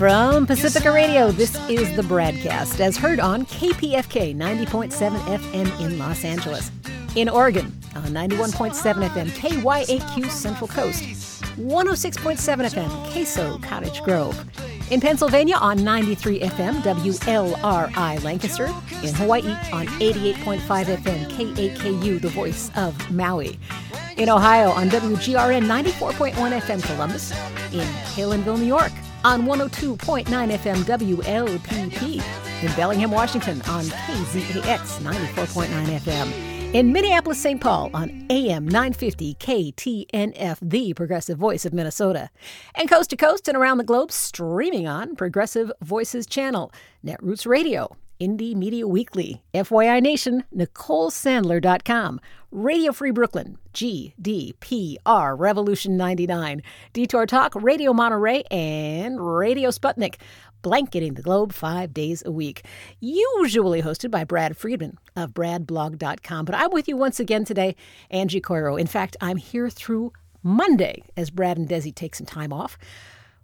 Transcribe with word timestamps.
From 0.00 0.46
Pacifica 0.46 0.90
Radio, 0.90 1.30
this 1.30 1.54
is 1.68 1.94
the 1.94 2.00
BradCast, 2.00 2.80
as 2.80 2.96
heard 2.96 3.20
on 3.20 3.44
KPFK 3.44 4.34
90.7 4.34 5.10
FM 5.18 5.80
in 5.82 5.98
Los 5.98 6.24
Angeles. 6.24 6.70
In 7.16 7.28
Oregon, 7.28 7.66
on 7.94 8.04
91.7 8.04 8.72
FM 9.10 9.28
KYAQ 9.28 10.30
Central 10.30 10.68
Coast, 10.68 11.02
106.7 11.58 12.38
FM 12.70 13.12
Queso 13.12 13.58
Cottage 13.58 14.02
Grove. 14.02 14.42
In 14.90 15.02
Pennsylvania 15.02 15.56
on 15.56 15.84
93 15.84 16.40
FM 16.40 16.80
WLRI 16.80 18.24
Lancaster. 18.24 18.68
In 19.02 19.14
Hawaii 19.16 19.50
on 19.70 19.86
88.5 19.86 20.60
FM 20.96 21.30
KAKU, 21.30 22.22
the 22.22 22.30
voice 22.30 22.70
of 22.74 23.10
Maui. 23.10 23.58
In 24.16 24.30
Ohio 24.30 24.70
on 24.70 24.88
WGRN 24.88 25.66
94.1 25.66 26.32
FM 26.32 26.82
Columbus. 26.84 27.32
In 27.74 27.86
Palenville, 28.14 28.56
New 28.56 28.64
York 28.64 28.92
on 29.24 29.42
102.9 29.42 30.26
FM 30.26 30.76
WLPP. 30.84 32.22
In 32.62 32.76
Bellingham, 32.76 33.10
Washington 33.10 33.62
on 33.62 33.84
KZAX 33.84 35.00
94.9 35.00 35.66
FM. 35.98 36.50
In 36.72 36.92
Minneapolis, 36.92 37.40
St. 37.40 37.60
Paul 37.60 37.90
on 37.92 38.26
AM 38.30 38.64
950 38.68 39.34
KTNF, 39.34 40.58
the 40.62 40.94
progressive 40.94 41.36
voice 41.36 41.64
of 41.64 41.72
Minnesota. 41.72 42.30
And 42.76 42.88
coast 42.88 43.10
to 43.10 43.16
coast 43.16 43.48
and 43.48 43.56
around 43.56 43.78
the 43.78 43.84
globe, 43.84 44.12
streaming 44.12 44.86
on 44.86 45.16
Progressive 45.16 45.72
Voices 45.82 46.26
channel, 46.26 46.72
Netroots 47.04 47.44
Radio, 47.44 47.96
Indie 48.20 48.54
Media 48.54 48.86
Weekly, 48.86 49.42
FYI 49.54 50.02
Nation, 50.02 50.44
NicoleSandler.com, 50.54 52.20
Radio 52.50 52.92
Free 52.92 53.12
Brooklyn, 53.12 53.56
GDPR 53.72 55.38
Revolution 55.38 55.96
99, 55.96 56.62
Detour 56.92 57.24
Talk, 57.24 57.54
Radio 57.54 57.94
Monterey, 57.94 58.42
and 58.50 59.26
Radio 59.26 59.70
Sputnik, 59.70 60.16
blanketing 60.60 61.14
the 61.14 61.22
globe 61.22 61.54
five 61.54 61.94
days 61.94 62.22
a 62.26 62.30
week. 62.30 62.66
Usually 63.00 63.80
hosted 63.80 64.10
by 64.10 64.24
Brad 64.24 64.54
Friedman 64.54 64.98
of 65.16 65.32
BradBlog.com. 65.32 66.44
But 66.44 66.54
I'm 66.54 66.72
with 66.72 66.88
you 66.88 66.98
once 66.98 67.20
again 67.20 67.46
today, 67.46 67.74
Angie 68.10 68.42
Coiro. 68.42 68.78
In 68.78 68.86
fact, 68.86 69.16
I'm 69.22 69.38
here 69.38 69.70
through 69.70 70.12
Monday 70.42 71.02
as 71.16 71.30
Brad 71.30 71.56
and 71.56 71.68
Desi 71.68 71.94
take 71.94 72.14
some 72.14 72.26
time 72.26 72.52
off. 72.52 72.76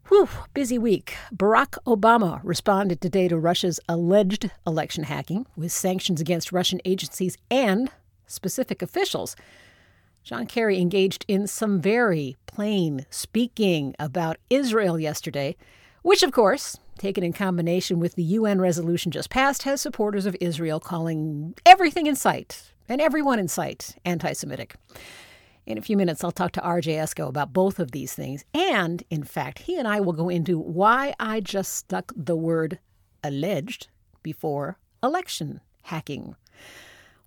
Whew, 0.09 0.29
busy 0.55 0.79
week. 0.79 1.17
Barack 1.35 1.79
Obama 1.85 2.41
responded 2.45 3.01
today 3.01 3.27
to 3.27 3.37
Russia's 3.37 3.81
alleged 3.89 4.53
election 4.65 5.03
hacking 5.03 5.47
with 5.57 5.73
sanctions 5.73 6.21
against 6.21 6.53
Russian 6.53 6.81
agencies 6.85 7.37
and 7.51 7.91
specific 8.25 8.83
officials. 8.83 9.35
John 10.23 10.47
Kerry 10.47 10.79
engaged 10.81 11.25
in 11.27 11.49
some 11.49 11.81
very 11.81 12.37
plain 12.47 13.05
speaking 13.11 13.97
about 13.99 14.37
Israel 14.49 14.97
yesterday, 14.97 15.57
which, 16.03 16.23
of 16.23 16.31
course, 16.31 16.79
taken 16.99 17.25
in 17.25 17.33
combination 17.33 17.99
with 17.99 18.15
the 18.15 18.23
UN 18.23 18.61
resolution 18.61 19.11
just 19.11 19.29
passed, 19.29 19.65
has 19.65 19.81
supporters 19.81 20.25
of 20.25 20.37
Israel 20.41 20.79
calling 20.79 21.57
everything 21.67 22.07
in 22.07 22.15
sight 22.15 22.73
and 22.89 23.01
everyone 23.01 23.41
in 23.41 23.49
sight 23.49 23.97
anti 24.05 24.33
Semitic. 24.35 24.77
In 25.67 25.79
a 25.79 25.83
few 25.83 25.97
minutes, 25.97 26.23
I'll 26.23 26.31
talk 26.31 26.53
to 26.53 26.61
RJ 26.61 26.95
Eskow 26.95 27.29
about 27.29 27.53
both 27.53 27.81
of 27.81 27.91
these 27.91 28.15
things. 28.15 28.45
And 28.55 29.03
in 29.11 29.25
fact, 29.25 29.59
he 29.59 29.77
and 29.77 29.89
I 29.89 29.99
will 29.99 30.13
go 30.13 30.29
into 30.29 30.61
why 30.61 31.13
I 31.19 31.41
just 31.41 31.73
stuck 31.73 32.13
the 32.15 32.37
word 32.37 32.79
alleged 33.25 33.89
before 34.23 34.79
election 35.03 35.61
hacking. 35.83 36.37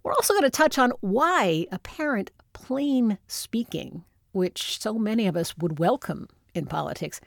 We're 0.04 0.14
also 0.14 0.34
going 0.34 0.44
to 0.44 0.50
touch 0.50 0.80
on 0.80 0.92
why 1.02 1.68
apparent 1.70 2.32
plain 2.54 3.18
speaking, 3.28 4.06
which 4.32 4.80
so 4.80 4.94
many 4.94 5.28
of 5.28 5.36
us 5.36 5.58
would 5.58 5.78
welcome 5.78 6.30
in 6.56 6.66
politics, 6.66 7.20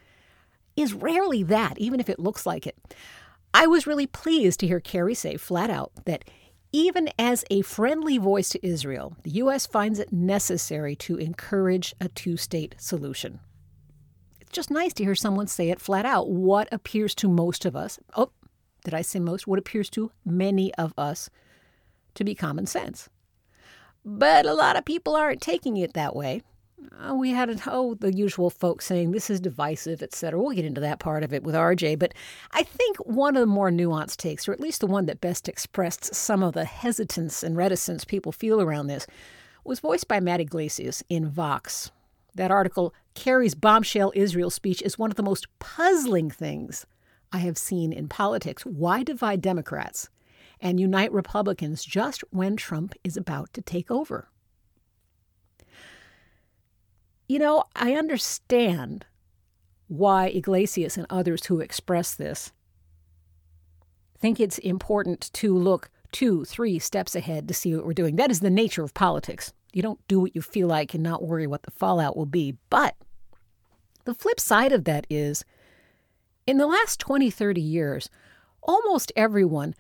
is 0.77 0.95
rarely 0.95 1.43
that, 1.43 1.77
even 1.79 2.01
if 2.01 2.09
it 2.09 2.19
looks 2.19 2.47
like 2.47 2.67
it. 2.67 2.95
I 3.53 3.67
was 3.67 3.87
really 3.87 4.07
pleased 4.07 4.61
to 4.61 4.67
hear 4.67 4.81
Kerry 4.81 5.15
say 5.15 5.37
flat 5.37 5.69
out 5.69 5.93
that 6.07 6.25
even 6.73 7.11
as 7.19 7.45
a 7.51 7.63
friendly 7.63 8.19
voice 8.19 8.49
to 8.51 8.67
Israel, 8.67 9.17
the 9.23 9.31
U.S. 9.31 9.67
finds 9.67 9.99
it 9.99 10.13
necessary 10.13 10.97
to 10.97 11.17
encourage 11.17 11.95
a 12.01 12.09
two 12.09 12.37
state 12.37 12.75
solution. 12.79 13.41
It's 14.41 14.53
just 14.53 14.71
nice 14.71 14.93
to 14.95 15.05
hear 15.05 15.15
someone 15.15 15.47
say 15.47 15.71
it 15.71 15.81
flat 15.81 16.07
out. 16.07 16.31
What 16.31 16.69
appears 16.73 17.15
to 17.17 17.29
most 17.29 17.65
of 17.65 17.77
us, 17.77 17.99
oh, 18.17 18.31
did 18.85 18.95
I 18.95 19.03
say 19.03 19.21
most? 19.21 19.47
What 19.47 19.59
appears 19.59 19.91
to 19.91 20.11
many 20.25 20.75
of 20.75 20.93
us 20.97 21.31
to 22.15 22.25
be 22.25 22.35
common 22.35 22.67
sense. 22.67 23.09
But 24.05 24.47
a 24.47 24.55
lot 24.55 24.77
of 24.77 24.85
people 24.85 25.15
aren't 25.15 25.41
taking 25.41 25.77
it 25.77 25.95
that 25.95 26.17
way. 26.17 26.43
Uh, 27.01 27.15
we 27.15 27.31
had 27.31 27.63
oh 27.67 27.95
the 27.95 28.13
usual 28.13 28.51
folks 28.51 28.87
saying 28.87 29.13
this 29.13 29.31
is 29.31 29.41
divisive, 29.41 30.03
etc. 30.03 30.41
We'll 30.41 30.55
get 30.55 30.65
into 30.65 30.81
that 30.81 30.99
part 30.99 31.23
of 31.23 31.33
it 31.33 31.43
with 31.43 31.55
RJ, 31.55 31.99
but 31.99 32.15
I 32.53 32.63
think 32.63 32.97
one 32.99 33.37
of 33.37 33.41
the 33.41 33.47
more 33.47 33.71
nuanced 33.71 34.17
takes, 34.17 34.49
or 34.49 34.53
at 34.53 34.61
least 34.61 34.81
the 34.81 34.87
one 34.87 35.07
that 35.07 35.21
best 35.21 35.49
expressed 35.49 36.15
some 36.15 36.43
of 36.43 36.55
the 36.55 36.65
hesitance 36.65 37.43
and 37.43 37.57
reticence 37.57 38.05
people 38.05 38.33
feel 38.33 38.61
around 38.61 38.87
this, 38.87 39.07
was 39.65 39.81
voiced 39.81 40.09
by 40.09 40.21
Matt 40.21 40.41
Yglesias 40.41 41.03
in 41.09 41.29
Vox. 41.29 41.91
That 42.35 42.51
article, 42.51 42.95
Kerry's 43.15 43.55
bombshell 43.55 44.13
Israel 44.15 44.51
speech, 44.51 44.83
is 44.83 44.99
one 44.99 45.11
of 45.11 45.17
the 45.17 45.23
most 45.23 45.47
puzzling 45.59 46.31
things 46.31 46.87
I 47.33 47.39
have 47.39 47.59
seen 47.59 47.93
in 47.93 48.09
politics. 48.09 48.65
Why 48.65 49.03
divide 49.03 49.41
Democrats 49.41 50.09
and 50.61 50.81
unite 50.81 51.13
Republicans 51.13 51.85
just 51.85 52.23
when 52.31 52.57
Trump 52.57 52.95
is 53.05 53.17
about 53.17 53.53
to 53.55 53.63
take 53.63 53.91
over? 53.91 54.29
You 57.29 57.39
know, 57.39 57.65
I 57.75 57.95
understand 57.95 59.07
why 59.89 60.27
Yglesias 60.29 60.97
and 60.97 61.07
others 61.11 61.47
who 61.47 61.61
express 61.61 62.15
this 62.15 62.53
think 64.19 64.39
it's 64.39 64.59
important 64.59 65.33
to 65.35 65.57
look 65.57 65.91
two, 66.13 66.45
three 66.45 66.79
steps 66.79 67.17
ahead 67.17 67.49
to 67.49 67.55
see 67.55 67.75
what 67.75 67.85
we're 67.85 67.93
doing. 67.93 68.17
That 68.17 68.31
is 68.31 68.41
the 68.41 68.51
nature 68.51 68.85
of 68.85 68.95
politics. 68.95 69.53
You 69.73 69.83
don't 69.83 70.07
do 70.07 70.21
what 70.21 70.37
you 70.37 70.43
feel 70.43 70.69
like 70.69 70.95
and 70.95 71.03
not 71.03 71.25
worry 71.25 71.47
what 71.47 71.63
the 71.65 71.71
fallout 71.73 72.17
will 72.17 72.27
be. 72.27 72.57
But 72.71 72.95
the 74.05 74.15
flip 74.15 74.39
side 74.39 74.73
of 74.73 74.85
that 74.85 75.07
is 75.11 75.45
in 76.47 76.59
the 76.59 76.67
last 76.67 77.01
20, 77.01 77.31
30 77.31 77.61
years, 77.61 78.11
almost 78.63 79.13
everyone, 79.17 79.75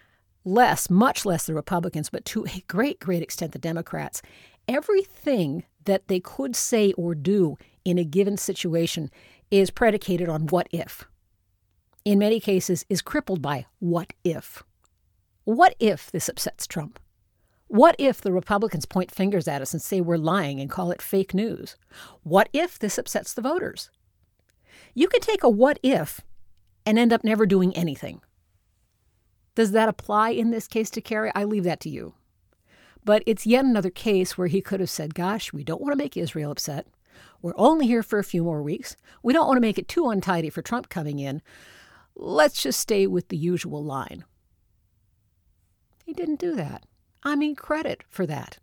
less, 0.45 0.91
much 0.91 1.25
less 1.25 1.47
the 1.47 1.55
Republicans, 1.55 2.11
but 2.11 2.25
to 2.27 2.47
a 2.47 2.65
great, 2.67 2.99
great 2.99 3.23
extent 3.23 3.53
the 3.53 3.59
Democrats, 3.59 4.23
everything 4.67 5.65
that 5.85 6.09
they 6.09 6.21
could 6.21 6.57
say 6.57 6.93
or 6.93 7.15
do 7.15 7.57
in 7.85 7.99
a 7.99 8.05
given 8.05 8.37
situation 8.37 9.11
is 9.51 9.71
predicated 9.71 10.29
on 10.29 10.47
what 10.47 10.69
if. 10.71 11.05
In 12.05 12.19
many 12.19 12.41
cases, 12.41 12.85
is 12.89 13.03
crippled 13.03 13.43
by 13.43 13.67
what 13.79 14.13
if. 14.25 14.63
What 15.45 15.75
if 15.79 16.11
this 16.11 16.29
upsets 16.29 16.67
Trump? 16.67 16.99
What 17.69 17.97
if 17.99 18.21
the 18.21 18.33
Republicans 18.33 18.87
point 18.87 19.11
fingers 19.11 19.49
at 19.49 19.63
us 19.63 19.73
and 19.73 19.81
say 19.81 20.01
we're 20.01 20.17
lying 20.17 20.61
and 20.61 20.71
call 20.71 20.91
it 20.91 21.01
fake 21.01 21.33
news? 21.33 21.77
What 22.23 22.49
if 22.53 22.79
this 22.79 22.99
upsets 22.99 23.33
the 23.33 23.43
voters? 23.43 23.91
You 24.95 25.09
can 25.09 25.21
take 25.21 25.43
a 25.43 25.49
what 25.49 25.79
if 25.83 26.21
and 26.85 26.99
end 26.99 27.13
up 27.13 27.25
never 27.25 27.47
doing 27.47 27.75
anything. 27.75 28.21
Does 29.55 29.73
that 29.73 29.89
apply 29.89 30.31
in 30.31 30.51
this 30.51 30.67
case 30.67 30.91
to 30.91 31.01
Kerry? 31.01 31.31
I 31.35 31.45
leave 31.45 31.65
that 31.65 31.81
to 31.81 31.89
you. 31.89 32.15
But 33.05 33.23
it's 33.27 33.47
yet 33.47 33.65
another 33.65 33.91
case 33.91 34.39
where 34.39 34.49
he 34.49 34.61
could 34.61 34.81
have 34.81 34.91
said, 34.91 35.15
Gosh, 35.15 35.53
we 35.53 35.65
don't 35.65 35.81
want 35.81 35.93
to 35.93 36.03
make 36.03 36.17
Israel 36.17 36.53
upset. 36.53 36.87
We're 37.41 37.55
only 37.57 37.87
here 37.87 38.03
for 38.03 38.19
a 38.19 38.25
few 38.25 38.45
more 38.45 38.63
weeks. 38.63 38.97
We 39.23 39.33
don't 39.33 39.47
want 39.47 39.57
to 39.57 39.63
make 39.63 39.79
it 39.79 39.89
too 39.89 40.09
untidy 40.09 40.51
for 40.51 40.63
Trump 40.63 40.89
coming 40.89 41.19
in. 41.19 41.43
Let's 42.15 42.63
just 42.63 42.79
stay 42.79 43.07
with 43.07 43.29
the 43.29 43.37
usual 43.37 43.85
line. 43.85 44.25
He 46.05 46.13
didn't 46.13 46.39
do 46.39 46.55
that. 46.55 46.85
I 47.23 47.37
mean, 47.37 47.57
credit 47.57 48.05
for 48.09 48.27
that. 48.27 48.59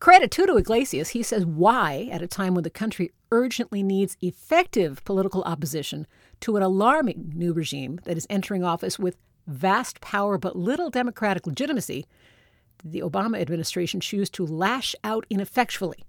Credit 0.00 0.30
too 0.30 0.46
to 0.46 0.56
Yglesias. 0.56 1.10
He 1.10 1.22
says, 1.22 1.46
why, 1.46 2.08
at 2.10 2.22
a 2.22 2.26
time 2.26 2.54
when 2.54 2.64
the 2.64 2.70
country 2.70 3.12
urgently 3.30 3.82
needs 3.82 4.16
effective 4.20 5.04
political 5.04 5.42
opposition 5.44 6.06
to 6.40 6.56
an 6.56 6.62
alarming 6.62 7.32
new 7.34 7.52
regime 7.52 8.00
that 8.04 8.16
is 8.16 8.26
entering 8.28 8.64
office 8.64 8.98
with 8.98 9.16
vast 9.46 10.00
power 10.00 10.38
but 10.38 10.56
little 10.56 10.90
democratic 10.90 11.46
legitimacy, 11.46 12.06
the 12.84 13.00
Obama 13.00 13.40
administration 13.40 14.00
choose 14.00 14.30
to 14.30 14.46
lash 14.46 14.94
out 15.04 15.26
ineffectually 15.30 16.04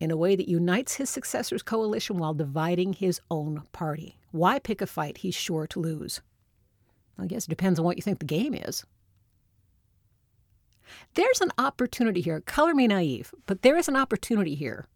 in 0.00 0.10
a 0.10 0.16
way 0.16 0.34
that 0.34 0.48
unites 0.48 0.96
his 0.96 1.08
successor's 1.08 1.62
coalition 1.62 2.18
while 2.18 2.34
dividing 2.34 2.92
his 2.92 3.20
own 3.30 3.62
party. 3.72 4.18
Why 4.32 4.58
pick 4.58 4.80
a 4.80 4.86
fight 4.86 5.18
he's 5.18 5.34
sure 5.34 5.66
to 5.68 5.80
lose? 5.80 6.20
I 7.18 7.26
guess 7.26 7.44
it 7.44 7.50
depends 7.50 7.78
on 7.78 7.84
what 7.84 7.96
you 7.96 8.02
think 8.02 8.18
the 8.18 8.24
game 8.24 8.54
is. 8.54 8.84
There's 11.14 11.40
an 11.40 11.52
opportunity 11.58 12.20
here. 12.20 12.40
Color 12.40 12.74
me 12.74 12.86
naive, 12.86 13.32
but 13.46 13.62
there 13.62 13.76
is 13.76 13.88
an 13.88 13.96
opportunity 13.96 14.54
here 14.54 14.86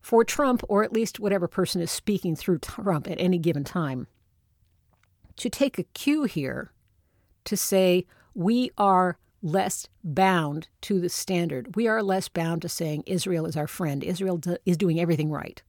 for 0.00 0.24
Trump, 0.24 0.62
or 0.68 0.84
at 0.84 0.92
least 0.92 1.20
whatever 1.20 1.48
person 1.48 1.80
is 1.80 1.90
speaking 1.90 2.36
through 2.36 2.58
Trump 2.60 3.08
at 3.10 3.20
any 3.20 3.38
given 3.38 3.64
time, 3.64 4.06
to 5.36 5.50
take 5.50 5.78
a 5.78 5.84
cue 5.84 6.24
here 6.24 6.72
to 7.44 7.56
say, 7.56 8.06
we 8.34 8.70
are 8.78 9.18
less 9.42 9.88
bound 10.02 10.68
to 10.82 11.00
the 11.00 11.08
standard. 11.08 11.76
We 11.76 11.86
are 11.86 12.02
less 12.02 12.28
bound 12.28 12.62
to 12.62 12.68
saying 12.68 13.04
Israel 13.06 13.46
is 13.46 13.56
our 13.56 13.66
friend. 13.66 14.02
Israel 14.02 14.38
do, 14.38 14.56
is 14.64 14.76
doing 14.76 15.00
everything 15.00 15.30
right. 15.30 15.62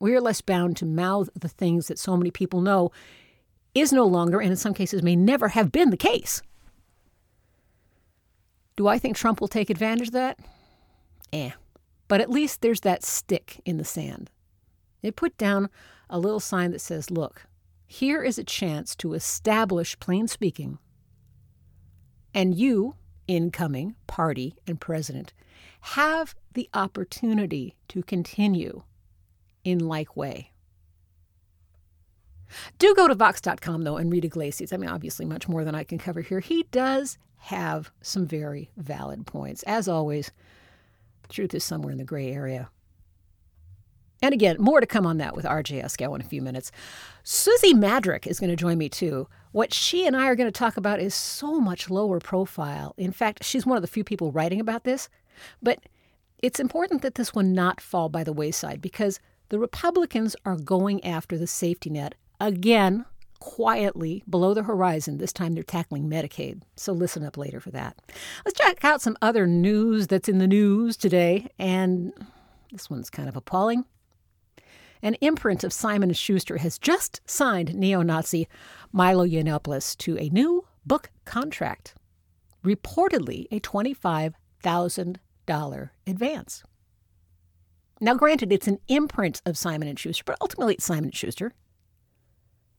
We 0.00 0.14
are 0.14 0.20
less 0.20 0.40
bound 0.40 0.76
to 0.78 0.86
mouth 0.86 1.28
the 1.34 1.48
things 1.48 1.88
that 1.88 1.98
so 1.98 2.16
many 2.16 2.30
people 2.30 2.60
know 2.60 2.92
is 3.74 3.92
no 3.92 4.06
longer, 4.06 4.40
and 4.40 4.50
in 4.50 4.56
some 4.56 4.74
cases 4.74 5.02
may 5.02 5.16
never 5.16 5.48
have 5.48 5.72
been 5.72 5.90
the 5.90 5.96
case. 5.96 6.42
Do 8.76 8.86
I 8.86 8.98
think 8.98 9.16
Trump 9.16 9.40
will 9.40 9.48
take 9.48 9.70
advantage 9.70 10.08
of 10.08 10.14
that? 10.14 10.38
Eh. 11.32 11.50
But 12.06 12.20
at 12.20 12.30
least 12.30 12.60
there's 12.60 12.80
that 12.82 13.04
stick 13.04 13.60
in 13.64 13.76
the 13.76 13.84
sand. 13.84 14.30
They 15.02 15.10
put 15.10 15.36
down 15.36 15.68
a 16.08 16.18
little 16.18 16.40
sign 16.40 16.70
that 16.70 16.80
says, 16.80 17.10
Look, 17.10 17.46
here 17.86 18.22
is 18.22 18.38
a 18.38 18.44
chance 18.44 18.94
to 18.96 19.14
establish 19.14 19.98
plain 19.98 20.28
speaking. 20.28 20.78
And 22.34 22.54
you, 22.54 22.94
incoming 23.26 23.96
party 24.06 24.56
and 24.66 24.80
president, 24.80 25.32
have 25.80 26.34
the 26.52 26.68
opportunity 26.74 27.76
to 27.88 28.02
continue 28.02 28.82
in 29.64 29.78
like 29.78 30.16
way. 30.16 30.52
Do 32.78 32.94
go 32.94 33.08
to 33.08 33.14
Vox.com, 33.14 33.82
though, 33.82 33.96
and 33.96 34.10
read 34.10 34.24
Yglesias. 34.24 34.72
I 34.72 34.76
mean, 34.78 34.90
obviously, 34.90 35.26
much 35.26 35.48
more 35.48 35.64
than 35.64 35.74
I 35.74 35.84
can 35.84 35.98
cover 35.98 36.22
here. 36.22 36.40
He 36.40 36.64
does 36.70 37.18
have 37.36 37.90
some 38.00 38.26
very 38.26 38.70
valid 38.76 39.26
points. 39.26 39.62
As 39.64 39.88
always, 39.88 40.30
truth 41.28 41.54
is 41.54 41.64
somewhere 41.64 41.92
in 41.92 41.98
the 41.98 42.04
gray 42.04 42.32
area. 42.32 42.70
And 44.20 44.34
again, 44.34 44.56
more 44.58 44.80
to 44.80 44.86
come 44.86 45.06
on 45.06 45.18
that 45.18 45.36
with 45.36 45.44
RJ 45.44 45.84
Eskow 45.84 46.14
in 46.14 46.20
a 46.20 46.24
few 46.24 46.42
minutes. 46.42 46.72
Susie 47.22 47.74
Madrak 47.74 48.26
is 48.26 48.40
going 48.40 48.50
to 48.50 48.56
join 48.56 48.78
me 48.78 48.88
too. 48.88 49.28
What 49.52 49.72
she 49.72 50.06
and 50.06 50.16
I 50.16 50.26
are 50.26 50.36
going 50.36 50.50
to 50.50 50.58
talk 50.58 50.76
about 50.76 51.00
is 51.00 51.14
so 51.14 51.60
much 51.60 51.90
lower 51.90 52.20
profile. 52.20 52.94
In 52.96 53.12
fact, 53.12 53.44
she's 53.44 53.66
one 53.66 53.76
of 53.76 53.82
the 53.82 53.88
few 53.88 54.04
people 54.04 54.32
writing 54.32 54.60
about 54.60 54.84
this. 54.84 55.08
But 55.62 55.80
it's 56.42 56.60
important 56.60 57.02
that 57.02 57.14
this 57.14 57.34
one 57.34 57.52
not 57.52 57.80
fall 57.80 58.08
by 58.08 58.24
the 58.24 58.32
wayside 58.32 58.80
because 58.80 59.20
the 59.48 59.58
Republicans 59.58 60.36
are 60.44 60.56
going 60.56 61.02
after 61.04 61.38
the 61.38 61.46
safety 61.46 61.90
net 61.90 62.14
again, 62.40 63.04
quietly 63.40 64.22
below 64.28 64.52
the 64.52 64.64
horizon. 64.64 65.18
This 65.18 65.32
time 65.32 65.54
they're 65.54 65.62
tackling 65.62 66.08
Medicaid. 66.08 66.62
So 66.76 66.92
listen 66.92 67.24
up 67.24 67.36
later 67.36 67.60
for 67.60 67.70
that. 67.70 67.96
Let's 68.44 68.58
check 68.58 68.84
out 68.84 69.00
some 69.00 69.16
other 69.22 69.46
news 69.46 70.08
that's 70.08 70.28
in 70.28 70.38
the 70.38 70.46
news 70.46 70.96
today. 70.96 71.48
And 71.58 72.12
this 72.70 72.90
one's 72.90 73.10
kind 73.10 73.28
of 73.28 73.36
appalling. 73.36 73.84
An 75.00 75.14
imprint 75.20 75.62
of 75.62 75.72
Simon 75.72 76.12
& 76.12 76.14
Schuster 76.14 76.56
has 76.56 76.76
just 76.76 77.20
signed 77.24 77.74
neo-Nazi 77.74 78.48
Milo 78.92 79.26
Yiannopoulos 79.26 79.96
to 79.98 80.16
a 80.18 80.30
new 80.30 80.64
book 80.86 81.10
contract, 81.24 81.94
reportedly 82.64 83.46
a 83.50 83.58
$25,000 83.60 85.90
advance. 86.06 86.62
Now, 88.00 88.14
granted, 88.14 88.52
it's 88.52 88.68
an 88.68 88.78
imprint 88.88 89.42
of 89.44 89.58
Simon 89.58 89.94
& 89.96 89.98
Schuster, 89.98 90.22
but 90.24 90.38
ultimately 90.40 90.74
it's 90.74 90.84
Simon 90.84 91.10
& 91.10 91.12
Schuster. 91.12 91.52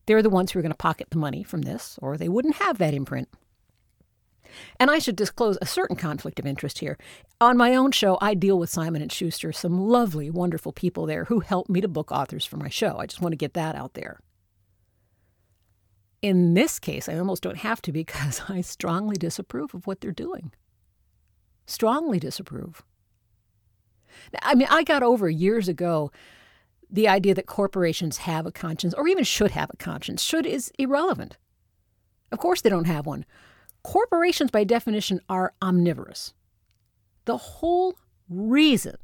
They're 0.05 0.23
the 0.23 0.29
ones 0.29 0.51
who 0.51 0.59
are 0.59 0.61
going 0.61 0.71
to 0.71 0.77
pocket 0.77 1.07
the 1.11 1.17
money 1.17 1.43
from 1.43 1.63
this, 1.63 1.99
or 2.01 2.17
they 2.17 2.29
wouldn't 2.29 2.55
have 2.55 2.77
that 2.77 2.93
imprint. 2.93 3.27
And 4.79 4.89
I 4.89 4.97
should 4.97 5.15
disclose 5.15 5.59
a 5.61 5.67
certain 5.67 5.95
conflict 5.95 6.39
of 6.39 6.47
interest 6.47 6.79
here. 6.79 6.97
On 7.39 7.55
my 7.55 7.75
own 7.75 7.91
show, 7.91 8.17
I 8.19 8.33
deal 8.33 8.57
with 8.57 8.71
Simon 8.71 9.01
and 9.01 9.11
Schuster, 9.11 9.51
some 9.51 9.79
lovely, 9.79 10.31
wonderful 10.31 10.71
people 10.71 11.05
there 11.05 11.25
who 11.25 11.41
help 11.41 11.69
me 11.69 11.81
to 11.81 11.87
book 11.87 12.11
authors 12.11 12.45
for 12.45 12.57
my 12.57 12.69
show. 12.69 12.97
I 12.97 13.05
just 13.05 13.21
want 13.21 13.33
to 13.33 13.37
get 13.37 13.53
that 13.53 13.75
out 13.75 13.93
there. 13.93 14.19
In 16.21 16.53
this 16.53 16.79
case, 16.79 17.07
I 17.07 17.17
almost 17.17 17.43
don't 17.43 17.57
have 17.57 17.81
to 17.83 17.91
because 17.91 18.41
I 18.49 18.61
strongly 18.61 19.15
disapprove 19.15 19.73
of 19.73 19.87
what 19.87 20.01
they're 20.01 20.11
doing. 20.11 20.51
Strongly 21.65 22.19
disapprove. 22.19 22.83
I 24.41 24.55
mean, 24.55 24.67
I 24.69 24.83
got 24.83 25.03
over 25.03 25.29
years 25.29 25.67
ago 25.67 26.11
the 26.89 27.07
idea 27.07 27.35
that 27.35 27.45
corporations 27.45 28.17
have 28.17 28.45
a 28.45 28.51
conscience 28.51 28.93
or 28.95 29.07
even 29.07 29.23
should 29.23 29.51
have 29.51 29.69
a 29.71 29.77
conscience. 29.77 30.23
Should 30.23 30.45
is 30.45 30.71
irrelevant. 30.79 31.37
Of 32.31 32.39
course, 32.39 32.61
they 32.61 32.69
don't 32.69 32.85
have 32.85 33.05
one. 33.05 33.25
Corporations, 33.83 34.51
by 34.51 34.63
definition, 34.63 35.21
are 35.29 35.53
omnivorous. 35.61 36.33
The 37.25 37.37
whole 37.37 37.95
reason 38.27 38.97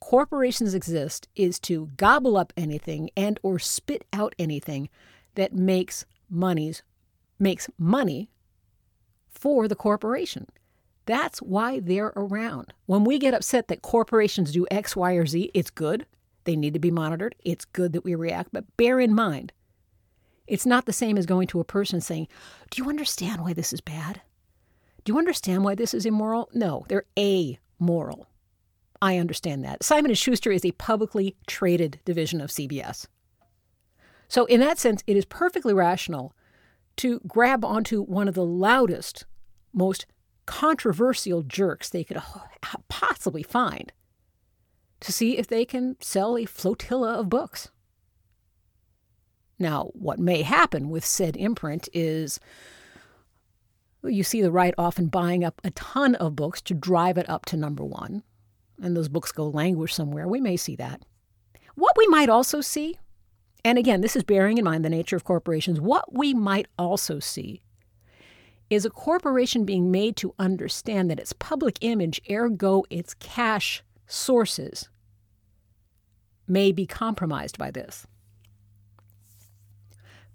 corporations 0.00 0.74
exist 0.74 1.26
is 1.34 1.58
to 1.58 1.90
gobble 1.96 2.36
up 2.36 2.52
anything 2.56 3.10
and 3.16 3.40
or 3.42 3.58
spit 3.58 4.04
out 4.12 4.34
anything 4.38 4.88
that 5.34 5.52
makes 5.52 6.04
monies 6.28 6.82
makes 7.38 7.68
money 7.78 8.30
for 9.28 9.68
the 9.68 9.74
corporation. 9.74 10.46
That's 11.06 11.40
why 11.40 11.80
they're 11.80 12.12
around. 12.16 12.72
When 12.86 13.04
we 13.04 13.18
get 13.18 13.34
upset 13.34 13.68
that 13.68 13.82
corporations 13.82 14.52
do 14.52 14.66
X, 14.70 14.96
Y, 14.96 15.12
or 15.12 15.26
Z, 15.26 15.50
it's 15.54 15.70
good. 15.70 16.06
They 16.44 16.56
need 16.56 16.74
to 16.74 16.80
be 16.80 16.90
monitored. 16.90 17.34
It's 17.44 17.64
good 17.64 17.92
that 17.92 18.04
we 18.04 18.14
react. 18.14 18.50
But 18.52 18.76
bear 18.76 18.98
in 18.98 19.14
mind, 19.14 19.52
it's 20.46 20.66
not 20.66 20.86
the 20.86 20.92
same 20.92 21.16
as 21.16 21.26
going 21.26 21.48
to 21.48 21.60
a 21.60 21.64
person 21.64 22.00
saying, 22.00 22.28
Do 22.70 22.82
you 22.82 22.88
understand 22.88 23.42
why 23.42 23.52
this 23.52 23.72
is 23.72 23.80
bad? 23.80 24.20
Do 25.04 25.12
you 25.12 25.18
understand 25.18 25.64
why 25.64 25.74
this 25.74 25.94
is 25.94 26.06
immoral? 26.06 26.48
No, 26.52 26.84
they're 26.88 27.06
amoral. 27.18 28.28
I 29.00 29.18
understand 29.18 29.64
that. 29.64 29.82
Simon 29.82 30.14
& 30.14 30.14
Schuster 30.14 30.50
is 30.50 30.64
a 30.64 30.72
publicly 30.72 31.36
traded 31.46 32.00
division 32.04 32.40
of 32.40 32.50
CBS. 32.50 33.06
So 34.28 34.44
in 34.46 34.60
that 34.60 34.78
sense, 34.78 35.02
it 35.06 35.16
is 35.16 35.24
perfectly 35.24 35.74
rational 35.74 36.34
to 36.96 37.20
grab 37.26 37.64
onto 37.64 38.02
one 38.02 38.28
of 38.28 38.34
the 38.34 38.44
loudest, 38.44 39.24
most 39.72 40.06
controversial 40.46 41.42
jerks 41.42 41.90
they 41.90 42.04
could 42.04 42.22
possibly 42.88 43.42
find 43.42 43.92
to 45.00 45.12
see 45.12 45.36
if 45.36 45.46
they 45.46 45.64
can 45.64 45.96
sell 46.00 46.38
a 46.38 46.46
flotilla 46.46 47.14
of 47.14 47.28
books. 47.28 47.70
Now, 49.58 49.90
what 49.94 50.18
may 50.18 50.42
happen 50.42 50.90
with 50.90 51.04
said 51.04 51.36
imprint 51.36 51.88
is 51.92 52.38
you 54.02 54.22
see 54.22 54.40
the 54.42 54.52
right 54.52 54.74
often 54.78 55.08
buying 55.08 55.44
up 55.44 55.60
a 55.64 55.70
ton 55.70 56.14
of 56.16 56.36
books 56.36 56.60
to 56.62 56.74
drive 56.74 57.18
it 57.18 57.28
up 57.28 57.44
to 57.46 57.56
number 57.56 57.84
one, 57.84 58.22
and 58.80 58.96
those 58.96 59.08
books 59.08 59.32
go 59.32 59.48
languish 59.48 59.94
somewhere. 59.94 60.28
We 60.28 60.40
may 60.40 60.56
see 60.56 60.76
that. 60.76 61.02
What 61.74 61.96
we 61.96 62.06
might 62.06 62.28
also 62.28 62.60
see, 62.60 62.98
and 63.66 63.78
again, 63.78 64.00
this 64.00 64.14
is 64.14 64.22
bearing 64.22 64.58
in 64.58 64.64
mind 64.64 64.84
the 64.84 64.88
nature 64.88 65.16
of 65.16 65.24
corporations, 65.24 65.80
what 65.80 66.14
we 66.14 66.32
might 66.32 66.68
also 66.78 67.18
see 67.18 67.62
is 68.70 68.84
a 68.84 68.90
corporation 68.90 69.64
being 69.64 69.90
made 69.90 70.14
to 70.18 70.36
understand 70.38 71.10
that 71.10 71.18
its 71.18 71.32
public 71.32 71.76
image, 71.80 72.20
ergo 72.30 72.84
its 72.90 73.12
cash 73.14 73.82
sources, 74.06 74.88
may 76.46 76.70
be 76.70 76.86
compromised 76.86 77.58
by 77.58 77.72
this 77.72 78.06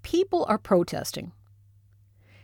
people 0.02 0.46
are 0.50 0.58
protesting. 0.58 1.32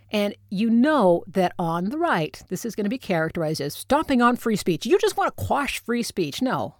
And 0.09 0.35
you 0.49 0.69
know 0.69 1.25
that 1.27 1.51
on 1.59 1.89
the 1.89 1.97
right, 1.97 2.41
this 2.47 2.63
is 2.63 2.75
going 2.75 2.85
to 2.85 2.89
be 2.89 2.97
characterized 2.97 3.59
as 3.59 3.73
stomping 3.73 4.21
on 4.21 4.37
free 4.37 4.55
speech. 4.55 4.85
You 4.85 4.97
just 4.99 5.17
want 5.17 5.35
to 5.35 5.45
quash 5.45 5.79
free 5.79 6.03
speech. 6.03 6.41
No. 6.41 6.75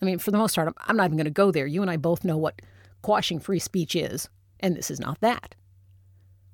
I 0.00 0.06
mean, 0.06 0.18
for 0.18 0.30
the 0.30 0.38
most 0.38 0.54
part, 0.54 0.74
I'm 0.86 0.96
not 0.96 1.04
even 1.04 1.18
going 1.18 1.26
to 1.26 1.30
go 1.30 1.50
there. 1.50 1.66
You 1.66 1.82
and 1.82 1.90
I 1.90 1.98
both 1.98 2.24
know 2.24 2.38
what 2.38 2.62
quashing 3.02 3.40
free 3.40 3.58
speech 3.58 3.94
is, 3.94 4.28
and 4.60 4.76
this 4.76 4.90
is 4.90 5.00
not 5.00 5.20
that. 5.20 5.54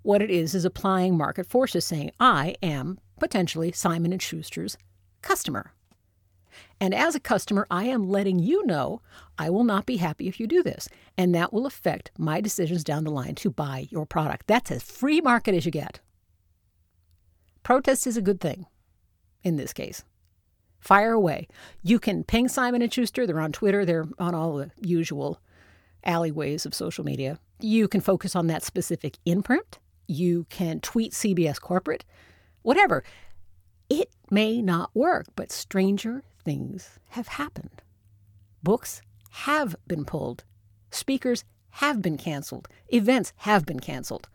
What 0.03 0.23
it 0.23 0.31
is 0.31 0.55
is 0.55 0.65
applying 0.65 1.17
market 1.17 1.47
forces, 1.47 1.85
saying, 1.85 2.11
I 2.19 2.55
am 2.63 2.99
potentially 3.21 3.73
Simon 3.73 4.19
& 4.19 4.21
Schuster's 4.21 4.77
customer. 5.23 5.73
And 6.81 6.95
as 6.95 7.15
a 7.15 7.21
customer, 7.21 7.67
I 7.71 7.85
am 7.85 8.09
letting 8.09 8.39
you 8.39 8.65
know 8.65 9.03
I 9.37 9.51
will 9.51 9.65
not 9.65 9.87
be 9.87 9.97
happy 9.97 10.29
if 10.29 10.41
you 10.41 10.47
do 10.47 10.63
this. 10.63 10.89
And 11.17 11.35
that 11.35 11.53
will 11.53 11.67
affect 11.67 12.11
my 12.17 12.41
decisions 12.41 12.85
down 12.85 13.05
the 13.05 13.11
line 13.11 13.35
to 13.37 13.51
buy 13.51 13.87
your 13.91 14.07
product. 14.07 14.47
That's 14.47 14.71
as 14.71 14.83
free 14.83 15.21
market 15.21 15.55
as 15.55 15.67
you 15.67 15.73
get. 15.73 16.01
Protest 17.63 18.07
is 18.07 18.17
a 18.17 18.23
good 18.23 18.41
thing 18.41 18.67
in 19.43 19.57
this 19.57 19.73
case. 19.73 20.05
Fire 20.81 21.13
away. 21.13 21.49
You 21.83 21.99
can 21.99 22.25
ping 22.25 22.49
Simon 22.49 22.83
and 22.83 22.93
Schuster. 22.93 23.27
They're 23.27 23.41
on 23.41 23.53
Twitter. 23.53 23.85
They're 23.85 24.09
on 24.19 24.35
all 24.35 24.57
the 24.57 24.71
usual 24.81 25.41
alleyways 26.05 26.67
of 26.67 26.75
social 26.75 27.05
media. 27.05 27.39
You 27.61 27.89
can 27.89 28.01
focus 28.01 28.37
on 28.37 28.47
that 28.49 28.63
specific 28.63 29.19
imprint. 29.25 29.79
You 30.07 30.47
can 30.49 30.81
tweet 30.81 31.13
CBS 31.13 31.61
corporate. 31.61 32.05
Whatever. 32.63 33.03
It 33.91 34.11
may 34.31 34.61
not 34.63 34.91
work, 34.95 35.27
but 35.35 35.51
stranger 35.51 36.23
things 36.45 36.99
have 37.11 37.29
happened. 37.29 37.83
Books 38.63 39.03
have 39.31 39.77
been 39.87 40.05
pulled. 40.05 40.45
Speakers 40.91 41.45
have 41.71 42.03
been 42.03 42.17
canceled. 42.17 42.69
Events 42.89 43.33
have 43.37 43.65
been 43.67 43.81
canceled 43.81 44.29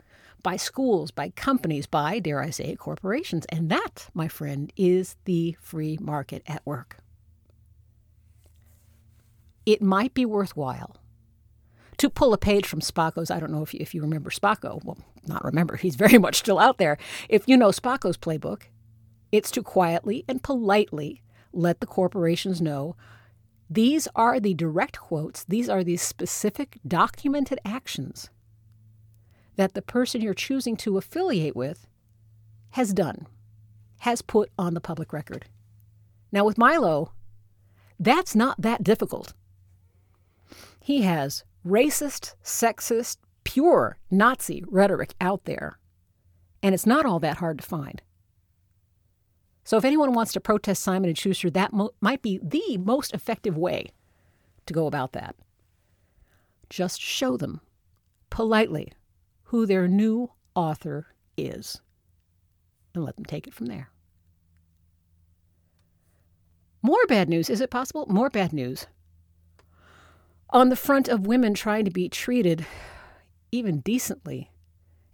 by 0.43 0.58
schools, 0.58 1.10
by 1.10 1.29
companies, 1.29 1.88
by, 1.88 2.20
dare 2.20 2.41
I 2.41 2.50
say, 2.50 2.75
corporations. 2.75 3.46
And 3.50 3.70
that, 3.70 4.10
my 4.13 4.27
friend, 4.27 4.72
is 4.75 5.15
the 5.24 5.58
free 5.62 5.98
market 6.00 6.43
at 6.46 6.65
work. 6.65 6.98
It 9.65 9.82
might 9.82 10.13
be 10.13 10.25
worthwhile 10.25 10.98
to 11.97 12.09
pull 12.09 12.33
a 12.33 12.38
page 12.38 12.65
from 12.65 12.81
Spocko's. 12.81 13.31
I 13.31 13.39
don't 13.39 13.51
know 13.51 13.63
if 13.63 13.73
you, 13.73 13.79
if 13.81 13.93
you 13.93 14.01
remember 14.01 14.29
Spocko. 14.29 14.83
Well, 14.83 14.97
not 15.27 15.43
remember, 15.43 15.75
he's 15.75 15.95
very 15.95 16.17
much 16.17 16.35
still 16.38 16.59
out 16.59 16.77
there. 16.77 16.97
If 17.29 17.47
you 17.47 17.57
know 17.57 17.69
Spocko's 17.69 18.17
playbook, 18.17 18.63
it's 19.31 19.51
to 19.51 19.63
quietly 19.63 20.25
and 20.27 20.43
politely 20.43 21.21
let 21.51 21.79
the 21.79 21.88
corporations 21.88 22.62
know 22.62 22.95
These 23.73 24.07
are 24.15 24.39
the 24.39 24.53
direct 24.53 25.00
quotes, 25.00 25.43
these 25.45 25.67
are 25.67 25.83
the 25.83 25.97
specific 25.97 26.77
documented 26.88 27.59
actions 27.65 28.29
that 29.55 29.73
the 29.73 29.81
person 29.81 30.21
you're 30.21 30.35
choosing 30.35 30.75
to 30.77 30.97
affiliate 30.97 31.55
with 31.55 31.88
has 32.71 32.93
done, 32.93 33.25
has 34.00 34.21
put 34.21 34.51
on 34.59 34.75
the 34.75 34.81
public 34.81 35.12
record. 35.12 35.45
Now, 36.31 36.45
with 36.45 36.57
Milo, 36.57 37.13
that's 38.00 38.35
not 38.35 38.62
that 38.62 38.83
difficult. 38.83 39.33
He 40.79 41.01
has 41.01 41.43
racist, 41.65 42.36
sexist, 42.43 43.17
pure 43.43 43.98
Nazi 44.12 44.63
rhetoric 44.67 45.13
out 45.20 45.46
there, 45.46 45.79
and 46.62 46.74
it's 46.74 46.86
not 46.86 47.05
all 47.05 47.20
that 47.20 47.38
hard 47.38 47.60
to 47.60 47.63
find. 47.63 48.01
So, 49.65 49.77
if 49.77 49.86
anyone 49.86 50.13
wants 50.13 50.34
to 50.34 50.41
protest 50.41 50.84
Simon 50.84 51.10
and 51.10 51.17
Schuster, 51.17 51.50
that 51.51 51.72
mo- 51.72 51.91
might 52.01 52.22
be 52.22 52.39
the 52.43 52.77
most 52.77 53.13
effective 53.13 53.58
way 53.58 53.91
to 54.65 54.74
go 54.74 54.88
about 54.88 55.13
that. 55.13 55.36
Just 56.70 57.00
show 57.00 57.38
them 57.38 57.62
politely 58.29 58.91
who 59.43 59.65
their 59.65 59.88
new 59.88 60.32
author 60.55 61.08
is 61.38 61.82
and 62.93 63.03
let 63.03 63.15
them 63.15 63.25
take 63.25 63.48
it 63.48 63.53
from 63.53 63.67
there. 63.67 63.89
More 66.82 67.05
bad 67.08 67.29
news. 67.29 67.50
Is 67.50 67.62
it 67.62 67.70
possible? 67.70 68.05
More 68.08 68.29
bad 68.29 68.51
news. 68.51 68.88
On 70.53 70.69
the 70.69 70.75
front 70.75 71.10
of 71.10 71.27
women 71.27 71.53
trying 71.53 71.83
to 71.83 71.91
be 71.91 72.07
treated 72.07 72.65
even 73.51 73.79
decently 73.79 74.51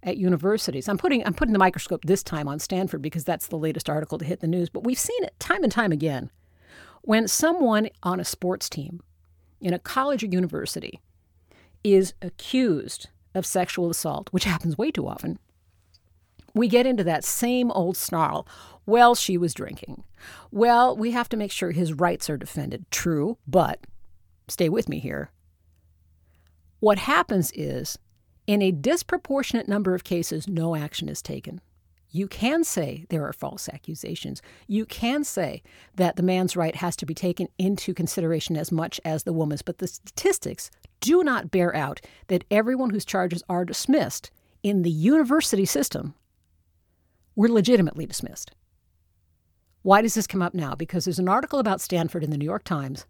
at 0.02 0.16
universities. 0.16 0.88
I'm 0.88 0.98
putting 0.98 1.24
I'm 1.26 1.34
putting 1.34 1.52
the 1.52 1.58
microscope 1.58 2.04
this 2.04 2.22
time 2.22 2.46
on 2.46 2.58
Stanford 2.58 3.02
because 3.02 3.24
that's 3.24 3.48
the 3.48 3.58
latest 3.58 3.88
article 3.88 4.18
to 4.18 4.24
hit 4.24 4.40
the 4.40 4.46
news, 4.46 4.68
but 4.68 4.84
we've 4.84 4.98
seen 4.98 5.24
it 5.24 5.38
time 5.38 5.62
and 5.62 5.72
time 5.72 5.92
again. 5.92 6.30
When 7.02 7.26
someone 7.26 7.88
on 8.02 8.20
a 8.20 8.24
sports 8.24 8.68
team 8.68 9.00
in 9.60 9.72
a 9.72 9.78
college 9.78 10.22
or 10.22 10.26
university 10.26 11.00
is 11.82 12.12
accused 12.20 13.08
of 13.34 13.46
sexual 13.46 13.90
assault, 13.90 14.28
which 14.32 14.44
happens 14.44 14.76
way 14.76 14.90
too 14.90 15.08
often, 15.08 15.38
we 16.54 16.68
get 16.68 16.86
into 16.86 17.04
that 17.04 17.24
same 17.24 17.70
old 17.70 17.96
snarl. 17.96 18.46
Well, 18.84 19.14
she 19.14 19.38
was 19.38 19.54
drinking. 19.54 20.04
Well, 20.50 20.96
we 20.96 21.12
have 21.12 21.28
to 21.30 21.36
make 21.36 21.52
sure 21.52 21.70
his 21.70 21.94
rights 21.94 22.28
are 22.28 22.36
defended. 22.36 22.84
True, 22.90 23.38
but 23.46 23.80
stay 24.50 24.68
with 24.68 24.88
me 24.88 24.98
here. 24.98 25.30
What 26.80 26.98
happens 26.98 27.52
is, 27.54 27.98
in 28.46 28.62
a 28.62 28.72
disproportionate 28.72 29.68
number 29.68 29.94
of 29.94 30.04
cases, 30.04 30.48
no 30.48 30.74
action 30.74 31.08
is 31.08 31.22
taken. 31.22 31.60
You 32.12 32.26
can 32.26 32.64
say 32.64 33.06
there 33.08 33.24
are 33.24 33.32
false 33.32 33.68
accusations. 33.68 34.42
You 34.66 34.84
can 34.84 35.22
say 35.22 35.62
that 35.94 36.16
the 36.16 36.24
man's 36.24 36.56
right 36.56 36.74
has 36.74 36.96
to 36.96 37.06
be 37.06 37.14
taken 37.14 37.46
into 37.58 37.94
consideration 37.94 38.56
as 38.56 38.72
much 38.72 39.00
as 39.04 39.22
the 39.22 39.32
woman's, 39.32 39.62
but 39.62 39.78
the 39.78 39.86
statistics 39.86 40.70
do 41.00 41.22
not 41.22 41.52
bear 41.52 41.74
out 41.74 42.00
that 42.26 42.44
everyone 42.50 42.90
whose 42.90 43.04
charges 43.04 43.44
are 43.48 43.64
dismissed 43.64 44.30
in 44.62 44.82
the 44.82 44.90
university 44.90 45.64
system 45.64 46.14
were 47.36 47.48
legitimately 47.48 48.06
dismissed. 48.06 48.50
Why 49.82 50.02
does 50.02 50.14
this 50.14 50.26
come 50.26 50.42
up 50.42 50.52
now? 50.52 50.74
Because 50.74 51.04
there's 51.04 51.18
an 51.18 51.28
article 51.28 51.58
about 51.58 51.80
Stanford 51.80 52.24
in 52.24 52.30
the 52.30 52.36
New 52.36 52.44
York 52.44 52.64
Times 52.64 53.06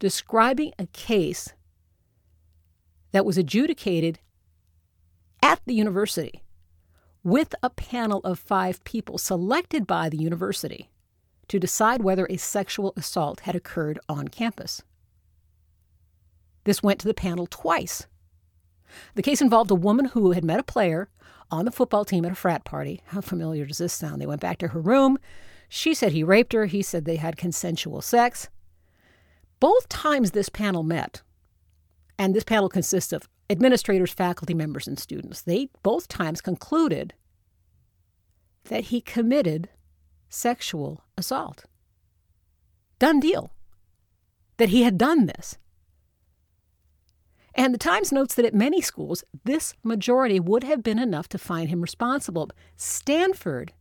describing 0.00 0.72
a 0.78 0.86
case 0.86 1.52
that 3.12 3.24
was 3.24 3.38
adjudicated 3.38 4.18
at 5.42 5.60
the 5.66 5.74
university 5.74 6.42
with 7.22 7.54
a 7.62 7.70
panel 7.70 8.20
of 8.20 8.38
five 8.38 8.82
people 8.84 9.18
selected 9.18 9.86
by 9.86 10.08
the 10.08 10.16
university 10.16 10.90
to 11.48 11.60
decide 11.60 12.02
whether 12.02 12.26
a 12.26 12.36
sexual 12.36 12.92
assault 12.96 13.40
had 13.40 13.54
occurred 13.54 14.00
on 14.08 14.26
campus. 14.28 14.82
This 16.64 16.82
went 16.82 16.98
to 17.00 17.08
the 17.08 17.14
panel 17.14 17.46
twice. 17.46 18.06
The 19.14 19.22
case 19.22 19.40
involved 19.42 19.70
a 19.70 19.74
woman 19.76 20.06
who 20.06 20.32
had 20.32 20.44
met 20.44 20.60
a 20.60 20.64
player 20.64 21.10
on 21.50 21.64
the 21.64 21.70
football 21.70 22.04
team 22.04 22.24
at 22.24 22.32
a 22.32 22.36
frat 22.36 22.64
party. 22.64 23.02
How 23.06 23.20
familiar 23.20 23.66
does 23.66 23.78
this 23.78 23.92
sound? 23.92 24.20
They 24.20 24.26
went 24.26 24.40
back 24.40 24.58
to 24.58 24.68
her 24.68 24.80
room. 24.80 25.18
She 25.68 25.92
said 25.92 26.12
he 26.12 26.24
raped 26.24 26.52
her. 26.52 26.66
He 26.66 26.82
said 26.82 27.04
they 27.04 27.16
had 27.16 27.36
consensual 27.36 28.00
sex. 28.00 28.48
Both 29.60 29.88
times 29.88 30.30
this 30.30 30.48
panel 30.48 30.82
met, 30.82 31.22
and 32.18 32.34
this 32.34 32.44
panel 32.44 32.68
consists 32.68 33.12
of 33.12 33.28
administrators, 33.48 34.12
faculty 34.12 34.54
members, 34.54 34.88
and 34.88 34.98
students, 34.98 35.42
they 35.42 35.68
both 35.82 36.08
times 36.08 36.40
concluded 36.40 37.14
that 38.64 38.84
he 38.84 39.00
committed 39.00 39.68
sexual 40.28 41.02
assault. 41.16 41.64
Done 42.98 43.20
deal. 43.20 43.52
That 44.56 44.68
he 44.68 44.82
had 44.82 44.98
done 44.98 45.26
this. 45.26 45.58
And 47.54 47.74
the 47.74 47.78
Times 47.78 48.12
notes 48.12 48.34
that 48.36 48.44
at 48.44 48.54
many 48.54 48.80
schools, 48.80 49.24
this 49.44 49.74
majority 49.82 50.38
would 50.38 50.62
have 50.64 50.82
been 50.82 50.98
enough 50.98 51.28
to 51.30 51.38
find 51.38 51.68
him 51.68 51.80
responsible. 51.80 52.48
Stanford 52.76 53.72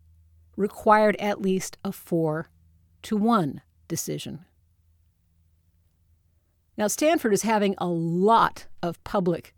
required 0.58 1.16
at 1.18 1.42
least 1.42 1.78
a 1.86 1.92
four 1.92 2.50
to 3.04 3.16
one 3.16 3.62
decision. 3.88 4.46
Now, 6.80 6.88
Stanford 6.88 7.34
is 7.34 7.42
having 7.42 7.76
a 7.78 7.88
lot 7.88 8.68
of 8.82 9.04
public 9.04 9.54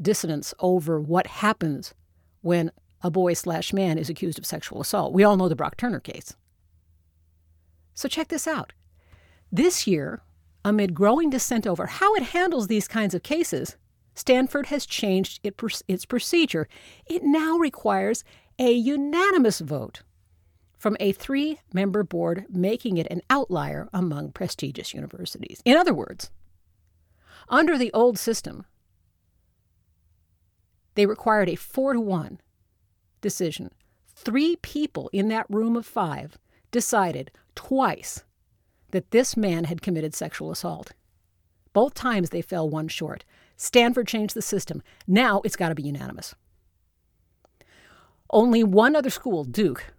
dissonance 0.00 0.54
over 0.60 1.00
what 1.00 1.26
happens 1.26 1.92
when 2.40 2.70
a 3.02 3.10
boy 3.10 3.32
slash 3.32 3.72
man 3.72 3.98
is 3.98 4.08
accused 4.08 4.38
of 4.38 4.46
sexual 4.46 4.80
assault. 4.80 5.12
We 5.12 5.24
all 5.24 5.36
know 5.36 5.48
the 5.48 5.56
Brock 5.56 5.76
Turner 5.76 5.98
case. 5.98 6.36
So, 7.94 8.08
check 8.08 8.28
this 8.28 8.46
out. 8.46 8.74
This 9.50 9.88
year, 9.88 10.22
amid 10.64 10.94
growing 10.94 11.30
dissent 11.30 11.66
over 11.66 11.86
how 11.86 12.14
it 12.14 12.22
handles 12.22 12.68
these 12.68 12.86
kinds 12.86 13.12
of 13.12 13.24
cases, 13.24 13.76
Stanford 14.14 14.66
has 14.66 14.86
changed 14.86 15.40
its 15.88 16.04
procedure. 16.06 16.68
It 17.06 17.24
now 17.24 17.58
requires 17.58 18.22
a 18.56 18.70
unanimous 18.70 19.58
vote 19.58 20.04
from 20.78 20.96
a 21.00 21.10
three 21.10 21.58
member 21.72 22.04
board, 22.04 22.44
making 22.48 22.98
it 22.98 23.08
an 23.10 23.22
outlier 23.30 23.88
among 23.92 24.30
prestigious 24.30 24.94
universities. 24.94 25.60
In 25.64 25.76
other 25.76 25.92
words, 25.92 26.30
under 27.48 27.78
the 27.78 27.92
old 27.92 28.18
system, 28.18 28.64
they 30.94 31.06
required 31.06 31.48
a 31.48 31.54
four 31.56 31.92
to 31.92 32.00
one 32.00 32.40
decision. 33.20 33.70
Three 34.14 34.56
people 34.56 35.10
in 35.12 35.28
that 35.28 35.46
room 35.48 35.76
of 35.76 35.86
five 35.86 36.38
decided 36.70 37.30
twice 37.54 38.24
that 38.90 39.10
this 39.10 39.36
man 39.36 39.64
had 39.64 39.82
committed 39.82 40.14
sexual 40.14 40.50
assault. 40.50 40.92
Both 41.72 41.94
times 41.94 42.30
they 42.30 42.40
fell 42.40 42.68
one 42.68 42.88
short. 42.88 43.24
Stanford 43.56 44.08
changed 44.08 44.34
the 44.34 44.42
system. 44.42 44.82
Now 45.06 45.42
it's 45.44 45.56
got 45.56 45.68
to 45.68 45.74
be 45.74 45.82
unanimous. 45.82 46.34
Only 48.30 48.64
one 48.64 48.96
other 48.96 49.10
school, 49.10 49.44
Duke, 49.44 49.92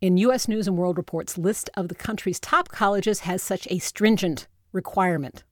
in 0.00 0.16
U.S. 0.18 0.48
News 0.48 0.66
and 0.66 0.76
World 0.76 0.96
Report's 0.96 1.38
list 1.38 1.70
of 1.74 1.88
the 1.88 1.94
country's 1.94 2.40
top 2.40 2.68
colleges 2.68 3.20
has 3.20 3.42
such 3.42 3.66
a 3.70 3.78
stringent 3.78 4.46
requirement. 4.72 5.44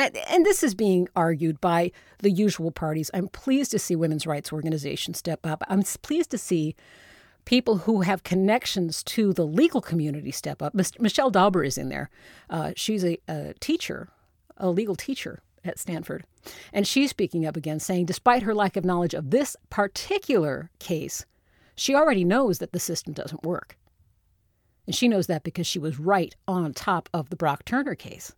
And 0.00 0.46
this 0.46 0.62
is 0.62 0.74
being 0.74 1.08
argued 1.14 1.60
by 1.60 1.92
the 2.20 2.30
usual 2.30 2.70
parties. 2.70 3.10
I'm 3.12 3.28
pleased 3.28 3.70
to 3.72 3.78
see 3.78 3.94
women's 3.94 4.26
rights 4.26 4.52
organizations 4.52 5.18
step 5.18 5.44
up. 5.44 5.62
I'm 5.68 5.82
pleased 6.02 6.30
to 6.30 6.38
see 6.38 6.74
people 7.44 7.78
who 7.78 8.02
have 8.02 8.22
connections 8.22 9.02
to 9.02 9.32
the 9.32 9.46
legal 9.46 9.80
community 9.80 10.30
step 10.30 10.62
up. 10.62 10.74
Michelle 10.74 11.30
Dauber 11.30 11.64
is 11.64 11.76
in 11.76 11.88
there. 11.88 12.08
Uh, 12.48 12.72
she's 12.76 13.04
a, 13.04 13.18
a 13.28 13.54
teacher, 13.60 14.08
a 14.56 14.70
legal 14.70 14.96
teacher 14.96 15.42
at 15.64 15.78
Stanford. 15.78 16.24
And 16.72 16.86
she's 16.86 17.10
speaking 17.10 17.44
up 17.46 17.56
again, 17.56 17.80
saying 17.80 18.06
despite 18.06 18.42
her 18.42 18.54
lack 18.54 18.76
of 18.76 18.84
knowledge 18.84 19.14
of 19.14 19.30
this 19.30 19.56
particular 19.68 20.70
case, 20.78 21.26
she 21.74 21.94
already 21.94 22.24
knows 22.24 22.58
that 22.58 22.72
the 22.72 22.80
system 22.80 23.12
doesn't 23.12 23.42
work. 23.42 23.76
And 24.86 24.94
she 24.94 25.08
knows 25.08 25.26
that 25.26 25.42
because 25.42 25.66
she 25.66 25.78
was 25.78 25.98
right 25.98 26.34
on 26.48 26.72
top 26.72 27.08
of 27.12 27.30
the 27.30 27.36
Brock 27.36 27.64
Turner 27.64 27.94
case. 27.94 28.32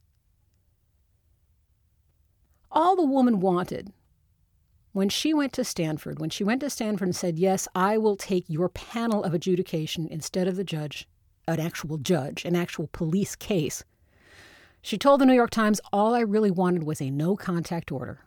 All 2.72 2.96
the 2.96 3.04
woman 3.04 3.38
wanted 3.38 3.92
when 4.92 5.08
she 5.08 5.32
went 5.32 5.52
to 5.54 5.64
Stanford, 5.64 6.18
when 6.18 6.30
she 6.30 6.42
went 6.42 6.60
to 6.62 6.70
Stanford 6.70 7.08
and 7.08 7.16
said, 7.16 7.38
Yes, 7.38 7.68
I 7.74 7.98
will 7.98 8.16
take 8.16 8.44
your 8.48 8.68
panel 8.68 9.22
of 9.22 9.34
adjudication 9.34 10.08
instead 10.10 10.48
of 10.48 10.56
the 10.56 10.64
judge, 10.64 11.06
an 11.46 11.60
actual 11.60 11.98
judge, 11.98 12.44
an 12.44 12.56
actual 12.56 12.88
police 12.92 13.36
case, 13.36 13.84
she 14.82 14.98
told 14.98 15.20
the 15.20 15.26
New 15.26 15.34
York 15.34 15.50
Times, 15.50 15.80
All 15.92 16.14
I 16.14 16.20
really 16.20 16.50
wanted 16.50 16.82
was 16.82 17.00
a 17.00 17.10
no 17.10 17.36
contact 17.36 17.92
order. 17.92 18.26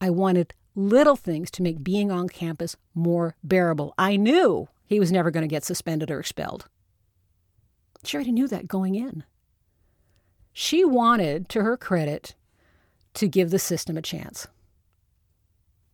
I 0.00 0.08
wanted 0.08 0.54
little 0.74 1.16
things 1.16 1.50
to 1.52 1.62
make 1.62 1.84
being 1.84 2.10
on 2.10 2.30
campus 2.30 2.76
more 2.94 3.36
bearable. 3.44 3.92
I 3.98 4.16
knew 4.16 4.68
he 4.86 4.98
was 4.98 5.12
never 5.12 5.30
going 5.30 5.42
to 5.42 5.48
get 5.48 5.62
suspended 5.62 6.10
or 6.10 6.18
expelled. 6.18 6.66
She 8.02 8.16
already 8.16 8.32
knew 8.32 8.48
that 8.48 8.66
going 8.66 8.94
in. 8.94 9.24
She 10.54 10.82
wanted, 10.84 11.50
to 11.50 11.62
her 11.62 11.76
credit, 11.76 12.34
to 13.14 13.28
give 13.28 13.50
the 13.50 13.58
system 13.58 13.96
a 13.96 14.02
chance. 14.02 14.46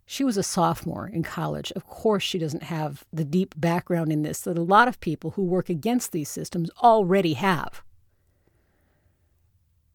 She 0.04 0.22
was 0.22 0.36
a 0.36 0.42
sophomore 0.42 1.08
in 1.08 1.22
college. 1.24 1.72
Of 1.74 1.86
course, 1.86 2.22
she 2.22 2.38
doesn't 2.38 2.64
have 2.64 3.04
the 3.12 3.24
deep 3.24 3.54
background 3.56 4.12
in 4.12 4.22
this 4.22 4.40
that 4.42 4.56
a 4.56 4.62
lot 4.62 4.86
of 4.86 5.00
people 5.00 5.32
who 5.32 5.42
work 5.42 5.68
against 5.68 6.12
these 6.12 6.28
systems 6.28 6.70
already 6.82 7.34
have. 7.34 7.82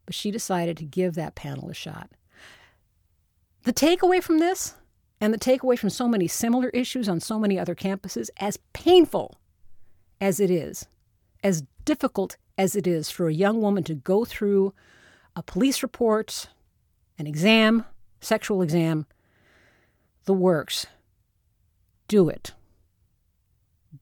but 0.06 0.14
she 0.14 0.30
decided 0.30 0.76
to 0.76 0.84
give 0.84 1.14
that 1.14 1.34
panel 1.34 1.70
a 1.70 1.74
shot. 1.74 2.10
The 3.64 3.72
takeaway 3.72 4.22
from 4.22 4.38
this, 4.38 4.74
and 5.20 5.32
the 5.32 5.38
takeaway 5.38 5.78
from 5.78 5.90
so 5.90 6.08
many 6.08 6.26
similar 6.26 6.68
issues 6.70 7.08
on 7.08 7.20
so 7.20 7.38
many 7.38 7.58
other 7.58 7.74
campuses, 7.74 8.28
as 8.38 8.58
painful 8.72 9.38
as 10.20 10.40
it 10.40 10.50
is, 10.50 10.86
as 11.42 11.62
difficult 11.84 12.36
as 12.58 12.76
it 12.76 12.86
is 12.86 13.10
for 13.10 13.28
a 13.28 13.34
young 13.34 13.60
woman 13.60 13.84
to 13.84 13.94
go 13.94 14.24
through 14.24 14.74
a 15.36 15.42
police 15.42 15.82
report, 15.82 16.48
an 17.22 17.28
exam, 17.28 17.84
sexual 18.20 18.62
exam, 18.62 19.06
the 20.24 20.34
works, 20.34 20.88
do 22.08 22.28
it. 22.28 22.52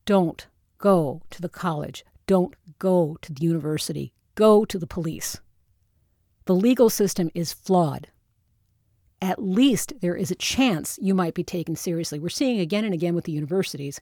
Don't 0.07 0.47
go 0.79 1.21
to 1.29 1.43
the 1.43 1.51
college. 1.51 2.03
Don't 2.27 2.55
go 2.79 3.19
to 3.21 3.31
the 3.35 3.45
university. 3.45 4.15
Go 4.37 4.65
to 4.65 4.79
the 4.79 4.87
police. 4.87 5.39
The 6.47 6.55
legal 6.55 6.89
system 6.89 7.29
is 7.35 7.53
flawed. 7.53 8.09
At 9.21 9.43
least 9.43 9.93
there 10.01 10.17
is 10.17 10.31
a 10.31 10.35
chance 10.35 10.99
you 11.03 11.15
might 11.15 11.35
be 11.35 11.45
taken 11.45 11.77
seriously. 11.77 12.19
We're 12.19 12.31
seeing 12.31 12.59
again 12.59 12.87
and 12.87 12.95
again 12.95 13.15
with 13.15 13.27
the 13.27 13.33
universities. 13.33 14.01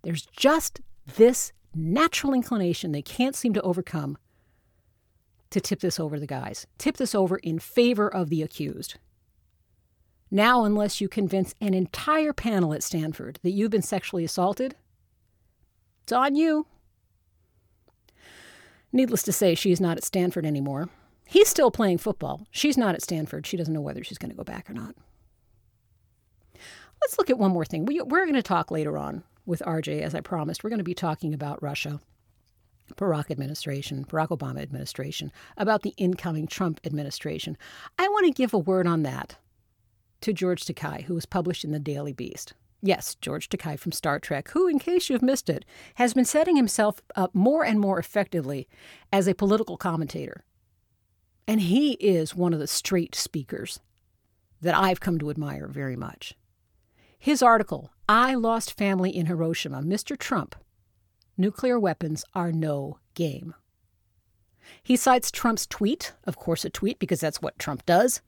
There's 0.00 0.24
just 0.24 0.80
this 1.16 1.52
natural 1.74 2.32
inclination 2.32 2.92
they 2.92 3.02
can't 3.02 3.36
seem 3.36 3.52
to 3.52 3.60
overcome 3.60 4.16
to 5.50 5.60
tip 5.60 5.80
this 5.80 5.98
over 5.98 6.18
the 6.18 6.26
guys, 6.26 6.66
tip 6.76 6.96
this 6.96 7.14
over 7.14 7.36
in 7.36 7.58
favor 7.58 8.12
of 8.12 8.28
the 8.28 8.42
accused. 8.42 8.96
Now, 10.30 10.64
unless 10.64 11.00
you 11.00 11.08
convince 11.08 11.54
an 11.60 11.72
entire 11.72 12.32
panel 12.32 12.74
at 12.74 12.82
Stanford 12.82 13.38
that 13.42 13.52
you've 13.52 13.70
been 13.70 13.82
sexually 13.82 14.24
assaulted, 14.24 14.76
it's 16.02 16.12
on 16.12 16.36
you. 16.36 16.66
Needless 18.92 19.22
to 19.24 19.32
say, 19.32 19.54
she's 19.54 19.80
not 19.80 19.96
at 19.96 20.04
Stanford 20.04 20.46
anymore. 20.46 20.88
He's 21.26 21.48
still 21.48 21.70
playing 21.70 21.98
football. 21.98 22.46
She's 22.50 22.78
not 22.78 22.94
at 22.94 23.02
Stanford. 23.02 23.46
She 23.46 23.56
doesn't 23.56 23.72
know 23.72 23.82
whether 23.82 24.02
she's 24.02 24.18
going 24.18 24.30
to 24.30 24.36
go 24.36 24.44
back 24.44 24.68
or 24.68 24.72
not. 24.72 24.94
Let's 27.02 27.18
look 27.18 27.30
at 27.30 27.38
one 27.38 27.52
more 27.52 27.64
thing. 27.66 27.84
We, 27.84 28.00
we're 28.00 28.24
going 28.24 28.34
to 28.34 28.42
talk 28.42 28.70
later 28.70 28.96
on 28.96 29.24
with 29.44 29.62
RJ, 29.66 30.00
as 30.00 30.14
I 30.14 30.20
promised. 30.20 30.64
We're 30.64 30.70
going 30.70 30.78
to 30.78 30.84
be 30.84 30.94
talking 30.94 31.32
about 31.34 31.62
Russia, 31.62 32.00
Barack 32.96 33.30
administration, 33.30 34.04
Barack 34.04 34.28
Obama 34.28 34.60
administration, 34.60 35.32
about 35.56 35.82
the 35.82 35.94
incoming 35.96 36.46
Trump 36.46 36.80
administration. 36.84 37.56
I 37.98 38.08
want 38.08 38.26
to 38.26 38.32
give 38.32 38.52
a 38.52 38.58
word 38.58 38.86
on 38.86 39.02
that 39.02 39.36
to 40.20 40.32
George 40.32 40.64
Takei, 40.64 41.02
who 41.04 41.14
was 41.14 41.26
published 41.26 41.64
in 41.64 41.72
the 41.72 41.78
Daily 41.78 42.12
Beast. 42.12 42.54
Yes, 42.80 43.16
George 43.20 43.48
Takei 43.48 43.78
from 43.78 43.92
Star 43.92 44.18
Trek, 44.18 44.50
who, 44.50 44.68
in 44.68 44.78
case 44.78 45.10
you've 45.10 45.22
missed 45.22 45.50
it, 45.50 45.64
has 45.96 46.14
been 46.14 46.24
setting 46.24 46.56
himself 46.56 47.02
up 47.16 47.34
more 47.34 47.64
and 47.64 47.80
more 47.80 47.98
effectively 47.98 48.68
as 49.12 49.26
a 49.26 49.34
political 49.34 49.76
commentator. 49.76 50.44
And 51.46 51.62
he 51.62 51.92
is 51.94 52.36
one 52.36 52.52
of 52.52 52.60
the 52.60 52.66
straight 52.66 53.14
speakers 53.14 53.80
that 54.60 54.76
I've 54.76 55.00
come 55.00 55.18
to 55.18 55.30
admire 55.30 55.66
very 55.66 55.96
much. 55.96 56.34
His 57.18 57.42
article, 57.42 57.90
I 58.08 58.34
Lost 58.34 58.76
Family 58.76 59.14
in 59.16 59.26
Hiroshima, 59.26 59.82
Mr. 59.82 60.16
Trump, 60.16 60.54
Nuclear 61.40 61.78
Weapons 61.78 62.24
Are 62.34 62.50
No 62.50 62.98
Game. 63.14 63.54
He 64.82 64.96
cites 64.96 65.30
Trump's 65.30 65.68
tweet, 65.68 66.12
of 66.24 66.36
course, 66.36 66.64
a 66.64 66.70
tweet 66.70 66.98
because 66.98 67.20
that's 67.20 67.40
what 67.40 67.58
Trump 67.60 67.86
does, 67.86 68.20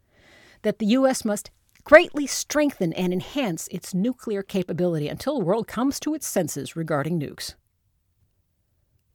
that 0.62 0.78
the 0.78 0.86
U.S. 0.86 1.24
must 1.24 1.50
greatly 1.82 2.26
strengthen 2.26 2.92
and 2.92 3.12
enhance 3.12 3.66
its 3.72 3.92
nuclear 3.92 4.44
capability 4.44 5.08
until 5.08 5.38
the 5.38 5.44
world 5.44 5.66
comes 5.66 5.98
to 6.00 6.14
its 6.14 6.26
senses 6.26 6.76
regarding 6.76 7.18
nukes. 7.18 7.54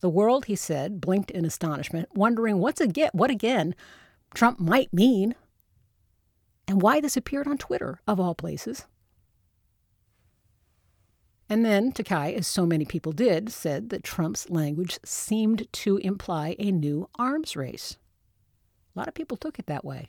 The 0.01 0.09
world, 0.09 0.45
he 0.45 0.57
said, 0.57 0.99
blinked 0.99 1.31
in 1.31 1.45
astonishment, 1.45 2.09
wondering 2.13 2.59
what's 2.59 2.81
again, 2.81 3.11
what 3.13 3.31
again 3.31 3.75
Trump 4.33 4.59
might 4.59 4.91
mean, 4.93 5.35
and 6.67 6.81
why 6.81 6.99
this 6.99 7.15
appeared 7.15 7.47
on 7.47 7.57
Twitter, 7.57 8.01
of 8.05 8.19
all 8.19 8.35
places. 8.35 8.85
And 11.49 11.63
then 11.63 11.91
Takei, 11.91 12.33
as 12.35 12.47
so 12.47 12.65
many 12.65 12.85
people 12.85 13.11
did, 13.11 13.51
said 13.51 13.89
that 13.89 14.03
Trump's 14.03 14.49
language 14.49 14.99
seemed 15.05 15.71
to 15.71 15.97
imply 15.97 16.55
a 16.57 16.71
new 16.71 17.07
arms 17.19 17.55
race. 17.55 17.97
A 18.95 18.99
lot 18.99 19.07
of 19.07 19.13
people 19.13 19.37
took 19.37 19.59
it 19.59 19.67
that 19.67 19.85
way. 19.85 20.07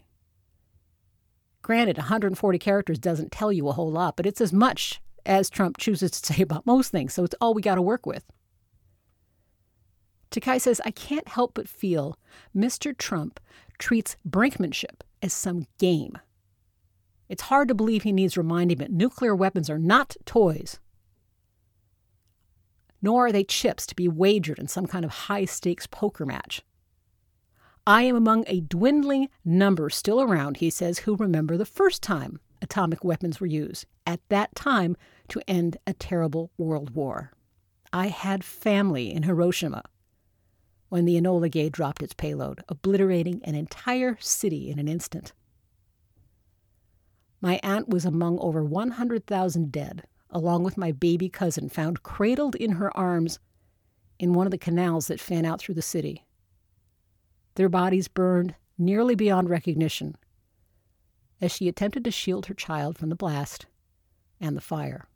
Granted, 1.61 1.99
140 1.99 2.59
characters 2.59 2.99
doesn't 2.99 3.33
tell 3.33 3.53
you 3.53 3.69
a 3.69 3.73
whole 3.73 3.91
lot, 3.91 4.17
but 4.17 4.25
it's 4.25 4.41
as 4.41 4.53
much 4.53 5.01
as 5.27 5.51
Trump 5.51 5.77
chooses 5.77 6.11
to 6.13 6.33
say 6.35 6.43
about 6.43 6.65
most 6.65 6.91
things, 6.91 7.13
so 7.13 7.25
it's 7.25 7.35
all 7.41 7.53
we 7.53 7.63
got 7.63 7.75
to 7.75 7.83
work 7.83 8.07
with. 8.07 8.25
Takei 10.31 10.61
says, 10.61 10.81
I 10.85 10.91
can't 10.91 11.29
help 11.29 11.55
but 11.55 11.69
feel 11.69 12.19
Mr. 12.55 12.97
Trump 12.97 13.41
treats 13.79 14.17
brinkmanship 14.29 15.01
as 15.23 15.33
some 15.33 15.67
game. 15.79 16.19
It's 17.29 17.43
hard 17.43 17.69
to 17.69 17.75
believe 17.75 18.05
he 18.05 18.13
needs 18.13 18.37
reminding 18.37 18.79
that 18.79 18.93
nuclear 18.93 19.35
weapons 19.35 19.69
are 19.69 19.79
not 19.79 20.17
toys, 20.25 20.79
nor 23.03 23.27
are 23.27 23.33
they 23.33 23.45
chips 23.45 23.87
to 23.87 23.95
be 23.95 24.09
wagered 24.09 24.59
in 24.59 24.69
some 24.69 24.87
kind 24.87 25.05
of 25.05 25.11
high 25.11 25.45
stakes 25.45 25.87
poker 25.87 26.27
match. 26.27 26.63
I 27.87 28.03
am 28.03 28.17
among 28.17 28.45
a 28.47 28.61
dwindling 28.61 29.29
number 29.45 29.91
still 29.91 30.21
around, 30.21 30.57
he 30.57 30.71
says, 30.71 31.01
who 31.01 31.17
remember 31.17 31.57
the 31.57 31.65
first 31.65 32.03
time 32.03 32.41
atomic 32.61 33.05
weapons 33.05 33.39
were 33.39 33.47
used, 33.47 33.87
at 34.07 34.21
that 34.29 34.55
time 34.55 34.97
to 35.29 35.43
end 35.47 35.77
a 35.87 35.93
terrible 35.93 36.51
world 36.59 36.91
war. 36.91 37.33
I 37.93 38.09
had 38.09 38.43
family 38.45 39.13
in 39.13 39.23
Hiroshima 39.23 39.83
when 40.89 41.05
the 41.05 41.21
Enola 41.21 41.51
Gay 41.51 41.69
dropped 41.69 42.03
its 42.03 42.15
payload, 42.15 42.63
obliterating 42.69 43.41
an 43.45 43.55
entire 43.55 44.17
city 44.21 44.71
in 44.71 44.79
an 44.79 44.89
instant. 44.89 45.33
My 47.41 47.61
aunt 47.63 47.89
was 47.89 48.05
among 48.05 48.39
over 48.39 48.65
100,000 48.65 49.73
dead, 49.73 50.05
along 50.31 50.65
with 50.65 50.77
my 50.77 50.93
baby 50.93 51.29
cousin, 51.29 51.69
found 51.69 52.03
cradled 52.03 52.55
in 52.55 52.73
her 52.73 52.95
arms 52.97 53.39
in 54.19 54.33
one 54.33 54.47
of 54.47 54.51
the 54.51 54.59
canals 54.59 55.07
that 55.07 55.21
fan 55.21 55.45
out 55.45 55.61
through 55.61 55.75
the 55.75 55.83
city 55.83 56.27
their 57.57 57.69
bodies 57.69 58.07
burned 58.07 58.55
nearly 58.79 59.15
beyond 59.15 59.51
recognition 59.51 60.15
as 61.41 61.51
she 61.51 61.69
attempted 61.69 62.05
to 62.05 62.11
shield 62.11 62.47
her 62.47 62.55
child 62.55 62.97
from 62.97 63.09
the 63.09 63.17
blast 63.17 63.67
and 64.41 64.57
the 64.57 64.63
fire. 64.63 65.09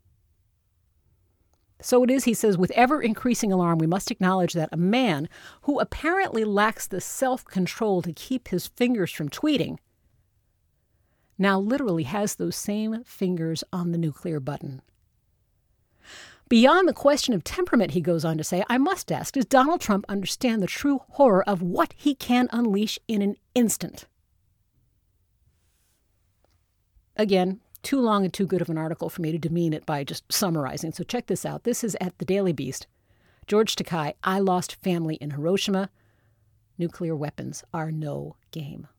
So 1.79 2.03
it 2.03 2.11
is, 2.11 2.25
he 2.25 2.35
says, 2.35 2.59
with 2.59 2.71
ever 2.71 3.01
increasing 3.01 3.51
alarm, 3.51 3.79
we 3.79 3.87
must 3.87 4.11
acknowledge 4.11 4.53
that 4.53 4.69
a 4.71 4.77
man 4.77 5.27
who 5.63 5.79
apparently 5.79 6.43
lacks 6.43 6.85
the 6.85 7.01
self 7.01 7.43
control 7.45 8.03
to 8.03 8.13
keep 8.13 8.49
his 8.49 8.67
fingers 8.67 9.11
from 9.11 9.29
tweeting 9.29 9.77
now 11.39 11.59
literally 11.59 12.03
has 12.03 12.35
those 12.35 12.55
same 12.55 13.03
fingers 13.03 13.63
on 13.73 13.91
the 13.91 13.97
nuclear 13.97 14.39
button. 14.39 14.81
Beyond 16.51 16.85
the 16.85 16.93
question 16.93 17.33
of 17.33 17.45
temperament, 17.45 17.91
he 17.91 18.01
goes 18.01 18.25
on 18.25 18.37
to 18.37 18.43
say, 18.43 18.61
I 18.67 18.77
must 18.77 19.09
ask, 19.09 19.35
does 19.35 19.45
Donald 19.45 19.79
Trump 19.79 20.03
understand 20.09 20.61
the 20.61 20.67
true 20.67 20.99
horror 21.11 21.47
of 21.47 21.61
what 21.61 21.93
he 21.95 22.13
can 22.13 22.49
unleash 22.51 22.99
in 23.07 23.21
an 23.21 23.37
instant? 23.55 24.05
Again, 27.15 27.61
too 27.83 28.01
long 28.01 28.25
and 28.25 28.33
too 28.33 28.45
good 28.45 28.61
of 28.61 28.69
an 28.69 28.77
article 28.77 29.09
for 29.09 29.21
me 29.21 29.31
to 29.31 29.37
demean 29.37 29.71
it 29.71 29.85
by 29.85 30.03
just 30.03 30.29
summarizing. 30.29 30.91
So 30.91 31.05
check 31.05 31.27
this 31.27 31.45
out. 31.45 31.63
This 31.63 31.85
is 31.85 31.95
at 32.01 32.17
the 32.17 32.25
Daily 32.25 32.51
Beast. 32.51 32.85
George 33.47 33.73
Takei, 33.73 34.15
I 34.21 34.39
lost 34.39 34.75
family 34.75 35.15
in 35.15 35.31
Hiroshima. 35.31 35.89
Nuclear 36.77 37.15
weapons 37.15 37.63
are 37.73 37.93
no 37.93 38.35
game. 38.51 38.89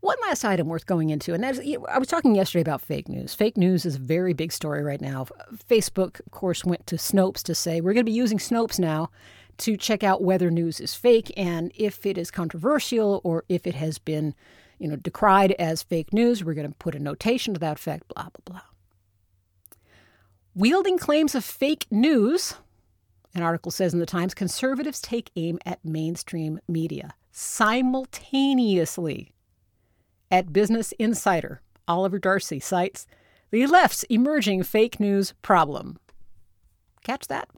One 0.00 0.16
last 0.22 0.44
item 0.44 0.68
worth 0.68 0.86
going 0.86 1.10
into, 1.10 1.34
and 1.34 1.42
that 1.42 1.58
is 1.58 1.76
I 1.88 1.98
was 1.98 2.08
talking 2.08 2.34
yesterday 2.34 2.62
about 2.62 2.80
fake 2.80 3.08
news. 3.08 3.34
Fake 3.34 3.56
news 3.56 3.84
is 3.84 3.96
a 3.96 4.00
very 4.00 4.32
big 4.32 4.52
story 4.52 4.82
right 4.82 5.00
now. 5.00 5.26
Facebook, 5.68 6.20
of 6.20 6.32
course, 6.32 6.64
went 6.64 6.86
to 6.86 6.96
Snopes 6.96 7.42
to 7.44 7.54
say 7.54 7.80
we're 7.80 7.94
going 7.94 8.06
to 8.06 8.10
be 8.10 8.16
using 8.16 8.38
Snopes 8.38 8.78
now 8.78 9.10
to 9.58 9.76
check 9.76 10.02
out 10.02 10.22
whether 10.22 10.50
news 10.50 10.80
is 10.80 10.94
fake 10.94 11.32
and 11.36 11.72
if 11.74 12.06
it 12.06 12.16
is 12.16 12.30
controversial 12.30 13.20
or 13.24 13.44
if 13.48 13.66
it 13.66 13.74
has 13.74 13.98
been, 13.98 14.34
you 14.78 14.88
know, 14.88 14.96
decried 14.96 15.52
as 15.58 15.82
fake 15.82 16.12
news. 16.12 16.44
We're 16.44 16.54
going 16.54 16.70
to 16.70 16.78
put 16.78 16.94
a 16.94 17.00
notation 17.00 17.54
to 17.54 17.60
that 17.60 17.76
effect. 17.76 18.08
Blah 18.08 18.28
blah 18.30 18.42
blah. 18.44 18.60
Wielding 20.54 20.98
claims 20.98 21.34
of 21.34 21.44
fake 21.44 21.86
news, 21.90 22.54
an 23.34 23.42
article 23.42 23.70
says 23.70 23.94
in 23.94 24.00
the 24.00 24.06
Times, 24.06 24.34
conservatives 24.34 25.00
take 25.00 25.30
aim 25.36 25.58
at 25.64 25.84
mainstream 25.84 26.60
media 26.66 27.14
simultaneously. 27.30 29.32
At 30.30 30.52
Business 30.52 30.92
Insider, 30.98 31.62
Oliver 31.86 32.18
Darcy 32.18 32.60
cites 32.60 33.06
the 33.50 33.66
left's 33.66 34.02
emerging 34.04 34.62
fake 34.62 35.00
news 35.00 35.32
problem. 35.40 35.98
Catch 37.02 37.28
that? 37.28 37.48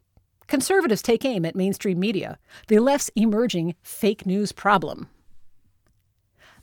Conservatives 0.46 1.02
take 1.02 1.24
aim 1.24 1.44
at 1.44 1.56
mainstream 1.56 1.98
media. 1.98 2.38
The 2.68 2.78
left's 2.78 3.10
emerging 3.16 3.74
fake 3.82 4.24
news 4.24 4.52
problem. 4.52 5.08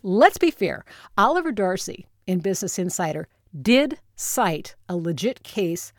Let's 0.01 0.37
be 0.37 0.51
fair. 0.51 0.85
Oliver 1.17 1.51
Darcy 1.51 2.07
in 2.25 2.39
Business 2.39 2.79
Insider 2.79 3.27
did 3.61 3.99
cite 4.15 4.75
a 4.87 4.95
legit 4.95 5.43
case 5.43 5.91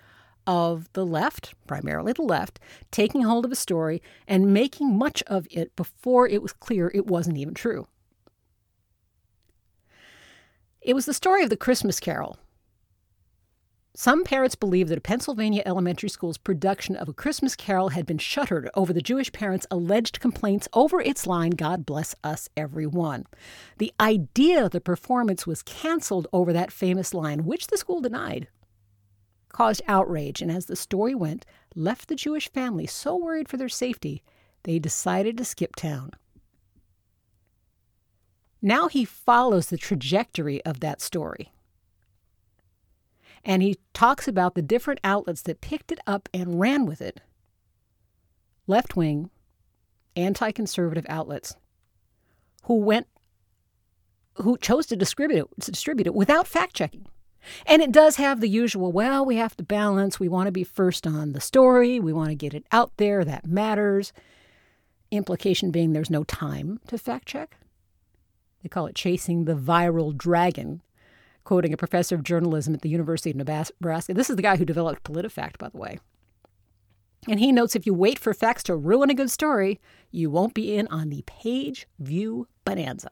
of 0.46 0.90
the 0.94 1.04
left, 1.04 1.52
primarily 1.66 2.14
the 2.14 2.22
left, 2.22 2.58
taking 2.90 3.22
hold 3.22 3.44
of 3.44 3.52
a 3.52 3.56
story 3.56 4.00
and 4.26 4.54
making 4.54 4.96
much 4.96 5.22
of 5.26 5.46
it 5.50 5.76
before 5.76 6.26
it 6.26 6.40
was 6.40 6.54
clear 6.54 6.90
it 6.94 7.06
wasn't 7.06 7.36
even 7.36 7.52
true. 7.52 7.86
It 10.80 10.94
was 10.94 11.06
the 11.06 11.14
story 11.14 11.42
of 11.42 11.50
the 11.50 11.56
Christmas 11.56 11.98
Carol. 12.00 12.38
Some 13.94 14.22
parents 14.22 14.54
believe 14.54 14.88
that 14.88 14.98
a 14.98 15.00
Pennsylvania 15.00 15.62
elementary 15.66 16.08
school's 16.08 16.38
production 16.38 16.94
of 16.94 17.08
A 17.08 17.12
Christmas 17.12 17.56
Carol 17.56 17.88
had 17.88 18.06
been 18.06 18.18
shuttered 18.18 18.70
over 18.74 18.92
the 18.92 19.02
Jewish 19.02 19.32
parents' 19.32 19.66
alleged 19.72 20.20
complaints 20.20 20.68
over 20.72 21.00
its 21.00 21.26
line, 21.26 21.50
God 21.50 21.84
bless 21.84 22.14
us, 22.22 22.48
everyone. 22.56 23.26
The 23.78 23.92
idea 23.98 24.68
the 24.68 24.80
performance 24.80 25.48
was 25.48 25.64
canceled 25.64 26.28
over 26.32 26.52
that 26.52 26.70
famous 26.70 27.12
line, 27.12 27.44
which 27.44 27.66
the 27.66 27.76
school 27.76 28.00
denied, 28.00 28.46
caused 29.48 29.82
outrage, 29.88 30.40
and 30.40 30.52
as 30.52 30.66
the 30.66 30.76
story 30.76 31.16
went, 31.16 31.44
left 31.74 32.06
the 32.06 32.14
Jewish 32.14 32.48
family 32.52 32.86
so 32.86 33.16
worried 33.16 33.48
for 33.48 33.56
their 33.56 33.68
safety, 33.68 34.22
they 34.62 34.78
decided 34.78 35.36
to 35.38 35.44
skip 35.44 35.74
town. 35.74 36.12
Now 38.60 38.88
he 38.88 39.04
follows 39.04 39.66
the 39.66 39.78
trajectory 39.78 40.64
of 40.64 40.80
that 40.80 41.00
story. 41.00 41.52
And 43.44 43.62
he 43.62 43.78
talks 43.94 44.26
about 44.26 44.54
the 44.54 44.62
different 44.62 45.00
outlets 45.04 45.42
that 45.42 45.60
picked 45.60 45.92
it 45.92 46.00
up 46.06 46.28
and 46.34 46.58
ran 46.58 46.86
with 46.86 47.00
it 47.00 47.20
left 48.68 48.94
wing, 48.94 49.30
anti 50.14 50.52
conservative 50.52 51.06
outlets 51.08 51.56
who 52.64 52.74
went 52.74 53.08
who 54.34 54.56
chose 54.58 54.86
to 54.86 54.94
distribute 54.96 55.38
it, 55.38 55.46
to 55.62 55.72
distribute 55.72 56.06
it 56.06 56.14
without 56.14 56.46
fact 56.46 56.74
checking. 56.74 57.06
And 57.66 57.82
it 57.82 57.90
does 57.90 58.16
have 58.16 58.40
the 58.40 58.48
usual, 58.48 58.92
well, 58.92 59.24
we 59.24 59.36
have 59.36 59.56
to 59.56 59.64
balance. 59.64 60.20
We 60.20 60.28
want 60.28 60.46
to 60.46 60.52
be 60.52 60.64
first 60.64 61.06
on 61.06 61.32
the 61.32 61.40
story. 61.40 61.98
We 61.98 62.12
want 62.12 62.28
to 62.28 62.34
get 62.36 62.54
it 62.54 62.64
out 62.70 62.92
there. 62.98 63.24
That 63.24 63.46
matters. 63.46 64.12
Implication 65.10 65.70
being 65.70 65.92
there's 65.92 66.10
no 66.10 66.22
time 66.24 66.78
to 66.86 66.98
fact 66.98 67.26
check. 67.26 67.56
They 68.62 68.68
call 68.68 68.86
it 68.86 68.94
chasing 68.94 69.44
the 69.44 69.54
viral 69.54 70.16
dragon, 70.16 70.82
quoting 71.44 71.72
a 71.72 71.76
professor 71.76 72.14
of 72.14 72.24
journalism 72.24 72.74
at 72.74 72.82
the 72.82 72.88
University 72.88 73.30
of 73.30 73.36
Nebraska. 73.36 74.14
This 74.14 74.30
is 74.30 74.36
the 74.36 74.42
guy 74.42 74.56
who 74.56 74.64
developed 74.64 75.04
PolitiFact, 75.04 75.58
by 75.58 75.68
the 75.68 75.78
way. 75.78 75.98
And 77.26 77.40
he 77.40 77.52
notes 77.52 77.74
if 77.74 77.86
you 77.86 77.94
wait 77.94 78.18
for 78.18 78.32
facts 78.32 78.62
to 78.64 78.76
ruin 78.76 79.10
a 79.10 79.14
good 79.14 79.30
story, 79.30 79.80
you 80.10 80.30
won't 80.30 80.54
be 80.54 80.76
in 80.76 80.86
on 80.88 81.08
the 81.08 81.22
page 81.26 81.86
view 81.98 82.46
bonanza. 82.64 83.10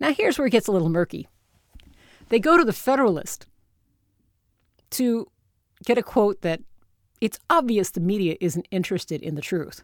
Now, 0.00 0.12
here's 0.12 0.38
where 0.38 0.46
it 0.46 0.50
gets 0.50 0.68
a 0.68 0.72
little 0.72 0.88
murky. 0.88 1.28
They 2.28 2.38
go 2.38 2.56
to 2.56 2.64
the 2.64 2.72
Federalist 2.72 3.46
to 4.90 5.30
get 5.84 5.98
a 5.98 6.02
quote 6.02 6.42
that 6.42 6.60
it's 7.20 7.38
obvious 7.48 7.90
the 7.90 8.00
media 8.00 8.36
isn't 8.40 8.68
interested 8.70 9.22
in 9.22 9.34
the 9.34 9.40
truth. 9.40 9.82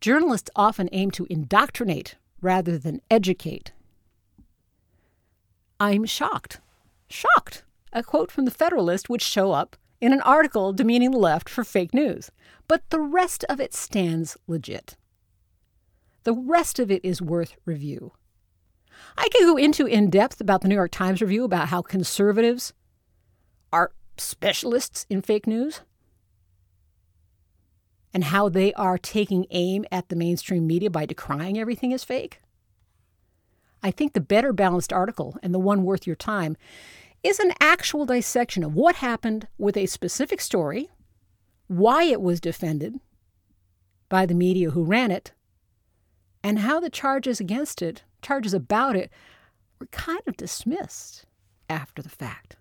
Journalists 0.00 0.50
often 0.54 0.88
aim 0.92 1.10
to 1.12 1.26
indoctrinate 1.30 2.16
rather 2.40 2.78
than 2.78 3.00
educate. 3.10 3.72
I'm 5.80 6.04
shocked. 6.04 6.60
Shocked. 7.08 7.64
A 7.92 8.02
quote 8.02 8.30
from 8.30 8.44
the 8.44 8.50
Federalist 8.50 9.08
would 9.08 9.22
show 9.22 9.52
up 9.52 9.76
in 10.00 10.12
an 10.12 10.20
article 10.22 10.72
demeaning 10.72 11.10
the 11.10 11.18
left 11.18 11.48
for 11.48 11.64
fake 11.64 11.94
news. 11.94 12.30
But 12.68 12.82
the 12.90 13.00
rest 13.00 13.44
of 13.48 13.60
it 13.60 13.74
stands 13.74 14.36
legit. 14.46 14.96
The 16.24 16.32
rest 16.32 16.78
of 16.78 16.90
it 16.90 17.04
is 17.04 17.20
worth 17.20 17.56
review. 17.64 18.12
I 19.16 19.28
could 19.32 19.42
go 19.42 19.56
into 19.56 19.86
in 19.86 20.10
depth 20.10 20.40
about 20.40 20.62
the 20.62 20.68
New 20.68 20.74
York 20.74 20.90
Times 20.90 21.20
review 21.20 21.44
about 21.44 21.68
how 21.68 21.82
conservatives 21.82 22.72
are 23.72 23.92
specialists 24.16 25.06
in 25.10 25.20
fake 25.20 25.46
news 25.46 25.80
and 28.14 28.24
how 28.24 28.48
they 28.48 28.72
are 28.74 28.96
taking 28.96 29.44
aim 29.50 29.84
at 29.90 30.08
the 30.08 30.16
mainstream 30.16 30.66
media 30.66 30.88
by 30.88 31.04
decrying 31.04 31.58
everything 31.58 31.92
as 31.92 32.04
fake. 32.04 32.40
I 33.82 33.90
think 33.90 34.12
the 34.12 34.20
better 34.20 34.52
balanced 34.52 34.92
article 34.92 35.36
and 35.42 35.52
the 35.52 35.58
one 35.58 35.84
worth 35.84 36.06
your 36.06 36.16
time 36.16 36.56
is 37.24 37.40
an 37.40 37.52
actual 37.60 38.06
dissection 38.06 38.62
of 38.62 38.74
what 38.74 38.96
happened 38.96 39.48
with 39.58 39.76
a 39.76 39.86
specific 39.86 40.40
story, 40.40 40.90
why 41.66 42.04
it 42.04 42.20
was 42.20 42.40
defended 42.40 43.00
by 44.08 44.24
the 44.24 44.34
media 44.34 44.70
who 44.70 44.84
ran 44.84 45.10
it, 45.10 45.32
and 46.42 46.60
how 46.60 46.78
the 46.78 46.90
charges 46.90 47.40
against 47.40 47.82
it, 47.82 48.04
charges 48.22 48.54
about 48.54 48.94
it, 48.94 49.10
were 49.78 49.86
kind 49.86 50.20
of 50.26 50.36
dismissed 50.36 51.24
after 51.68 52.00
the 52.00 52.08
fact. 52.08 52.56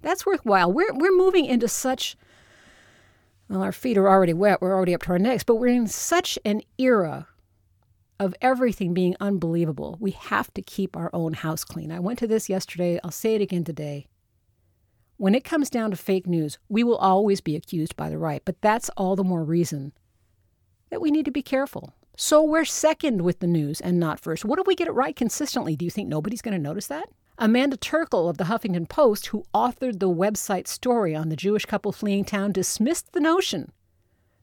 That's 0.00 0.24
worthwhile. 0.24 0.72
We're, 0.72 0.94
we're 0.94 1.16
moving 1.16 1.46
into 1.46 1.68
such 1.68 2.16
well, 3.48 3.62
our 3.62 3.72
feet 3.72 3.96
are 3.96 4.08
already 4.08 4.32
wet. 4.32 4.60
We're 4.60 4.74
already 4.74 4.94
up 4.94 5.02
to 5.02 5.10
our 5.10 5.18
necks, 5.18 5.44
but 5.44 5.56
we're 5.56 5.68
in 5.68 5.86
such 5.86 6.38
an 6.44 6.62
era 6.78 7.28
of 8.18 8.34
everything 8.40 8.94
being 8.94 9.14
unbelievable. 9.20 9.96
We 10.00 10.12
have 10.12 10.52
to 10.54 10.62
keep 10.62 10.96
our 10.96 11.10
own 11.12 11.34
house 11.34 11.64
clean. 11.64 11.92
I 11.92 12.00
went 12.00 12.18
to 12.20 12.26
this 12.26 12.48
yesterday. 12.48 12.98
I'll 13.04 13.10
say 13.10 13.34
it 13.34 13.42
again 13.42 13.64
today. 13.64 14.06
When 15.18 15.34
it 15.34 15.44
comes 15.44 15.70
down 15.70 15.90
to 15.90 15.96
fake 15.96 16.26
news, 16.26 16.58
we 16.68 16.82
will 16.82 16.96
always 16.96 17.40
be 17.40 17.56
accused 17.56 17.96
by 17.96 18.10
the 18.10 18.18
right, 18.18 18.42
but 18.44 18.60
that's 18.60 18.90
all 18.96 19.16
the 19.16 19.24
more 19.24 19.44
reason 19.44 19.92
that 20.90 21.00
we 21.00 21.10
need 21.10 21.24
to 21.24 21.30
be 21.30 21.42
careful. 21.42 21.94
So 22.16 22.42
we're 22.42 22.64
second 22.64 23.22
with 23.22 23.40
the 23.40 23.46
news 23.46 23.80
and 23.80 24.00
not 24.00 24.20
first. 24.20 24.44
What 24.44 24.58
if 24.58 24.66
we 24.66 24.74
get 24.74 24.88
it 24.88 24.92
right 24.92 25.14
consistently? 25.14 25.76
Do 25.76 25.84
you 25.84 25.90
think 25.90 26.08
nobody's 26.08 26.42
going 26.42 26.56
to 26.56 26.62
notice 26.62 26.86
that? 26.88 27.08
Amanda 27.38 27.76
Terkel 27.76 28.30
of 28.30 28.38
the 28.38 28.44
Huffington 28.44 28.88
Post, 28.88 29.26
who 29.26 29.44
authored 29.54 29.98
the 29.98 30.08
website 30.08 30.66
story 30.66 31.14
on 31.14 31.28
the 31.28 31.36
Jewish 31.36 31.66
couple 31.66 31.92
fleeing 31.92 32.24
town, 32.24 32.52
dismissed 32.52 33.12
the 33.12 33.20
notion 33.20 33.72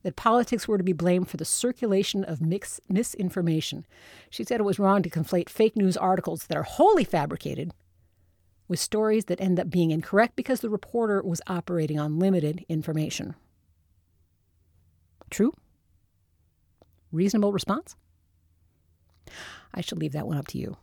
that 0.04 0.16
politics 0.16 0.68
were 0.68 0.78
to 0.78 0.84
be 0.84 0.94
blamed 0.94 1.30
for 1.30 1.38
the 1.38 1.46
circulation 1.46 2.24
of 2.24 2.42
mix- 2.42 2.80
misinformation. 2.88 3.86
She 4.30 4.44
said 4.44 4.60
it 4.60 4.64
was 4.64 4.78
wrong 4.78 5.02
to 5.02 5.10
conflate 5.10 5.50
fake 5.50 5.76
news 5.76 5.98
articles 5.98 6.46
that 6.48 6.58
are 6.58 6.64
wholly 6.64 7.04
fabricated 7.04 7.72
with 8.68 8.80
stories 8.80 9.26
that 9.26 9.42
end 9.42 9.60
up 9.60 9.70
being 9.70 9.92
incorrect 9.92 10.36
because 10.36 10.62
the 10.62 10.70
reporter 10.70 11.22
was 11.24 11.42
operating 11.48 12.00
on 12.00 12.20
limited 12.20 12.66
information. 12.70 13.34
True? 15.30 15.54
Reasonable 17.12 17.52
response? 17.52 17.96
I 19.74 19.82
shall 19.82 19.98
leave 19.98 20.14
that 20.14 20.28
one 20.28 20.38
up 20.38 20.48
to 20.50 20.58
you. 20.58 20.78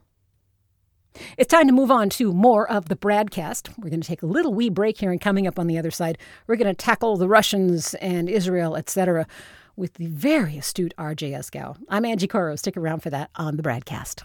It's 1.37 1.49
time 1.49 1.66
to 1.66 1.73
move 1.73 1.90
on 1.90 2.09
to 2.11 2.33
more 2.33 2.70
of 2.70 2.88
the 2.88 2.96
BradCast. 2.96 3.79
We're 3.79 3.90
going 3.90 4.01
to 4.01 4.09
take 4.09 4.23
a 4.23 4.27
little 4.27 4.55
wee 4.55 4.70
break 4.70 4.99
here, 4.99 5.11
and 5.11 5.20
coming 5.20 5.46
up 5.46 5.59
on 5.59 5.66
the 5.66 5.79
other 5.79 5.90
side, 5.90 6.18
we're 6.46 6.57
going 6.57 6.68
to 6.68 6.75
tackle 6.75 7.16
the 7.16 7.29
Russians 7.29 7.94
and 7.94 8.29
Israel, 8.29 8.77
etc., 8.77 9.27
with 9.77 9.94
the 9.94 10.07
very 10.07 10.59
astute 10.59 10.94
RJ 10.99 11.33
Eskow. 11.33 11.77
I'm 11.88 12.05
Angie 12.05 12.29
Coiro. 12.29 12.59
Stick 12.59 12.77
around 12.77 13.01
for 13.01 13.11
that 13.11 13.31
on 13.37 13.57
the 13.57 13.62
BradCast. 13.62 14.25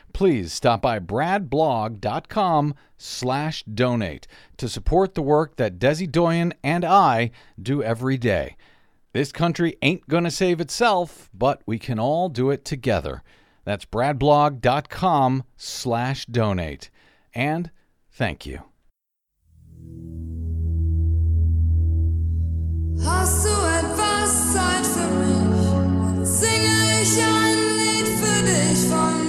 please 0.13 0.53
stop 0.53 0.81
by 0.81 0.99
bradblog.com 0.99 2.75
slash 2.97 3.63
donate 3.63 4.27
to 4.57 4.69
support 4.69 5.15
the 5.15 5.21
work 5.21 5.55
that 5.57 5.79
Desi 5.79 6.09
Doyen 6.09 6.53
and 6.63 6.85
I 6.85 7.31
do 7.61 7.81
every 7.83 8.17
day. 8.17 8.55
This 9.13 9.31
country 9.31 9.77
ain't 9.81 10.07
going 10.07 10.23
to 10.23 10.31
save 10.31 10.61
itself, 10.61 11.29
but 11.33 11.61
we 11.65 11.77
can 11.77 11.99
all 11.99 12.29
do 12.29 12.49
it 12.49 12.63
together. 12.63 13.23
That's 13.65 13.85
bradblog.com 13.85 15.43
slash 15.57 16.25
donate. 16.25 16.89
And 17.33 17.71
thank 18.11 18.45
you. 18.45 18.61
Hast 23.03 23.45
du 23.45 23.49
etwas 23.49 24.53
Zeit 24.53 24.85
für 24.85 25.09
mich? 25.09 26.27
Singe 26.27 27.01
ich 27.01 27.23
ein 27.23 27.57
Lied 27.77 28.07
für 28.07 28.43
dich 28.45 28.87
von 28.87 29.20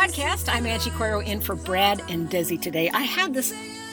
BradCast. 0.00 0.48
I'm 0.48 0.64
Angie 0.64 0.88
Coiro 0.88 1.22
in 1.22 1.42
for 1.42 1.54
Brad 1.54 2.00
and 2.08 2.30
Desi 2.30 2.58
today. 2.58 2.88
I 2.88 3.02
had 3.02 3.34
this 3.34 3.52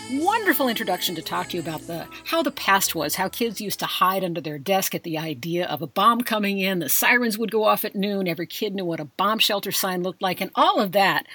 wonderful 0.09 0.69
introduction 0.69 1.15
to 1.15 1.21
talk 1.21 1.49
to 1.49 1.57
you 1.57 1.61
about 1.61 1.81
the 1.81 2.07
how 2.23 2.41
the 2.41 2.49
past 2.49 2.95
was, 2.95 3.15
how 3.15 3.27
kids 3.27 3.59
used 3.59 3.79
to 3.79 3.85
hide 3.87 4.23
under 4.23 4.39
their 4.39 4.57
desk 4.57 4.95
at 4.95 5.03
the 5.03 5.17
idea 5.17 5.65
of 5.65 5.81
a 5.81 5.87
bomb 5.87 6.21
coming 6.21 6.59
in, 6.59 6.79
the 6.79 6.87
sirens 6.87 7.37
would 7.37 7.51
go 7.51 7.65
off 7.65 7.83
at 7.83 7.93
noon, 7.93 8.25
every 8.25 8.47
kid 8.47 8.73
knew 8.73 8.85
what 8.85 9.01
a 9.01 9.05
bomb 9.05 9.39
shelter 9.39 9.69
sign 9.73 10.01
looked 10.01 10.21
like, 10.21 10.39
and 10.39 10.49
all 10.55 10.79
of 10.79 10.93
that 10.93 11.27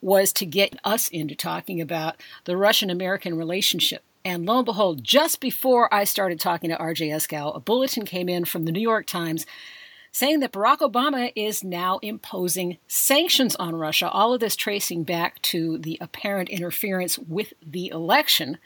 was 0.00 0.32
to 0.34 0.46
get 0.46 0.78
us 0.84 1.08
into 1.08 1.34
talking 1.34 1.80
about 1.80 2.14
the 2.44 2.56
Russian 2.56 2.88
American 2.88 3.36
relationship. 3.36 4.04
And 4.24 4.46
lo 4.46 4.58
and 4.58 4.64
behold, 4.64 5.02
just 5.02 5.40
before 5.40 5.92
I 5.92 6.04
started 6.04 6.38
talking 6.38 6.70
to 6.70 6.76
RJ 6.76 7.08
Eskow, 7.08 7.56
a 7.56 7.58
bulletin 7.58 8.04
came 8.04 8.28
in 8.28 8.44
from 8.44 8.64
the 8.64 8.70
New 8.70 8.78
York 8.78 9.06
Times 9.06 9.44
saying 10.12 10.40
that 10.40 10.52
Barack 10.52 10.78
Obama 10.78 11.32
is 11.36 11.62
now 11.62 11.98
imposing 12.02 12.78
sanctions 12.88 13.54
on 13.56 13.76
Russia. 13.76 14.08
All 14.10 14.34
of 14.34 14.40
this 14.40 14.56
tracing 14.56 15.04
back 15.04 15.40
to 15.42 15.78
the 15.78 15.98
apparent 16.00 16.48
interference 16.48 17.18
with 17.18 17.52
the 17.64 17.88
election. 17.88 18.58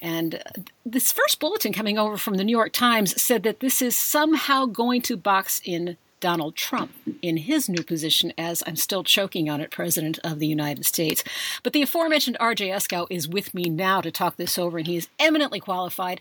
And 0.00 0.42
this 0.84 1.12
first 1.12 1.38
bulletin 1.38 1.72
coming 1.72 1.96
over 1.98 2.16
from 2.16 2.34
the 2.34 2.44
New 2.44 2.56
York 2.56 2.72
Times 2.72 3.20
said 3.22 3.44
that 3.44 3.60
this 3.60 3.80
is 3.80 3.94
somehow 3.94 4.66
going 4.66 5.00
to 5.02 5.16
box 5.16 5.62
in 5.64 5.96
Donald 6.22 6.54
Trump 6.54 6.92
in 7.20 7.36
his 7.36 7.68
new 7.68 7.82
position 7.82 8.32
as 8.38 8.62
I'm 8.66 8.76
still 8.76 9.02
choking 9.02 9.50
on 9.50 9.60
it, 9.60 9.72
President 9.72 10.20
of 10.22 10.38
the 10.38 10.46
United 10.46 10.86
States. 10.86 11.24
But 11.62 11.72
the 11.72 11.82
aforementioned 11.82 12.38
RJ 12.40 12.70
Eskow 12.70 13.08
is 13.10 13.28
with 13.28 13.52
me 13.52 13.64
now 13.64 14.00
to 14.00 14.12
talk 14.12 14.36
this 14.36 14.56
over, 14.56 14.78
and 14.78 14.86
he 14.86 14.96
is 14.96 15.08
eminently 15.18 15.58
qualified. 15.58 16.20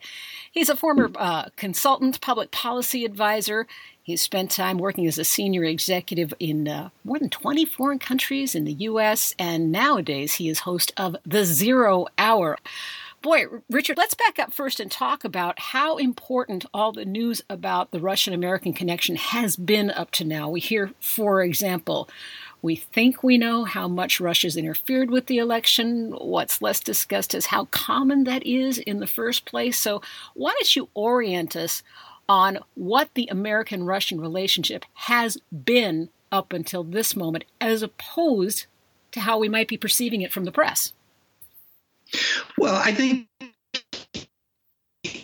He's 0.52 0.70
a 0.70 0.76
former 0.76 1.12
uh, 1.16 1.46
consultant, 1.56 2.20
public 2.20 2.52
policy 2.52 3.06
advisor. 3.06 3.68
He's 4.02 4.24
spent 4.24 4.50
time 4.50 4.80
working 4.80 5.06
as 5.06 5.20
a 5.20 5.24
senior 5.24 5.64
executive 5.64 6.34
in 6.40 6.68
uh, 6.68 6.90
more 7.04 7.20
than 7.20 7.30
20 7.30 7.66
foreign 7.66 8.00
countries 8.00 8.56
in 8.56 8.66
the 8.66 8.74
U.S., 8.74 9.36
and 9.38 9.72
nowadays 9.72 10.34
he 10.34 10.50
is 10.50 10.62
host 10.62 10.92
of 10.98 11.16
The 11.24 11.46
Zero 11.46 12.08
Hour. 12.18 12.58
Boy, 13.22 13.46
Richard, 13.70 14.00
let's 14.00 14.16
back 14.16 14.40
up 14.40 14.52
first 14.52 14.80
and 14.80 14.90
talk 14.90 15.24
about 15.24 15.60
how 15.60 15.98
important 15.98 16.66
all 16.74 16.92
the 16.92 17.06
news 17.06 17.44
about 17.52 17.92
the 17.92 18.00
Russian 18.00 18.34
American 18.34 18.74
connection 18.74 19.16
has 19.16 19.56
been 19.56 19.92
up 19.92 20.10
to 20.12 20.26
now. 20.26 20.50
We 20.50 20.60
hear, 20.60 20.92
for 21.00 21.44
example, 21.44 22.10
we 22.64 22.76
think 22.76 23.22
we 23.22 23.38
know 23.38 23.64
how 23.64 23.88
much 23.88 24.20
Russia's 24.20 24.58
interfered 24.58 25.12
with 25.12 25.28
the 25.28 25.38
election. 25.38 26.14
What's 26.14 26.64
less 26.64 26.80
discussed 26.80 27.36
is 27.36 27.48
how 27.48 27.66
common 27.66 28.24
that 28.24 28.44
is 28.44 28.80
in 28.80 29.00
the 29.00 29.06
first 29.06 29.46
place. 29.46 29.78
So, 29.78 30.02
why 30.34 30.54
don't 30.54 30.76
you 30.76 30.90
orient 30.96 31.56
us 31.56 31.84
on 32.28 32.58
what 32.74 33.14
the 33.14 33.28
American 33.30 33.84
Russian 33.84 34.20
relationship 34.20 34.84
has 34.94 35.38
been 35.52 36.10
up 36.32 36.54
until 36.54 36.84
this 36.84 37.16
moment, 37.16 37.44
as 37.60 37.84
opposed 37.84 38.66
to 39.12 39.20
how 39.20 39.38
we 39.38 39.48
might 39.48 39.68
be 39.68 39.78
perceiving 39.78 40.24
it 40.24 40.34
from 40.34 40.46
the 40.46 40.52
press? 40.52 40.94
Well, 42.58 42.76
I 42.76 42.94
think 42.94 43.28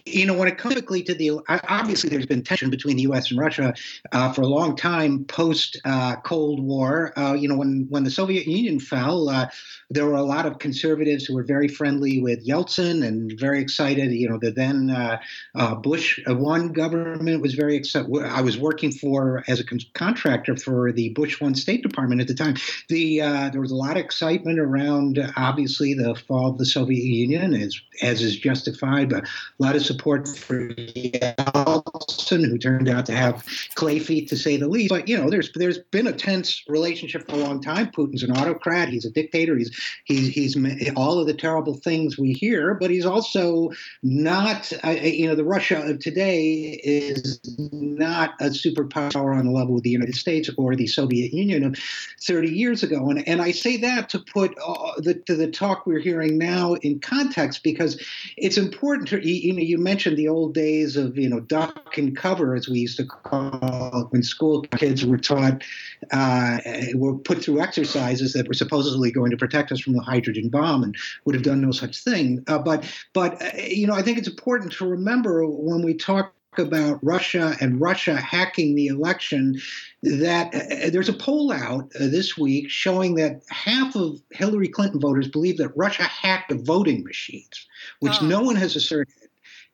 you 0.05 0.25
know, 0.25 0.33
when 0.33 0.47
it 0.47 0.57
comes 0.57 0.73
quickly 0.73 1.03
to 1.03 1.13
the 1.13 1.39
obviously 1.47 2.09
there's 2.09 2.25
been 2.25 2.43
tension 2.43 2.69
between 2.69 2.95
the 2.95 3.03
U.S. 3.03 3.29
and 3.29 3.39
Russia 3.39 3.73
uh, 4.11 4.33
for 4.33 4.41
a 4.41 4.47
long 4.47 4.75
time 4.75 5.25
post 5.25 5.79
uh, 5.85 6.15
Cold 6.17 6.63
War. 6.63 7.17
Uh, 7.17 7.33
you 7.33 7.47
know, 7.47 7.55
when 7.55 7.85
when 7.89 8.03
the 8.03 8.11
Soviet 8.11 8.47
Union 8.47 8.79
fell, 8.79 9.29
uh, 9.29 9.47
there 9.89 10.05
were 10.05 10.15
a 10.15 10.23
lot 10.23 10.45
of 10.45 10.59
conservatives 10.59 11.25
who 11.25 11.35
were 11.35 11.43
very 11.43 11.67
friendly 11.67 12.21
with 12.21 12.45
Yeltsin 12.45 13.05
and 13.05 13.39
very 13.39 13.61
excited. 13.61 14.11
You 14.11 14.29
know, 14.29 14.39
the 14.39 14.51
then 14.51 14.89
uh, 14.89 15.19
uh, 15.55 15.75
Bush 15.75 16.19
one 16.25 16.73
government 16.73 17.41
was 17.41 17.53
very 17.53 17.75
excited. 17.75 18.09
I 18.23 18.41
was 18.41 18.57
working 18.57 18.91
for 18.91 19.43
as 19.47 19.59
a 19.59 19.63
con- 19.63 19.79
contractor 19.93 20.55
for 20.55 20.91
the 20.91 21.09
Bush 21.09 21.39
one 21.39 21.53
State 21.53 21.83
Department 21.83 22.21
at 22.21 22.27
the 22.27 22.33
time. 22.33 22.55
The 22.89 23.19
there 23.51 23.61
was 23.61 23.71
a 23.71 23.75
lot 23.75 23.91
of 23.91 23.97
excitement 23.97 24.57
around 24.57 25.19
obviously 25.37 25.93
the 25.93 26.15
fall 26.15 26.49
of 26.49 26.57
the 26.57 26.65
Soviet 26.65 27.03
Union, 27.03 27.53
as 27.53 27.79
as 28.01 28.21
is 28.21 28.37
justified, 28.37 29.09
but 29.09 29.27
lot 29.67 29.75
of 29.75 29.85
support 29.85 30.27
for 30.29 30.69
Yeltsin, 30.69 32.45
who 32.45 32.57
turned 32.57 32.87
out 32.87 33.05
to 33.05 33.11
have 33.13 33.45
clay 33.75 33.99
feet 33.99 34.29
to 34.29 34.37
say 34.37 34.55
the 34.55 34.67
least. 34.67 34.89
But 34.89 35.09
you 35.09 35.17
know, 35.17 35.29
there's 35.29 35.51
there's 35.53 35.79
been 35.79 36.07
a 36.07 36.13
tense 36.13 36.63
relationship 36.69 37.29
for 37.29 37.35
a 37.35 37.39
long 37.39 37.61
time. 37.61 37.91
Putin's 37.91 38.23
an 38.23 38.31
autocrat. 38.31 38.87
He's 38.87 39.03
a 39.03 39.11
dictator. 39.11 39.57
He's 39.57 39.77
he's 40.05 40.27
he's 40.29 40.57
all 40.95 41.19
of 41.19 41.27
the 41.27 41.33
terrible 41.33 41.73
things 41.73 42.17
we 42.17 42.31
hear, 42.31 42.75
but 42.75 42.89
he's 42.89 43.05
also 43.05 43.71
not. 44.01 44.71
Uh, 44.85 44.91
you 44.91 45.27
know, 45.27 45.35
the 45.35 45.43
Russia 45.43 45.81
of 45.83 45.99
today 45.99 46.79
is 46.83 47.41
not 47.57 48.35
a 48.39 48.45
superpower 48.45 49.37
on 49.37 49.45
the 49.45 49.51
level 49.51 49.75
of 49.75 49.83
the 49.83 49.89
United 49.89 50.15
States 50.15 50.49
or 50.57 50.75
the 50.75 50.87
Soviet 50.87 51.33
Union 51.33 51.63
of 51.63 51.75
30 52.21 52.49
years 52.49 52.83
ago. 52.83 53.09
And 53.09 53.27
and 53.27 53.41
I 53.41 53.51
say 53.51 53.75
that 53.77 54.07
to 54.09 54.19
put 54.19 54.57
uh, 54.65 54.93
the 54.97 55.15
to 55.25 55.35
the 55.35 55.51
talk 55.51 55.85
we're 55.85 55.99
hearing 55.99 56.37
now 56.37 56.75
in 56.75 56.99
context 57.01 57.63
because 57.63 58.01
it's 58.37 58.57
important 58.57 59.09
to 59.09 59.27
you 59.27 59.56
know 59.57 59.63
you 59.63 59.77
mentioned 59.77 60.17
the 60.17 60.27
old 60.27 60.53
days 60.53 60.95
of 60.95 61.17
you 61.17 61.27
know 61.27 61.39
duck 61.39 61.97
and 61.97 62.15
cover, 62.15 62.55
as 62.55 62.69
we 62.69 62.79
used 62.79 62.97
to 62.97 63.05
call 63.05 64.01
it, 64.01 64.11
when 64.11 64.23
school 64.23 64.61
kids 64.61 65.05
were 65.05 65.17
taught, 65.17 65.63
uh, 66.11 66.59
were 66.95 67.15
put 67.15 67.43
through 67.43 67.61
exercises 67.61 68.33
that 68.33 68.47
were 68.47 68.53
supposedly 68.53 69.11
going 69.11 69.31
to 69.31 69.37
protect 69.37 69.71
us 69.71 69.79
from 69.79 69.93
the 69.93 70.01
hydrogen 70.01 70.49
bomb, 70.49 70.83
and 70.83 70.95
would 71.25 71.35
have 71.35 71.43
done 71.43 71.61
no 71.61 71.71
such 71.71 72.03
thing. 72.03 72.43
Uh, 72.47 72.59
but 72.59 72.85
but 73.13 73.41
uh, 73.41 73.57
you 73.57 73.87
know, 73.87 73.93
I 73.93 74.01
think 74.01 74.17
it's 74.17 74.27
important 74.27 74.71
to 74.73 74.87
remember 74.87 75.45
when 75.45 75.83
we 75.83 75.93
talk 75.93 76.33
about 76.59 77.03
Russia 77.03 77.55
and 77.61 77.79
Russia 77.79 78.15
hacking 78.15 78.75
the 78.75 78.87
election 78.87 79.59
that 80.03 80.53
uh, 80.53 80.89
there's 80.89 81.09
a 81.09 81.13
poll 81.13 81.51
out 81.51 81.91
uh, 81.95 82.07
this 82.07 82.37
week 82.37 82.69
showing 82.69 83.15
that 83.15 83.41
half 83.49 83.95
of 83.95 84.21
Hillary 84.31 84.67
Clinton 84.67 84.99
voters 84.99 85.27
believe 85.27 85.57
that 85.57 85.75
Russia 85.75 86.03
hacked 86.03 86.49
the 86.49 86.55
voting 86.55 87.03
machines, 87.03 87.67
which 87.99 88.21
oh. 88.21 88.25
no 88.25 88.41
one 88.41 88.55
has 88.55 88.75
asserted. 88.75 89.13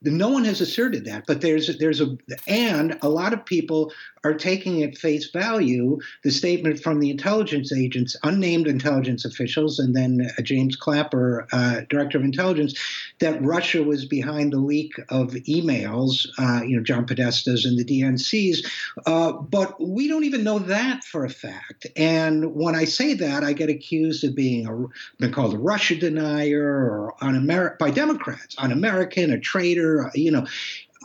No 0.04 0.30
one 0.30 0.44
has 0.46 0.62
asserted 0.62 1.06
that, 1.06 1.26
but 1.28 1.42
there's 1.42 1.78
there's 1.78 2.02
a 2.02 2.18
and 2.48 2.98
a 3.02 3.10
lot 3.10 3.34
of 3.34 3.46
people 3.46 3.92
are 4.24 4.34
taking 4.34 4.84
at 4.84 4.98
face 4.98 5.30
value 5.32 6.00
the 6.24 6.32
statement 6.32 6.82
from 6.82 7.00
the 7.00 7.10
intelligence 7.10 7.72
agents, 7.74 8.16
unnamed 8.24 8.68
intelligence 8.68 9.26
officials, 9.26 9.80
and 9.80 9.96
then 9.96 10.30
uh, 10.38 10.42
James 10.42 10.76
Clapper, 10.76 11.48
uh, 11.52 11.82
director 11.90 12.18
of 12.18 12.24
intelligence, 12.24 12.80
that 13.20 13.42
Russia 13.42 13.84
was 13.84 14.06
behind 14.06 14.54
the 14.54 14.58
leak 14.58 14.94
of 15.10 15.32
emails, 15.32 16.28
uh, 16.40 16.64
you 16.64 16.78
know, 16.78 16.84
John 16.84 17.06
Podesta's 17.06 17.66
and 17.66 17.78
the 17.78 17.86
DNC's. 17.86 18.66
Uh, 19.06 19.34
but 19.34 19.80
we 19.82 20.08
don't 20.08 20.24
even 20.24 20.44
know 20.44 20.60
that 20.60 21.04
for 21.04 21.26
a 21.26 21.30
fact. 21.30 21.88
And 21.96 22.56
when 22.56 22.76
I 22.76 22.86
say 22.86 23.14
that, 23.16 23.44
I 23.44 23.54
get 23.54 23.70
accused 23.70 24.24
of 24.24 24.36
being 24.36 24.68
a, 24.68 24.86
been 25.20 25.34
called 25.34 25.54
a 25.54 25.58
Russia 25.58 25.96
denier 25.96 26.64
or 26.64 27.14
un 27.22 27.44
by 27.80 27.92
Democrats, 27.92 28.56
un-American, 28.58 29.32
a 29.32 29.40
traitor, 29.40 30.08
uh, 30.08 30.12
you 30.16 30.32
know. 30.32 30.46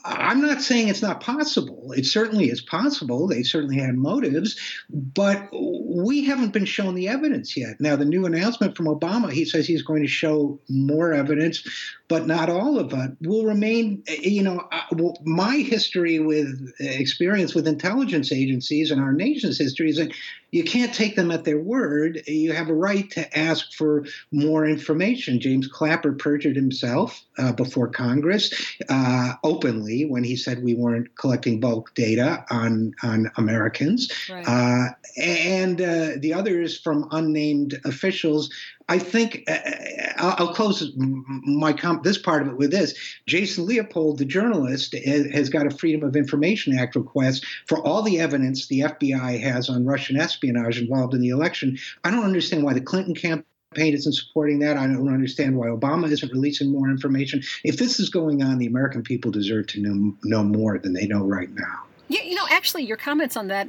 I'm 0.05 0.41
not 0.41 0.63
saying 0.63 0.89
it's 0.89 1.03
not 1.03 1.21
possible. 1.21 1.93
It 1.93 2.07
certainly 2.07 2.51
is 2.51 2.61
possible. 2.61 3.27
They 3.27 3.43
certainly 3.43 3.79
had 3.79 3.95
motives, 3.97 4.57
but 4.91 5.49
we 5.53 6.25
haven't 6.25 6.53
been 6.53 6.65
shown 6.65 6.95
the 6.95 7.09
evidence 7.09 7.57
yet. 7.57 7.81
Now, 7.81 7.97
the 7.97 8.05
new 8.05 8.27
announcement 8.27 8.77
from 8.77 8.87
Obama, 8.87 9.31
he 9.31 9.45
says 9.45 9.67
he's 9.67 9.83
going 9.83 10.03
to 10.03 10.09
show 10.09 10.61
more 10.69 11.13
evidence, 11.13 11.67
but 12.09 12.27
not 12.27 12.49
all 12.49 12.79
of 12.79 12.93
it 12.93 13.11
will 13.21 13.45
remain. 13.45 14.03
You 14.09 14.43
know, 14.43 14.69
uh, 14.71 15.13
my 15.25 15.57
history 15.57 16.19
with 16.19 16.73
experience 16.81 17.55
with 17.55 17.67
intelligence 17.67 18.33
agencies 18.33 18.91
and 18.91 19.01
our 19.01 19.13
nation's 19.13 19.59
history 19.59 19.91
is 19.91 19.97
that 19.97 20.13
you 20.51 20.65
can't 20.65 20.95
take 20.95 21.15
them 21.15 21.31
at 21.31 21.45
their 21.45 21.61
word. 21.61 22.23
You 22.27 22.53
have 22.53 22.69
a 22.69 22.75
right 22.75 23.11
to 23.11 23.39
ask 23.39 23.75
for 23.75 24.07
more 24.33 24.67
information. 24.67 25.41
James 25.41 25.69
Clapper 25.69 26.13
perjured 26.13 26.57
himself 26.57 27.23
uh, 27.37 27.53
before 27.53 27.89
Congress 27.89 28.53
uh, 28.89 29.35
openly 29.45 29.88
when 30.09 30.25
he 30.25 30.37
said 30.37 30.63
we 30.63 30.75
weren't 30.75 31.15
collecting 31.17 31.61
bulk 31.61 31.95
data 31.95 32.45
on 32.51 32.95
on 33.03 33.31
Americans, 33.37 34.11
right. 34.31 34.47
uh, 34.47 34.89
and 35.17 35.81
uh, 35.81 36.11
the 36.19 36.33
others 36.35 36.79
from 36.79 37.09
unnamed 37.11 37.81
officials 37.85 38.51
I 38.89 38.99
think 38.99 39.45
uh, 39.49 39.53
uh 39.53 40.35
I'll 40.39 40.55
close 40.55 40.91
my 40.97 41.73
comp, 41.73 42.03
this 42.03 42.19
part 42.19 42.43
of 42.43 42.49
it 42.49 42.57
with 42.57 42.71
this. 42.71 42.95
Jason 43.27 43.67
Leopold, 43.67 44.19
the 44.19 44.25
journalist, 44.25 44.95
has 44.95 45.49
got 45.49 45.67
a 45.67 45.71
Freedom 45.71 46.07
of 46.07 46.17
Information 46.17 46.77
Act 46.77 46.97
request 46.97 47.45
for 47.67 47.79
all 47.87 48.03
the 48.03 48.19
evidence 48.19 48.67
the 48.67 48.81
FBI 48.81 49.41
has 49.41 49.69
on 49.69 49.85
Russian 49.85 50.19
espionage 50.19 50.81
involved 50.81 51.15
in 51.15 51.21
the 51.21 51.29
election. 51.29 51.79
I 52.05 52.11
don't 52.11 52.25
understand 52.25 52.65
why 52.65 52.73
the 52.73 52.81
Clinton 52.81 53.15
campaign 53.15 53.45
isn't 53.77 54.13
supporting 54.13 54.61
that. 54.61 54.77
I 54.77 54.87
don't 54.87 55.13
understand 55.13 55.57
why 55.57 55.67
Obama 55.67 56.11
isn't 56.11 56.33
releasing 56.33 56.73
more 56.73 56.89
information. 56.89 57.43
If 57.65 57.77
this 57.77 58.01
is 58.01 58.09
going 58.09 58.43
on, 58.43 58.59
the 58.59 58.67
American 58.67 59.03
people 59.03 59.31
deserve 59.31 59.67
to 59.69 59.81
know, 59.81 60.17
know 60.25 60.43
more 60.43 60.79
than 60.79 60.95
they 60.95 61.07
know 61.07 61.25
right 61.25 61.51
now. 61.51 61.85
Yeah, 62.09 62.23
you 62.23 62.35
know, 62.35 62.47
actually, 62.51 62.85
your 62.85 62.97
comments 62.97 63.37
on 63.37 63.49
that, 63.49 63.69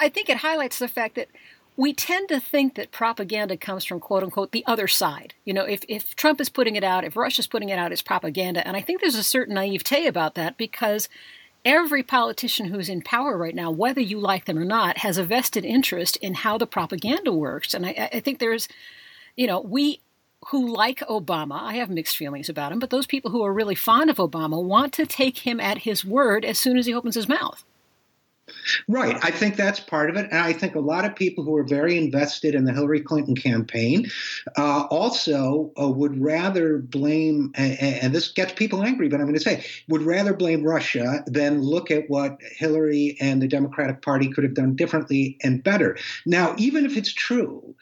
I 0.00 0.08
think 0.08 0.28
it 0.28 0.38
highlights 0.38 0.80
the 0.80 0.88
fact 0.88 1.14
that 1.14 1.28
we 1.76 1.92
tend 1.92 2.28
to 2.28 2.40
think 2.40 2.74
that 2.74 2.90
propaganda 2.90 3.56
comes 3.56 3.84
from 3.84 4.00
quote 4.00 4.24
unquote 4.24 4.50
the 4.50 4.66
other 4.66 4.88
side. 4.88 5.34
You 5.44 5.54
know, 5.54 5.64
if, 5.64 5.84
if 5.88 6.16
Trump 6.16 6.40
is 6.40 6.48
putting 6.48 6.74
it 6.74 6.82
out, 6.82 7.04
if 7.04 7.16
Russia's 7.16 7.46
putting 7.46 7.68
it 7.68 7.78
out, 7.78 7.92
it's 7.92 8.02
propaganda. 8.02 8.66
And 8.66 8.76
I 8.76 8.80
think 8.80 9.00
there's 9.00 9.14
a 9.14 9.22
certain 9.22 9.54
naivete 9.54 10.08
about 10.08 10.34
that 10.34 10.56
because 10.56 11.08
every 11.64 12.02
politician 12.02 12.66
who's 12.66 12.88
in 12.88 13.02
power 13.02 13.38
right 13.38 13.54
now, 13.54 13.70
whether 13.70 14.00
you 14.00 14.18
like 14.18 14.46
them 14.46 14.58
or 14.58 14.64
not, 14.64 14.98
has 14.98 15.18
a 15.18 15.24
vested 15.24 15.64
interest 15.64 16.16
in 16.16 16.34
how 16.34 16.58
the 16.58 16.66
propaganda 16.66 17.32
works. 17.32 17.74
And 17.74 17.86
I, 17.86 18.10
I 18.12 18.20
think 18.20 18.40
there's, 18.40 18.66
you 19.38 19.46
know, 19.46 19.60
we 19.60 20.00
who 20.48 20.74
like 20.74 20.98
Obama, 21.00 21.60
I 21.60 21.74
have 21.74 21.90
mixed 21.90 22.16
feelings 22.16 22.48
about 22.48 22.72
him, 22.72 22.78
but 22.78 22.90
those 22.90 23.06
people 23.06 23.30
who 23.30 23.44
are 23.44 23.52
really 23.52 23.74
fond 23.74 24.10
of 24.10 24.16
Obama 24.16 24.62
want 24.62 24.92
to 24.94 25.06
take 25.06 25.38
him 25.38 25.60
at 25.60 25.78
his 25.78 26.04
word 26.04 26.44
as 26.44 26.58
soon 26.58 26.76
as 26.76 26.86
he 26.86 26.94
opens 26.94 27.14
his 27.14 27.28
mouth. 27.28 27.64
Right. 28.88 29.16
I 29.22 29.30
think 29.30 29.56
that's 29.56 29.78
part 29.78 30.08
of 30.08 30.16
it. 30.16 30.28
And 30.30 30.38
I 30.38 30.54
think 30.54 30.74
a 30.74 30.80
lot 30.80 31.04
of 31.04 31.14
people 31.14 31.44
who 31.44 31.54
are 31.56 31.64
very 31.64 31.98
invested 31.98 32.54
in 32.54 32.64
the 32.64 32.72
Hillary 32.72 33.00
Clinton 33.00 33.36
campaign 33.36 34.06
uh, 34.56 34.86
also 34.90 35.70
uh, 35.78 35.88
would 35.88 36.18
rather 36.20 36.78
blame, 36.78 37.52
and, 37.54 37.78
and, 37.78 38.14
this 38.14 38.28
gets 38.28 38.54
people 38.54 38.82
angry, 38.82 39.08
but 39.08 39.20
I'm 39.20 39.26
going 39.26 39.34
to 39.34 39.40
say, 39.40 39.64
would 39.88 40.02
rather 40.02 40.32
blame 40.32 40.62
Russia 40.62 41.22
than 41.26 41.60
look 41.62 41.90
at 41.90 42.08
what 42.08 42.38
Hillary 42.56 43.18
and 43.20 43.42
the 43.42 43.48
Democratic 43.48 44.00
Party 44.00 44.30
could 44.30 44.44
have 44.44 44.54
done 44.54 44.76
differently 44.76 45.36
and 45.42 45.62
better. 45.62 45.98
Now, 46.24 46.54
even 46.56 46.86
if 46.86 46.96
it's 46.96 47.12
true 47.12 47.74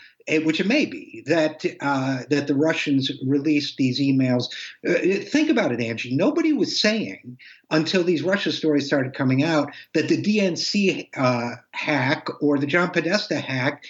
which 0.42 0.60
it 0.60 0.66
may 0.66 0.86
be 0.86 1.22
that 1.26 1.64
uh, 1.80 2.22
that 2.30 2.46
the 2.46 2.54
Russians 2.54 3.10
released 3.24 3.76
these 3.76 4.00
emails. 4.00 4.44
Uh, 4.86 5.24
think 5.24 5.50
about 5.50 5.72
it, 5.72 5.80
Angie. 5.80 6.14
Nobody 6.14 6.52
was 6.52 6.80
saying 6.80 7.38
until 7.70 8.02
these 8.02 8.22
Russia 8.22 8.52
stories 8.52 8.86
started 8.86 9.14
coming 9.14 9.42
out 9.42 9.70
that 9.94 10.08
the 10.08 10.20
DNC 10.20 11.08
uh, 11.16 11.56
hack 11.70 12.28
or 12.40 12.58
the 12.58 12.66
John 12.66 12.90
Podesta 12.90 13.38
hack 13.38 13.84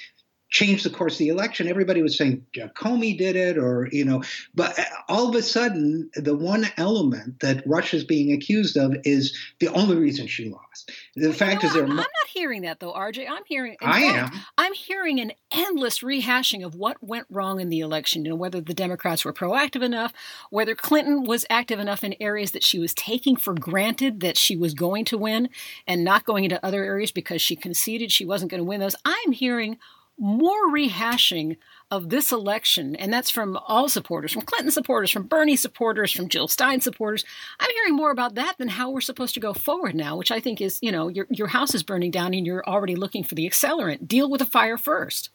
changed 0.50 0.84
the 0.84 0.90
course 0.90 1.14
of 1.14 1.18
the 1.18 1.28
election. 1.28 1.68
Everybody 1.68 2.02
was 2.02 2.16
saying 2.16 2.44
Comey 2.54 3.16
did 3.16 3.36
it, 3.36 3.58
or 3.58 3.88
you 3.90 4.04
know, 4.04 4.22
but 4.54 4.78
uh, 4.78 4.84
all 5.08 5.28
of 5.28 5.34
a 5.34 5.42
sudden, 5.42 6.10
the 6.14 6.36
one 6.36 6.66
element 6.76 7.40
that 7.40 7.62
Russia's 7.66 8.04
being 8.04 8.32
accused 8.32 8.76
of 8.76 8.96
is 9.04 9.36
the 9.58 9.68
only 9.68 9.96
reason 9.96 10.26
she 10.26 10.48
lost. 10.48 10.92
The 11.16 11.28
well, 11.28 11.36
fact 11.36 11.62
know, 11.62 11.68
is, 11.68 11.74
there. 11.74 11.84
I'm, 11.84 11.90
I'm, 11.90 11.96
not 11.96 12.06
hearing 12.32 12.62
that 12.62 12.78
though, 12.78 12.92
RJ. 12.92 13.26
I'm 13.28 13.42
hearing. 13.46 13.76
I 13.80 14.02
fact, 14.02 14.34
am. 14.34 14.40
I'm 14.56 14.72
hearing 14.74 15.18
an 15.20 15.32
endless 15.50 16.00
rehashing 16.00 16.64
of 16.64 16.74
what 16.74 17.02
went 17.02 17.26
wrong 17.28 17.60
in 17.60 17.68
the 17.68 17.80
election. 17.80 18.24
You 18.24 18.30
know, 18.30 18.36
whether 18.36 18.60
the 18.60 18.74
Democrats 18.74 19.24
were 19.24 19.32
proactive 19.32 19.82
enough, 19.82 20.12
whether 20.50 20.74
Clinton 20.74 21.24
was 21.24 21.44
active 21.50 21.80
enough 21.80 22.04
in 22.04 22.14
areas 22.20 22.52
that 22.52 22.62
she 22.62 22.78
was 22.78 22.94
taking 22.94 23.36
for 23.36 23.54
granted 23.54 24.20
that 24.20 24.36
she 24.36 24.56
was 24.56 24.74
going 24.74 25.04
to 25.06 25.18
win, 25.18 25.48
and 25.86 26.04
not 26.04 26.24
going 26.24 26.44
into 26.44 26.64
other 26.64 26.84
areas 26.84 27.10
because 27.10 27.42
she 27.42 27.56
conceded 27.56 28.12
she 28.12 28.24
wasn't 28.24 28.50
going 28.50 28.60
to 28.60 28.64
win 28.64 28.80
those. 28.80 28.96
I'm 29.04 29.32
hearing 29.32 29.78
more 30.18 30.72
rehashing 30.72 31.56
of 31.90 32.08
this 32.08 32.32
election, 32.32 32.96
and 32.96 33.12
that's 33.12 33.30
from 33.30 33.56
all 33.68 33.88
supporters, 33.88 34.32
from 34.32 34.42
Clinton 34.42 34.70
supporters, 34.70 35.10
from 35.10 35.24
Bernie 35.24 35.56
supporters, 35.56 36.10
from 36.10 36.28
Jill 36.28 36.48
Stein 36.48 36.80
supporters. 36.80 37.24
I'm 37.60 37.70
hearing 37.70 37.94
more 37.94 38.10
about 38.10 38.34
that 38.34 38.58
than 38.58 38.68
how 38.68 38.90
we're 38.90 39.00
supposed 39.00 39.34
to 39.34 39.40
go 39.40 39.52
forward 39.52 39.94
now, 39.94 40.16
which 40.16 40.30
I 40.30 40.40
think 40.40 40.60
is, 40.60 40.78
you 40.82 40.90
know, 40.90 41.08
your 41.08 41.26
your 41.30 41.48
house 41.48 41.74
is 41.74 41.82
burning 41.82 42.10
down 42.10 42.34
and 42.34 42.46
you're 42.46 42.66
already 42.66 42.96
looking 42.96 43.22
for 43.22 43.34
the 43.34 43.48
accelerant. 43.48 44.08
Deal 44.08 44.28
with 44.28 44.40
the 44.40 44.46
fire 44.46 44.78
first. 44.78 45.30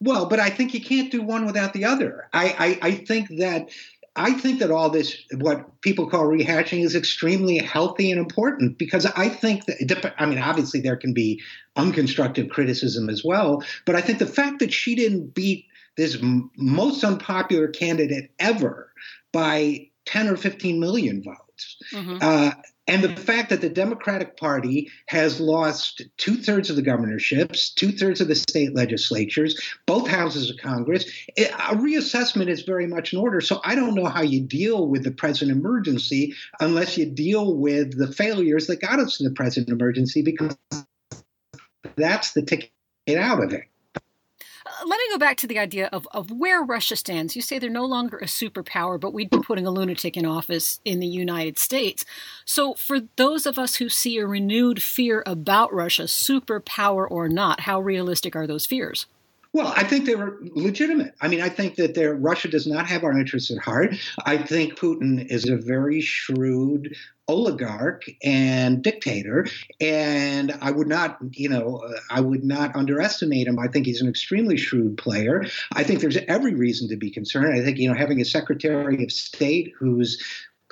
Well, 0.00 0.26
but 0.26 0.40
I 0.40 0.50
think 0.50 0.74
you 0.74 0.80
can't 0.80 1.10
do 1.10 1.22
one 1.22 1.46
without 1.46 1.72
the 1.72 1.84
other. 1.84 2.28
I, 2.32 2.78
I, 2.82 2.88
I 2.88 2.90
think 2.92 3.28
that 3.38 3.70
I 4.16 4.32
think 4.32 4.60
that 4.60 4.70
all 4.70 4.90
this, 4.90 5.16
what 5.38 5.80
people 5.80 6.08
call 6.08 6.24
rehashing, 6.24 6.84
is 6.84 6.94
extremely 6.94 7.58
healthy 7.58 8.12
and 8.12 8.20
important 8.20 8.78
because 8.78 9.06
I 9.06 9.28
think 9.28 9.66
that, 9.66 10.14
I 10.18 10.26
mean, 10.26 10.38
obviously 10.38 10.80
there 10.80 10.96
can 10.96 11.12
be 11.12 11.42
unconstructive 11.76 12.48
criticism 12.50 13.10
as 13.10 13.24
well, 13.24 13.64
but 13.84 13.96
I 13.96 14.00
think 14.00 14.20
the 14.20 14.26
fact 14.26 14.60
that 14.60 14.72
she 14.72 14.94
didn't 14.94 15.34
beat 15.34 15.66
this 15.96 16.18
most 16.22 17.02
unpopular 17.02 17.68
candidate 17.68 18.30
ever 18.38 18.92
by 19.32 19.88
10 20.06 20.28
or 20.28 20.36
15 20.36 20.78
million 20.78 21.22
votes. 21.22 21.76
Mm-hmm. 21.92 22.18
Uh, 22.20 22.52
and 22.86 23.02
the 23.02 23.16
fact 23.16 23.50
that 23.50 23.60
the 23.60 23.70
Democratic 23.70 24.36
Party 24.36 24.90
has 25.06 25.40
lost 25.40 26.02
two 26.18 26.36
thirds 26.36 26.68
of 26.70 26.76
the 26.76 26.82
governorships, 26.82 27.72
two 27.72 27.92
thirds 27.92 28.20
of 28.20 28.28
the 28.28 28.34
state 28.34 28.74
legislatures, 28.74 29.60
both 29.86 30.06
houses 30.08 30.50
of 30.50 30.58
Congress, 30.58 31.04
a 31.38 31.74
reassessment 31.74 32.48
is 32.48 32.62
very 32.62 32.86
much 32.86 33.12
in 33.12 33.18
order. 33.18 33.40
So 33.40 33.60
I 33.64 33.74
don't 33.74 33.94
know 33.94 34.06
how 34.06 34.22
you 34.22 34.40
deal 34.40 34.86
with 34.88 35.04
the 35.04 35.10
present 35.10 35.50
emergency 35.50 36.34
unless 36.60 36.98
you 36.98 37.06
deal 37.06 37.56
with 37.56 37.96
the 37.96 38.12
failures 38.12 38.66
that 38.66 38.80
got 38.80 38.98
us 38.98 39.16
to 39.18 39.24
the 39.24 39.34
present 39.34 39.68
emergency, 39.68 40.22
because 40.22 40.56
that's 41.96 42.32
the 42.32 42.42
ticket 42.42 42.70
out 43.16 43.42
of 43.42 43.52
it 43.52 43.64
let 44.86 44.98
me 44.98 45.04
go 45.10 45.18
back 45.18 45.36
to 45.38 45.46
the 45.46 45.58
idea 45.58 45.88
of, 45.92 46.06
of 46.12 46.30
where 46.30 46.62
Russia 46.62 46.96
stands. 46.96 47.34
You 47.34 47.42
say 47.42 47.58
they're 47.58 47.70
no 47.70 47.86
longer 47.86 48.18
a 48.18 48.26
superpower, 48.26 49.00
but 49.00 49.12
we'd 49.12 49.30
be 49.30 49.38
putting 49.38 49.66
a 49.66 49.70
lunatic 49.70 50.16
in 50.16 50.26
office 50.26 50.80
in 50.84 51.00
the 51.00 51.06
United 51.06 51.58
States. 51.58 52.04
So, 52.44 52.74
for 52.74 53.00
those 53.16 53.46
of 53.46 53.58
us 53.58 53.76
who 53.76 53.88
see 53.88 54.18
a 54.18 54.26
renewed 54.26 54.82
fear 54.82 55.22
about 55.26 55.72
Russia, 55.72 56.04
superpower 56.04 57.10
or 57.10 57.28
not, 57.28 57.60
how 57.60 57.80
realistic 57.80 58.36
are 58.36 58.46
those 58.46 58.66
fears? 58.66 59.06
Well, 59.54 59.72
I 59.76 59.84
think 59.84 60.04
they 60.04 60.16
were 60.16 60.40
legitimate. 60.42 61.14
I 61.20 61.28
mean, 61.28 61.40
I 61.40 61.48
think 61.48 61.76
that 61.76 62.16
Russia 62.18 62.48
does 62.48 62.66
not 62.66 62.88
have 62.88 63.04
our 63.04 63.16
interests 63.16 63.52
at 63.52 63.58
heart. 63.58 63.94
I 64.26 64.36
think 64.36 64.76
Putin 64.76 65.24
is 65.30 65.48
a 65.48 65.56
very 65.56 66.00
shrewd 66.00 66.96
oligarch 67.28 68.04
and 68.24 68.82
dictator, 68.82 69.46
and 69.80 70.58
I 70.60 70.72
would 70.72 70.88
not, 70.88 71.18
you 71.30 71.48
know, 71.48 71.88
I 72.10 72.20
would 72.20 72.42
not 72.42 72.74
underestimate 72.74 73.46
him. 73.46 73.60
I 73.60 73.68
think 73.68 73.86
he's 73.86 74.02
an 74.02 74.08
extremely 74.08 74.56
shrewd 74.56 74.98
player. 74.98 75.44
I 75.72 75.84
think 75.84 76.00
there's 76.00 76.18
every 76.28 76.54
reason 76.54 76.88
to 76.88 76.96
be 76.96 77.12
concerned. 77.12 77.56
I 77.56 77.64
think, 77.64 77.78
you 77.78 77.88
know, 77.88 77.94
having 77.94 78.20
a 78.20 78.24
Secretary 78.24 79.04
of 79.04 79.12
State 79.12 79.72
who's 79.78 80.20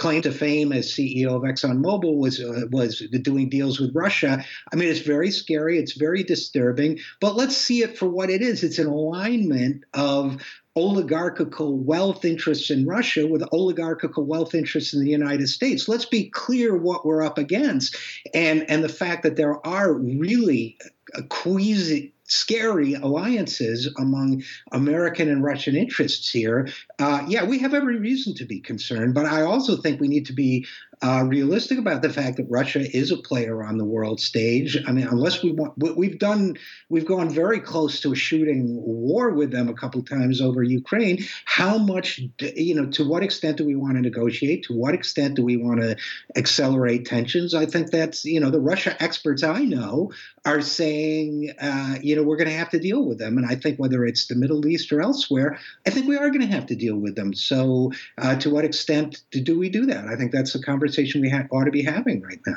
claim 0.02 0.20
to 0.20 0.32
fame 0.32 0.72
as 0.72 0.92
CEO 0.92 1.28
of 1.28 1.42
ExxonMobil 1.42 2.16
was 2.16 2.40
uh, 2.40 2.66
was 2.72 2.98
doing 3.22 3.48
deals 3.48 3.78
with 3.78 3.94
Russia. 3.94 4.44
I 4.72 4.76
mean, 4.76 4.88
it's 4.88 4.98
very 4.98 5.30
scary. 5.30 5.78
It's 5.78 5.92
very 5.92 6.24
disturbing. 6.24 6.98
But 7.20 7.36
let's 7.36 7.56
see 7.56 7.84
it 7.84 7.96
for 7.96 8.08
what 8.08 8.28
it 8.28 8.42
is. 8.42 8.64
It's 8.64 8.80
an 8.80 8.88
alignment 8.88 9.84
of 9.94 10.42
oligarchical 10.74 11.78
wealth 11.78 12.24
interests 12.24 12.68
in 12.68 12.84
Russia 12.84 13.28
with 13.28 13.44
oligarchical 13.52 14.24
wealth 14.24 14.56
interests 14.56 14.92
in 14.92 15.04
the 15.04 15.10
United 15.10 15.48
States. 15.48 15.86
Let's 15.86 16.06
be 16.06 16.30
clear 16.30 16.76
what 16.76 17.06
we're 17.06 17.22
up 17.22 17.38
against, 17.38 17.96
and 18.34 18.68
and 18.68 18.82
the 18.82 18.88
fact 18.88 19.22
that 19.22 19.36
there 19.36 19.64
are 19.64 19.92
really 19.92 20.78
a 21.14 21.22
queasy 21.22 22.11
scary 22.32 22.94
alliances 22.94 23.92
among 23.98 24.42
American 24.72 25.28
and 25.28 25.44
Russian 25.44 25.76
interests 25.76 26.30
here, 26.30 26.68
uh, 26.98 27.22
yeah, 27.28 27.44
we 27.44 27.58
have 27.58 27.74
every 27.74 27.96
reason 27.96 28.34
to 28.36 28.44
be 28.44 28.58
concerned. 28.58 29.14
But 29.14 29.26
I 29.26 29.42
also 29.42 29.76
think 29.76 30.00
we 30.00 30.08
need 30.08 30.26
to 30.26 30.32
be 30.32 30.66
uh, 31.02 31.24
realistic 31.26 31.78
about 31.78 32.00
the 32.00 32.08
fact 32.08 32.36
that 32.36 32.46
Russia 32.48 32.80
is 32.96 33.10
a 33.10 33.16
player 33.16 33.64
on 33.64 33.76
the 33.76 33.84
world 33.84 34.20
stage. 34.20 34.78
I 34.86 34.92
mean, 34.92 35.08
unless 35.08 35.42
we 35.42 35.50
want, 35.50 35.72
we've 35.76 36.18
done, 36.18 36.56
we've 36.88 37.06
gone 37.06 37.28
very 37.28 37.58
close 37.58 38.00
to 38.02 38.12
a 38.12 38.14
shooting 38.14 38.76
war 38.84 39.30
with 39.30 39.50
them 39.50 39.68
a 39.68 39.74
couple 39.74 40.02
times 40.04 40.40
over 40.40 40.62
Ukraine. 40.62 41.24
How 41.44 41.76
much, 41.76 42.20
you 42.40 42.76
know, 42.76 42.86
to 42.90 43.08
what 43.08 43.24
extent 43.24 43.56
do 43.56 43.66
we 43.66 43.74
want 43.74 43.96
to 43.96 44.00
negotiate? 44.00 44.64
To 44.64 44.74
what 44.74 44.94
extent 44.94 45.34
do 45.34 45.44
we 45.44 45.56
want 45.56 45.80
to 45.80 45.96
accelerate 46.36 47.04
tensions? 47.04 47.52
I 47.52 47.66
think 47.66 47.90
that's, 47.90 48.24
you 48.24 48.38
know, 48.38 48.50
the 48.50 48.60
Russia 48.60 48.96
experts 49.02 49.42
I 49.42 49.64
know 49.64 50.12
are 50.44 50.60
saying, 50.60 51.52
uh, 51.60 51.96
you 52.00 52.14
know, 52.14 52.22
we're 52.22 52.36
going 52.36 52.48
to 52.48 52.56
have 52.56 52.70
to 52.70 52.78
deal 52.78 53.04
with 53.04 53.18
them. 53.18 53.38
And 53.38 53.46
I 53.46 53.56
think 53.56 53.78
whether 53.78 54.04
it's 54.04 54.28
the 54.28 54.36
Middle 54.36 54.64
East 54.68 54.92
or 54.92 55.00
elsewhere, 55.00 55.58
I 55.84 55.90
think 55.90 56.06
we 56.06 56.16
are 56.16 56.28
going 56.28 56.42
to 56.42 56.54
have 56.54 56.66
to 56.66 56.76
deal 56.76 56.96
with 56.96 57.16
them. 57.16 57.34
So, 57.34 57.90
uh, 58.18 58.36
to 58.36 58.50
what 58.50 58.64
extent 58.64 59.22
do 59.30 59.58
we 59.58 59.68
do 59.68 59.86
that? 59.86 60.06
I 60.06 60.14
think 60.14 60.30
that's 60.30 60.54
a 60.54 60.62
conversation 60.62 60.91
conversation 60.92 61.20
we 61.20 61.30
ha- 61.30 61.46
ought 61.50 61.64
to 61.64 61.70
be 61.70 61.82
having 61.82 62.20
right 62.20 62.40
now. 62.46 62.56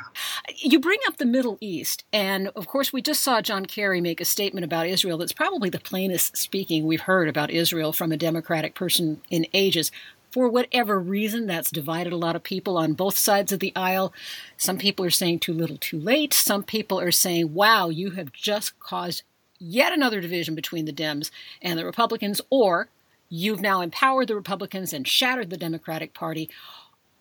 You 0.56 0.80
bring 0.80 1.00
up 1.08 1.18
the 1.18 1.26
Middle 1.26 1.58
East, 1.62 2.04
and 2.12 2.50
of 2.50 2.68
course, 2.68 2.92
we 2.92 3.02
just 3.02 3.24
saw 3.24 3.42
John 3.42 3.66
Kerry 3.66 4.02
make 4.02 4.20
a 4.20 4.26
statement 4.26 4.66
about 4.66 4.88
Israel 4.88 5.18
that's 5.18 5.32
probably 5.32 5.70
the 5.70 5.80
plainest 5.80 6.38
speaking 6.38 6.86
we've 6.86 7.02
heard 7.02 7.30
about 7.30 7.52
Israel 7.52 7.94
from 7.94 8.12
a 8.12 8.18
Democratic 8.18 8.76
person 8.76 9.22
in 9.30 9.48
ages. 9.54 9.92
For 10.32 10.50
whatever 10.50 11.00
reason, 11.00 11.48
that's 11.48 11.72
divided 11.72 12.12
a 12.12 12.18
lot 12.18 12.36
of 12.36 12.44
people 12.44 12.78
on 12.78 12.92
both 12.92 13.18
sides 13.18 13.54
of 13.54 13.60
the 13.60 13.72
aisle. 13.74 14.14
Some 14.58 14.78
people 14.78 15.06
are 15.06 15.10
saying 15.10 15.40
too 15.40 15.54
little, 15.54 15.78
too 15.78 16.00
late. 16.00 16.34
Some 16.34 16.64
people 16.64 17.00
are 17.00 17.12
saying, 17.12 17.54
wow, 17.54 17.88
you 17.88 18.12
have 18.12 18.34
just 18.34 18.78
caused 18.80 19.24
yet 19.60 19.94
another 19.94 20.20
division 20.20 20.54
between 20.54 20.84
the 20.84 20.92
Dems 20.92 21.32
and 21.62 21.80
the 21.80 21.86
Republicans, 21.86 22.42
or 22.50 22.90
you've 23.30 23.62
now 23.62 23.80
empowered 23.80 24.28
the 24.28 24.36
Republicans 24.36 24.92
and 24.92 25.08
shattered 25.08 25.50
the 25.50 25.58
Democratic 25.58 26.14
Party 26.14 26.50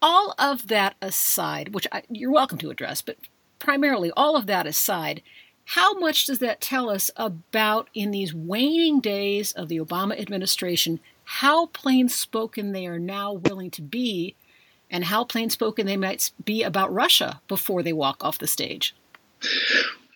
all 0.04 0.34
of 0.38 0.68
that 0.68 0.96
aside, 1.00 1.72
which 1.72 1.86
I, 1.90 2.02
you're 2.10 2.30
welcome 2.30 2.58
to 2.58 2.68
address, 2.68 3.00
but 3.00 3.16
primarily 3.58 4.10
all 4.14 4.36
of 4.36 4.46
that 4.48 4.66
aside, 4.66 5.22
how 5.64 5.94
much 5.94 6.26
does 6.26 6.40
that 6.40 6.60
tell 6.60 6.90
us 6.90 7.10
about 7.16 7.88
in 7.94 8.10
these 8.10 8.34
waning 8.34 9.00
days 9.00 9.52
of 9.52 9.70
the 9.70 9.78
Obama 9.78 10.20
administration 10.20 11.00
how 11.24 11.66
plain 11.66 12.10
spoken 12.10 12.72
they 12.72 12.86
are 12.86 12.98
now 12.98 13.32
willing 13.32 13.70
to 13.70 13.80
be 13.80 14.36
and 14.90 15.04
how 15.04 15.24
plain 15.24 15.48
spoken 15.48 15.86
they 15.86 15.96
might 15.96 16.32
be 16.44 16.62
about 16.62 16.92
Russia 16.92 17.40
before 17.48 17.82
they 17.82 17.94
walk 17.94 18.22
off 18.22 18.38
the 18.38 18.46
stage? 18.46 18.94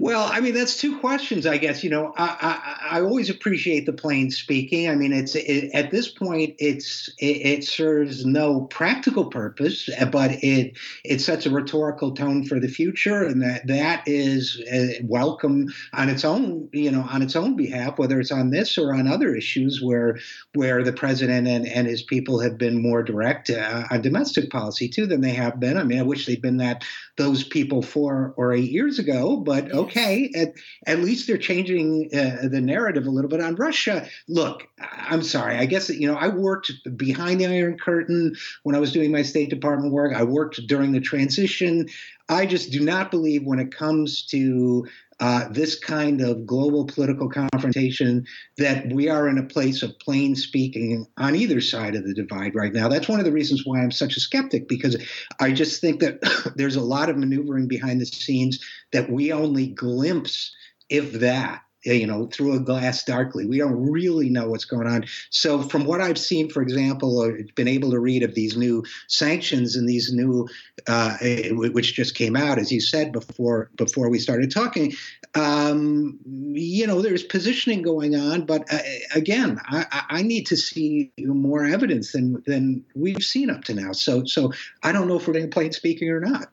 Well, 0.01 0.29
I 0.31 0.41
mean, 0.41 0.55
that's 0.55 0.77
two 0.77 0.99
questions, 1.01 1.45
I 1.45 1.59
guess. 1.59 1.83
You 1.83 1.91
know, 1.91 2.13
I, 2.17 2.79
I, 2.91 2.99
I 2.99 3.01
always 3.01 3.31
appreciate 3.31 3.85
the 3.85 3.93
plain 3.93 4.31
speaking. 4.31 4.89
I 4.89 4.95
mean, 4.95 5.13
it's 5.13 5.35
it, 5.35 5.71
at 5.75 5.91
this 5.91 6.09
point, 6.09 6.55
it's 6.59 7.09
it, 7.19 7.47
it, 7.47 7.65
serves 7.65 8.25
no 8.25 8.63
practical 8.63 9.27
purpose, 9.27 9.91
but 10.13 10.45
it 10.45 10.79
it 11.05 11.21
sets 11.21 11.47
a 11.47 11.51
rhetorical 11.51 12.13
tone 12.13 12.45
for 12.45 12.61
the 12.61 12.69
future, 12.69 13.25
and 13.25 13.43
that 13.43 13.67
that 13.67 14.05
is 14.07 14.63
uh, 14.73 15.03
welcome 15.03 15.67
on 15.93 16.09
its 16.09 16.25
own. 16.25 16.69
You 16.73 16.93
know, 16.93 17.03
on 17.03 17.21
its 17.21 17.35
own 17.35 17.57
behalf, 17.57 17.99
whether 17.99 18.21
it's 18.21 18.33
on 18.33 18.51
this 18.51 18.79
or 18.79 18.95
on 18.95 19.09
other 19.09 19.35
issues 19.35 19.83
where 19.83 20.19
where 20.55 20.85
the 20.85 20.93
president 20.93 21.49
and, 21.49 21.67
and 21.67 21.89
his 21.89 22.03
people 22.03 22.39
have 22.39 22.57
been 22.57 22.81
more 22.81 23.03
direct 23.03 23.51
uh, 23.51 23.85
on 23.91 24.01
domestic 24.01 24.51
policy 24.51 24.89
too 24.89 25.07
than 25.07 25.23
they 25.23 25.33
have 25.33 25.59
been. 25.59 25.77
I 25.77 25.83
mean, 25.83 25.99
I 25.99 26.03
wish 26.03 26.27
they'd 26.27 26.41
been 26.41 26.59
that 26.59 26.85
those 27.17 27.43
people 27.43 27.83
four 27.83 28.33
or 28.37 28.53
eight 28.53 28.71
years 28.71 28.99
ago, 28.99 29.37
but 29.37 29.71
okay, 29.73 29.98
at, 29.99 30.55
at 30.87 31.01
least 31.01 31.27
they're 31.27 31.39
changing 31.39 32.11
uh, 32.15 32.49
the 32.49 32.61
narrative 32.61 33.07
a 33.07 33.11
little 33.11 33.31
bit 33.31 33.41
on 33.41 33.57
Russia. 33.57 34.09
Look, 34.29 34.69
I'm 34.81 35.23
sorry. 35.23 35.57
I 35.57 35.67
guess 35.67 35.89
you 35.89 36.07
know 36.07 36.17
I 36.17 36.29
worked 36.29 36.73
behind 36.97 37.41
the 37.41 37.47
Iron 37.47 37.79
Curtain 37.79 38.35
when 38.63 38.75
I 38.75 38.79
was 38.79 38.93
doing 38.93 39.13
my 39.13 39.23
State 39.23 39.51
Department 39.51 39.93
work. 39.93 40.15
I 40.15 40.25
worked 40.25 40.67
during 40.67 40.93
the 40.93 41.01
transition. 41.01 41.89
I 42.29 42.47
just 42.47 42.71
do 42.71 42.81
not 42.81 43.11
believe 43.11 43.45
when 43.45 43.59
it 43.59 43.75
comes 43.75 44.23
to 44.27 44.87
uh, 45.21 45.49
this 45.49 45.79
kind 45.79 46.21
of 46.21 46.47
global 46.47 46.87
political 46.87 47.29
confrontation 47.29 48.25
that 48.57 48.93
we 48.93 49.09
are 49.09 49.29
in 49.29 49.39
a 49.39 49.43
place 49.43 49.83
of 49.83 49.99
plain 49.99 50.37
speaking 50.37 51.07
on 51.17 51.35
either 51.35 51.61
side 51.61 51.97
of 51.97 52.05
the 52.05 52.15
divide 52.15 52.55
right 52.55 52.73
now. 52.73 52.89
That's 52.89 53.09
one 53.09 53.19
of 53.19 53.25
the 53.25 53.33
reasons 53.33 53.63
why 53.65 53.81
I'm 53.81 53.91
such 53.91 54.17
a 54.17 54.21
skeptic 54.21 54.69
because 54.69 54.97
I 55.41 55.53
just 55.53 55.81
think 55.81 56.01
that 56.01 56.21
there's 56.57 56.77
a 56.77 56.81
lot 56.81 57.11
of 57.11 57.17
maneuvering 57.17 57.67
behind 57.67 58.01
the 58.01 58.07
scenes 58.07 58.65
that 58.93 59.11
we 59.11 59.33
only 59.33 59.67
glimpse, 59.67 60.55
if 60.89 61.13
that, 61.15 61.63
you 61.85 62.07
know, 62.07 62.27
through 62.27 62.55
a 62.55 62.61
glass 62.61 63.05
darkly. 63.05 63.47
We 63.47 63.59
don't 63.59 63.91
really 63.91 64.29
know 64.31 64.49
what's 64.49 64.65
going 64.65 64.87
on. 64.87 65.05
So, 65.31 65.63
from 65.63 65.85
what 65.85 66.01
I've 66.01 66.19
seen, 66.19 66.51
for 66.51 66.63
example, 66.63 67.19
or 67.19 67.39
been 67.55 67.69
able 67.69 67.91
to 67.93 68.01
read 68.01 68.23
of 68.23 68.35
these 68.35 68.57
new 68.57 68.85
sanctions 69.07 69.77
and 69.77 69.89
these 69.89 70.13
new, 70.13 70.49
uh, 70.87 71.17
eh, 71.21 71.51
which 71.53 71.95
just 71.95 72.15
came 72.15 72.37
out, 72.37 72.59
as 72.59 72.73
you 72.73 72.81
said 72.81 73.13
before, 73.13 73.71
before 73.77 74.11
we 74.11 74.19
started 74.19 74.51
talking, 74.51 74.95
um, 75.35 76.19
you 76.27 76.87
know, 76.87 77.01
there's 77.01 77.23
positioning 77.23 77.83
going 77.83 78.17
on. 78.17 78.45
But 78.45 78.73
uh, 78.73 78.79
again, 79.15 79.61
I, 79.65 80.05
I, 80.11 80.23
need 80.23 80.47
to 80.47 80.57
see 80.57 81.13
more 81.19 81.65
evidence 81.65 82.13
than 82.13 82.43
than 82.47 82.85
we've 82.95 83.23
seen 83.23 83.51
up 83.51 83.65
to 83.65 83.75
now. 83.75 83.93
So, 83.93 84.25
so 84.25 84.53
I 84.83 84.93
don't 84.93 85.09
know 85.09 85.17
if 85.17 85.27
we're 85.27 85.35
going 85.35 85.49
to 85.49 85.55
plain 85.55 85.73
speaking 85.73 86.11
or 86.11 86.21
not. 86.21 86.51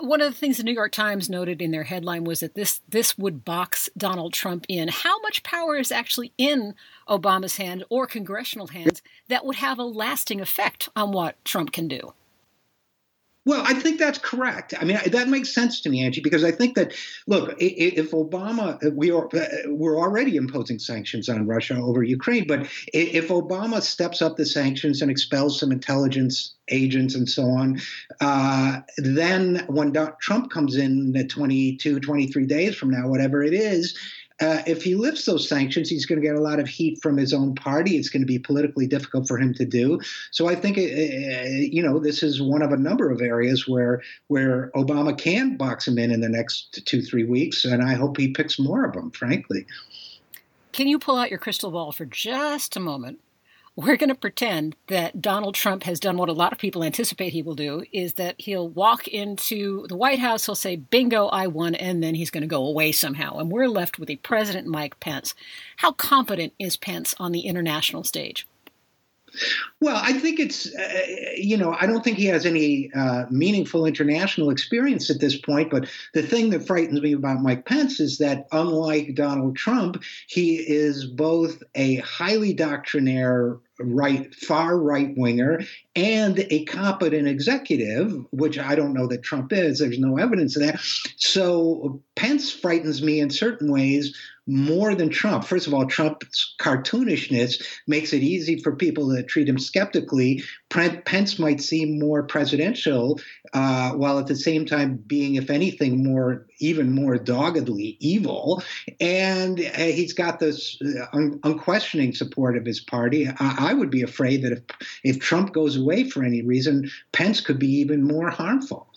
One 0.00 0.20
of 0.20 0.32
the 0.32 0.38
things 0.38 0.56
the 0.56 0.62
New 0.62 0.72
York 0.72 0.92
Times 0.92 1.28
noted 1.28 1.60
in 1.60 1.70
their 1.70 1.84
headline 1.84 2.24
was 2.24 2.40
that 2.40 2.54
this 2.54 2.80
this 2.88 3.16
would 3.18 3.44
box 3.44 3.88
Donald 3.96 4.32
Trump 4.32 4.66
in. 4.68 4.88
How 4.88 5.20
much 5.20 5.42
power 5.42 5.76
is 5.76 5.92
actually 5.92 6.32
in 6.38 6.74
Obama's 7.08 7.56
hand 7.56 7.84
or 7.88 8.06
congressional 8.06 8.68
hands 8.68 9.02
that 9.28 9.44
would 9.44 9.56
have 9.56 9.78
a 9.78 9.84
lasting 9.84 10.40
effect 10.40 10.88
on 10.96 11.12
what 11.12 11.42
Trump 11.44 11.72
can 11.72 11.88
do? 11.88 12.14
Well, 13.46 13.62
I 13.64 13.74
think 13.74 13.98
that's 13.98 14.18
correct. 14.18 14.72
I 14.78 14.84
mean, 14.84 14.98
that 15.06 15.28
makes 15.28 15.52
sense 15.52 15.82
to 15.82 15.90
me, 15.90 16.02
Angie, 16.02 16.22
because 16.22 16.44
I 16.44 16.50
think 16.50 16.76
that 16.76 16.94
look, 17.26 17.54
if 17.58 18.12
Obama, 18.12 18.78
we 18.94 19.10
are 19.10 19.28
we're 19.66 19.98
already 19.98 20.36
imposing 20.36 20.78
sanctions 20.78 21.28
on 21.28 21.46
Russia 21.46 21.76
over 21.76 22.02
Ukraine, 22.02 22.46
but 22.46 22.66
if 22.94 23.28
Obama 23.28 23.82
steps 23.82 24.22
up 24.22 24.36
the 24.36 24.46
sanctions 24.46 25.02
and 25.02 25.10
expels 25.10 25.60
some 25.60 25.72
intelligence 25.72 26.54
agents 26.70 27.14
and 27.14 27.28
so 27.28 27.42
on, 27.44 27.80
uh, 28.22 28.80
then 28.96 29.64
when 29.68 29.92
Trump 30.20 30.50
comes 30.50 30.76
in 30.76 31.12
22, 31.28 32.00
23 32.00 32.46
days 32.46 32.74
from 32.74 32.90
now, 32.90 33.08
whatever 33.08 33.42
it 33.42 33.52
is, 33.52 33.98
uh, 34.40 34.62
if 34.66 34.82
he 34.82 34.94
lifts 34.96 35.26
those 35.26 35.48
sanctions, 35.48 35.88
he's 35.88 36.06
going 36.06 36.20
to 36.20 36.26
get 36.26 36.34
a 36.34 36.40
lot 36.40 36.58
of 36.58 36.66
heat 36.66 36.98
from 37.00 37.16
his 37.16 37.32
own 37.32 37.54
party. 37.54 37.96
It's 37.96 38.08
going 38.08 38.22
to 38.22 38.26
be 38.26 38.38
politically 38.38 38.86
difficult 38.86 39.28
for 39.28 39.38
him 39.38 39.54
to 39.54 39.64
do. 39.64 40.00
So 40.32 40.48
I 40.48 40.56
think, 40.56 40.76
uh, 40.76 40.82
uh, 40.82 41.44
you 41.60 41.82
know, 41.82 42.00
this 42.00 42.22
is 42.22 42.42
one 42.42 42.62
of 42.62 42.72
a 42.72 42.76
number 42.76 43.10
of 43.10 43.20
areas 43.20 43.68
where 43.68 44.02
where 44.26 44.72
Obama 44.74 45.16
can 45.16 45.56
box 45.56 45.86
him 45.86 45.98
in 45.98 46.10
in 46.10 46.20
the 46.20 46.28
next 46.28 46.84
two 46.84 47.00
three 47.00 47.24
weeks, 47.24 47.64
and 47.64 47.82
I 47.82 47.94
hope 47.94 48.16
he 48.16 48.28
picks 48.28 48.58
more 48.58 48.84
of 48.84 48.92
them. 48.92 49.10
Frankly. 49.12 49.66
Can 50.72 50.88
you 50.88 50.98
pull 50.98 51.16
out 51.16 51.30
your 51.30 51.38
crystal 51.38 51.70
ball 51.70 51.92
for 51.92 52.04
just 52.04 52.76
a 52.76 52.80
moment 52.80 53.20
we're 53.76 53.96
going 53.96 54.08
to 54.08 54.14
pretend 54.14 54.76
that 54.86 55.20
Donald 55.20 55.54
Trump 55.54 55.82
has 55.82 55.98
done 55.98 56.16
what 56.16 56.28
a 56.28 56.32
lot 56.32 56.52
of 56.52 56.58
people 56.58 56.84
anticipate 56.84 57.32
he 57.32 57.42
will 57.42 57.56
do 57.56 57.84
is 57.92 58.14
that 58.14 58.36
he'll 58.38 58.68
walk 58.68 59.08
into 59.08 59.86
the 59.88 59.96
White 59.96 60.20
House, 60.20 60.46
he'll 60.46 60.54
say, 60.54 60.76
bingo, 60.76 61.26
I 61.26 61.48
won, 61.48 61.74
and 61.74 62.02
then 62.02 62.14
he's 62.14 62.30
going 62.30 62.42
to 62.42 62.46
go 62.46 62.64
away 62.64 62.92
somehow. 62.92 63.38
And 63.38 63.50
we're 63.50 63.68
left 63.68 63.98
with 63.98 64.10
a 64.10 64.16
President 64.16 64.68
Mike 64.68 65.00
Pence. 65.00 65.34
How 65.78 65.90
competent 65.90 66.52
is 66.58 66.76
Pence 66.76 67.16
on 67.18 67.32
the 67.32 67.40
international 67.40 68.04
stage? 68.04 68.46
Well, 69.80 70.00
I 70.02 70.12
think 70.14 70.40
it's, 70.40 70.74
uh, 70.74 71.06
you 71.36 71.56
know, 71.56 71.76
I 71.78 71.86
don't 71.86 72.02
think 72.02 72.16
he 72.16 72.26
has 72.26 72.46
any 72.46 72.90
uh, 72.94 73.24
meaningful 73.30 73.86
international 73.86 74.50
experience 74.50 75.10
at 75.10 75.20
this 75.20 75.36
point. 75.36 75.70
But 75.70 75.88
the 76.14 76.22
thing 76.22 76.50
that 76.50 76.66
frightens 76.66 77.00
me 77.00 77.12
about 77.12 77.42
Mike 77.42 77.66
Pence 77.66 78.00
is 78.00 78.18
that, 78.18 78.46
unlike 78.52 79.14
Donald 79.14 79.56
Trump, 79.56 80.02
he 80.28 80.56
is 80.56 81.04
both 81.04 81.62
a 81.74 81.96
highly 81.96 82.54
doctrinaire 82.54 83.58
right 83.80 84.34
far 84.34 84.78
right 84.78 85.14
winger 85.16 85.60
and 85.96 86.46
a 86.50 86.64
competent 86.64 87.26
executive 87.26 88.24
which 88.30 88.58
i 88.58 88.74
don't 88.74 88.94
know 88.94 89.06
that 89.06 89.22
trump 89.22 89.52
is 89.52 89.78
there's 89.78 89.98
no 89.98 90.16
evidence 90.16 90.56
of 90.56 90.62
that 90.62 90.78
so 91.16 92.00
pence 92.14 92.52
frightens 92.52 93.02
me 93.02 93.18
in 93.20 93.30
certain 93.30 93.72
ways 93.72 94.16
more 94.46 94.94
than 94.94 95.08
Trump. 95.08 95.44
First 95.44 95.66
of 95.66 95.74
all, 95.74 95.86
Trump's 95.86 96.54
cartoonishness 96.60 97.64
makes 97.86 98.12
it 98.12 98.22
easy 98.22 98.60
for 98.60 98.76
people 98.76 99.14
to 99.14 99.22
treat 99.22 99.48
him 99.48 99.58
skeptically. 99.58 100.42
Pence 100.74 101.38
might 101.38 101.60
seem 101.60 101.98
more 101.98 102.22
presidential, 102.22 103.20
uh, 103.52 103.92
while 103.92 104.18
at 104.18 104.26
the 104.26 104.36
same 104.36 104.66
time 104.66 104.96
being, 105.06 105.36
if 105.36 105.50
anything, 105.50 106.02
more 106.02 106.46
even 106.58 106.92
more 106.92 107.16
doggedly 107.16 107.96
evil. 108.00 108.62
And 109.00 109.60
uh, 109.60 109.78
he's 109.78 110.12
got 110.12 110.40
this 110.40 110.78
uh, 110.82 111.06
un- 111.12 111.40
unquestioning 111.44 112.12
support 112.14 112.56
of 112.56 112.64
his 112.64 112.80
party. 112.80 113.28
I-, 113.28 113.70
I 113.70 113.74
would 113.74 113.90
be 113.90 114.02
afraid 114.02 114.42
that 114.42 114.52
if 114.52 114.62
if 115.04 115.20
Trump 115.20 115.52
goes 115.52 115.76
away 115.76 116.04
for 116.04 116.22
any 116.22 116.42
reason, 116.42 116.90
Pence 117.12 117.40
could 117.40 117.58
be 117.58 117.70
even 117.70 118.02
more 118.02 118.30
harmful 118.30 118.88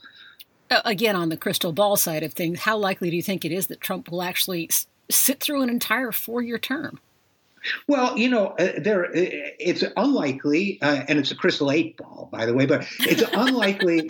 again 0.83 1.15
on 1.15 1.29
the 1.29 1.37
crystal 1.37 1.71
ball 1.71 1.95
side 1.95 2.23
of 2.23 2.33
things 2.33 2.59
how 2.59 2.75
likely 2.75 3.09
do 3.09 3.15
you 3.15 3.21
think 3.21 3.45
it 3.45 3.53
is 3.53 3.67
that 3.67 3.79
trump 3.79 4.11
will 4.11 4.21
actually 4.21 4.69
sit 5.09 5.39
through 5.39 5.61
an 5.61 5.69
entire 5.69 6.11
four 6.11 6.41
year 6.41 6.57
term? 6.57 6.99
Well, 7.87 8.17
you 8.17 8.29
know, 8.29 8.47
uh, 8.47 8.79
there 8.79 9.05
uh, 9.05 9.09
it's 9.13 9.83
unlikely, 9.95 10.79
uh, 10.81 11.03
and 11.07 11.19
it's 11.19 11.31
a 11.31 11.35
crystal 11.35 11.71
eight 11.71 11.97
ball, 11.97 12.29
by 12.31 12.45
the 12.45 12.53
way, 12.53 12.65
but 12.65 12.87
it's 12.99 13.23
unlikely 13.33 14.09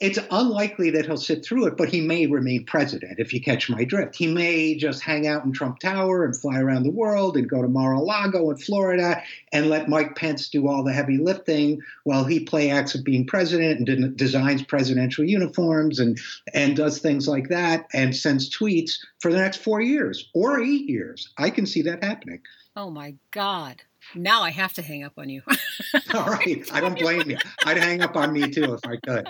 it's 0.00 0.18
unlikely 0.30 0.90
that 0.90 1.06
he'll 1.06 1.16
sit 1.16 1.44
through 1.44 1.66
it, 1.66 1.76
but 1.76 1.88
he 1.88 2.00
may 2.00 2.26
remain 2.26 2.64
president, 2.64 3.18
if 3.18 3.32
you 3.32 3.40
catch 3.40 3.68
my 3.68 3.82
drift. 3.82 4.14
He 4.14 4.28
may 4.28 4.76
just 4.76 5.02
hang 5.02 5.26
out 5.26 5.44
in 5.44 5.52
Trump 5.52 5.80
Tower 5.80 6.24
and 6.24 6.36
fly 6.36 6.60
around 6.60 6.84
the 6.84 6.92
world 6.92 7.36
and 7.36 7.48
go 7.48 7.62
to 7.62 7.68
Mar-a-Lago 7.68 8.48
in 8.50 8.58
Florida 8.58 9.20
and 9.52 9.68
let 9.68 9.88
Mike 9.88 10.14
Pence 10.14 10.50
do 10.50 10.68
all 10.68 10.84
the 10.84 10.92
heavy 10.92 11.18
lifting 11.18 11.80
while 12.04 12.24
he 12.24 12.38
play 12.38 12.70
acts 12.70 12.94
of 12.94 13.02
being 13.02 13.26
president 13.26 13.78
and 13.78 13.86
de- 13.86 14.08
designs 14.10 14.62
presidential 14.62 15.24
uniforms 15.24 15.98
and, 15.98 16.20
and 16.54 16.76
does 16.76 17.00
things 17.00 17.26
like 17.26 17.48
that 17.48 17.86
and 17.92 18.14
sends 18.14 18.56
tweets 18.56 18.98
for 19.18 19.32
the 19.32 19.38
next 19.38 19.64
four 19.64 19.80
years 19.80 20.30
or 20.32 20.62
eight 20.62 20.88
years. 20.88 21.28
I 21.36 21.50
can 21.50 21.66
see 21.66 21.82
that 21.82 22.04
happening. 22.04 22.40
Oh 22.78 22.90
my 22.90 23.16
God. 23.32 23.82
Now 24.14 24.42
I 24.42 24.50
have 24.50 24.72
to 24.74 24.82
hang 24.82 25.02
up 25.02 25.14
on 25.18 25.28
you. 25.28 25.42
All 26.14 26.26
right. 26.26 26.64
I 26.72 26.80
don't 26.80 26.96
blame 26.96 27.28
you. 27.28 27.38
I'd 27.66 27.76
hang 27.76 28.02
up 28.02 28.14
on 28.14 28.32
me 28.32 28.48
too 28.48 28.74
if 28.74 28.86
I 28.86 28.98
could. 29.04 29.28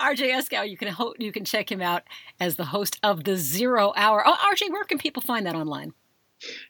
RJ 0.00 0.32
Eskow, 0.32 0.68
you 0.68 0.76
can 0.76 0.88
ho- 0.88 1.14
you 1.16 1.30
can 1.30 1.44
check 1.44 1.70
him 1.70 1.80
out 1.80 2.02
as 2.40 2.56
the 2.56 2.64
host 2.64 2.98
of 3.04 3.22
the 3.22 3.36
Zero 3.36 3.92
Hour. 3.94 4.24
Oh, 4.26 4.36
RJ, 4.52 4.72
where 4.72 4.82
can 4.82 4.98
people 4.98 5.22
find 5.22 5.46
that 5.46 5.54
online? 5.54 5.92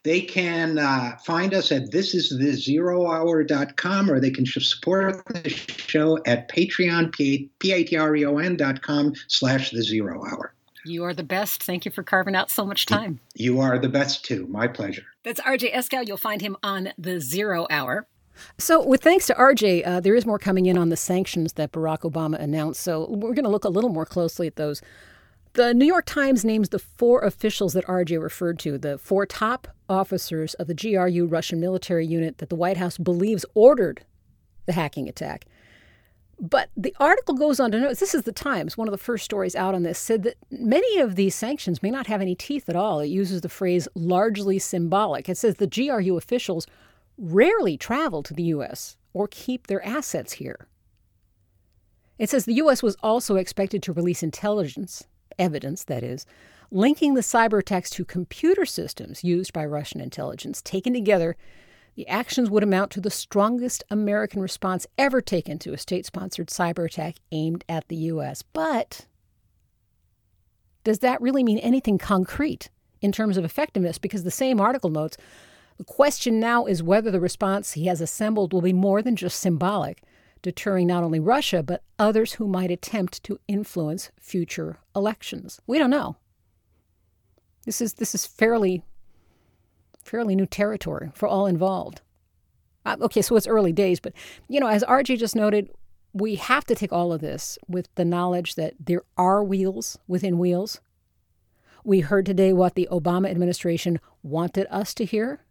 They 0.03 0.21
can 0.21 0.79
uh, 0.79 1.17
find 1.25 1.55
us 1.55 1.73
at 1.73 1.91
thisisthezerohour.com 1.91 4.11
or 4.11 4.21
they 4.21 4.31
can 4.31 4.45
support 4.45 5.25
the 5.25 5.49
show 5.49 6.19
at 6.27 6.51
Patreon, 6.51 7.15
P-A-T-R-E-O-N 7.15 8.57
dot 8.57 8.83
com 8.83 9.15
slash 9.29 9.71
the 9.71 9.83
zero 9.83 10.23
hour. 10.27 10.54
You 10.85 11.05
are 11.05 11.15
the 11.15 11.23
best. 11.23 11.63
Thank 11.63 11.85
you 11.85 11.91
for 11.91 12.03
carving 12.03 12.35
out 12.37 12.51
so 12.51 12.65
much 12.65 12.87
time. 12.87 13.21
You 13.35 13.61
are 13.61 13.79
the 13.79 13.89
best 13.89 14.25
too. 14.25 14.47
My 14.49 14.69
pleasure. 14.69 15.05
That's 15.23 15.41
RJ 15.41 15.73
Eskow. 15.75 16.07
You'll 16.07 16.17
find 16.17 16.43
him 16.43 16.57
on 16.63 16.93
the 16.99 17.21
Zero 17.21 17.67
Hour. 17.71 18.07
So, 18.59 18.85
with 18.85 19.03
thanks 19.03 19.27
to 19.29 19.35
RJ, 19.35 19.87
uh, 19.87 20.01
there 20.01 20.15
is 20.15 20.27
more 20.27 20.39
coming 20.39 20.67
in 20.67 20.77
on 20.77 20.89
the 20.89 20.97
sanctions 20.97 21.53
that 21.55 21.73
Barack 21.73 22.01
Obama 22.01 22.39
announced. 22.39 22.81
So, 22.81 23.09
we're 23.09 23.33
going 23.33 23.45
to 23.45 23.51
look 23.51 23.65
a 23.65 23.69
little 23.69 23.91
more 23.91 24.05
closely 24.05 24.47
at 24.47 24.57
those. 24.57 24.83
The 25.55 25.73
New 25.73 25.87
York 25.87 26.05
Times 26.05 26.45
names 26.45 26.71
the 26.71 26.81
four 26.81 27.21
officials 27.21 27.75
that 27.75 27.87
RJ 27.87 28.21
referred 28.21 28.59
to, 28.61 28.77
the 28.77 28.99
four 28.99 29.25
top 29.25 29.69
officers 29.89 30.55
of 30.55 30.67
the 30.67 30.75
GRU 30.75 31.27
Russian 31.27 31.61
military 31.61 32.05
unit 32.05 32.39
that 32.39 32.49
the 32.49 32.57
White 32.57 32.77
House 32.77 32.99
believes 32.99 33.47
ordered 33.55 34.05
the 34.67 34.73
hacking 34.73 35.09
attack. 35.09 35.45
But 36.41 36.71
the 36.77 36.95
article 36.99 37.35
goes 37.35 37.61
on 37.61 37.71
to 37.73 37.81
note 37.81 37.99
this 37.99 38.15
is 38.15 38.23
the 38.23 38.33
Times, 38.33 38.77
one 38.77 38.89
of 38.89 38.93
the 38.93 38.99
first 38.99 39.25
stories 39.25 39.55
out 39.55 39.75
on 39.75 39.83
this, 39.83 39.99
said 39.99 40.23
that 40.25 40.37
many 40.51 40.99
of 41.01 41.17
these 41.17 41.35
sanctions 41.35 41.83
may 41.83 41.91
not 41.91 42.07
have 42.07 42.21
any 42.21 42.35
teeth 42.35 42.69
at 42.69 42.77
all. 42.77 43.01
It 43.01 43.07
uses 43.07 43.41
the 43.41 43.49
phrase 43.49 43.89
largely 43.95 44.59
symbolic. 44.59 45.29
It 45.29 45.39
says 45.39 45.57
the 45.57 45.67
GRU 45.67 46.17
officials 46.17 46.67
rarely 47.17 47.77
travel 47.77 48.23
to 48.25 48.35
the 48.35 48.43
U.S. 48.45 48.97
or 49.13 49.29
keep 49.29 49.67
their 49.67 49.85
assets 49.85 50.35
here. 50.35 50.67
It 52.19 52.31
says 52.31 52.45
the 52.45 52.55
U.S. 52.55 52.83
was 52.83 52.97
also 53.03 53.37
expected 53.37 53.83
to 53.83 53.93
release 53.93 54.23
intelligence, 54.23 55.05
evidence 55.39 55.85
that 55.85 56.03
is, 56.03 56.27
linking 56.71 57.15
the 57.15 57.21
cyber 57.21 57.61
attacks 57.61 57.91
to 57.91 58.05
computer 58.05 58.65
systems 58.65 59.25
used 59.25 59.53
by 59.53 59.65
Russian 59.65 60.01
intelligence. 60.01 60.63
Taken 60.63 60.93
together, 60.93 61.37
the 61.97 62.07
actions 62.09 62.51
would 62.51 62.63
amount 62.63 62.91
to 62.93 63.01
the 63.01 63.11
strongest 63.11 63.85
American 63.91 64.41
response 64.41 64.87
ever 64.99 65.21
taken 65.21 65.59
to 65.61 65.73
a 65.73 65.79
state 65.79 66.07
sponsored 66.07 66.49
cyber 66.49 66.87
attack 66.87 67.17
aimed 67.33 67.65
at 67.69 67.89
the 67.89 67.97
U.S. 67.97 68.43
But 68.43 69.07
does 70.83 70.99
that 71.01 71.21
really 71.21 71.45
mean 71.45 71.59
anything 71.59 71.99
concrete 71.99 72.71
in 73.01 73.13
terms 73.13 73.37
of 73.37 73.45
effectiveness? 73.45 73.99
Because 73.99 74.25
the 74.25 74.31
same 74.31 74.61
article 74.61 74.91
notes 74.91 75.17
the 75.77 75.85
question 75.85 76.39
now 76.39 76.67
is 76.67 76.83
whether 76.83 77.11
the 77.11 77.21
response 77.21 77.73
he 77.73 77.87
has 77.87 78.01
assembled 78.01 78.53
will 78.53 78.61
be 78.61 78.73
more 78.73 79.03
than 79.03 79.17
just 79.17 79.41
symbolic, 79.41 80.03
deterring 80.41 80.87
not 80.87 81.03
only 81.03 81.19
Russia, 81.19 81.63
but 81.63 81.83
others 81.99 82.35
who 82.35 82.47
might 82.47 82.71
attempt 82.71 83.25
to 83.25 83.41
influence 83.49 84.11
future 84.21 84.79
elections. 84.95 85.61
We 85.67 85.79
don't 85.79 85.91
know. 85.91 86.17
This 87.65 87.81
is, 87.81 87.95
this 87.95 88.15
is 88.15 88.27
fairly 88.27 88.83
fairly 90.05 90.35
new 90.35 90.47
territory 90.47 91.11
for 91.15 91.29
all 91.29 91.47
involved. 91.47 92.01
Uh, 92.85 92.97
okay, 93.01 93.23
so 93.23 93.37
it's 93.37 93.47
early 93.47 93.73
days, 93.73 94.01
but 94.01 94.13
you 94.49 94.61
know, 94.61 94.67
as 94.67 94.85
RJ 94.85 95.19
just 95.19 95.35
noted, 95.35 95.71
we 96.13 96.37
have 96.37 96.65
to 96.65 96.75
take 96.75 96.93
all 96.93 97.13
of 97.13 97.21
this 97.21 97.59
with 97.67 97.89
the 97.97 98.05
knowledge 98.05 98.55
that 98.55 98.75
there 98.79 99.03
are 99.17 99.43
wheels 99.43 99.99
within 100.07 100.39
wheels. 100.39 100.81
We 101.83 102.01
heard 102.01 102.27
today 102.27 102.53
what 102.53 102.75
the 102.75 102.89
Obama 102.91 103.31
administration 103.31 104.01
wanted 104.23 104.67
us 104.71 104.95
to 104.95 105.05
hear. 105.05 105.45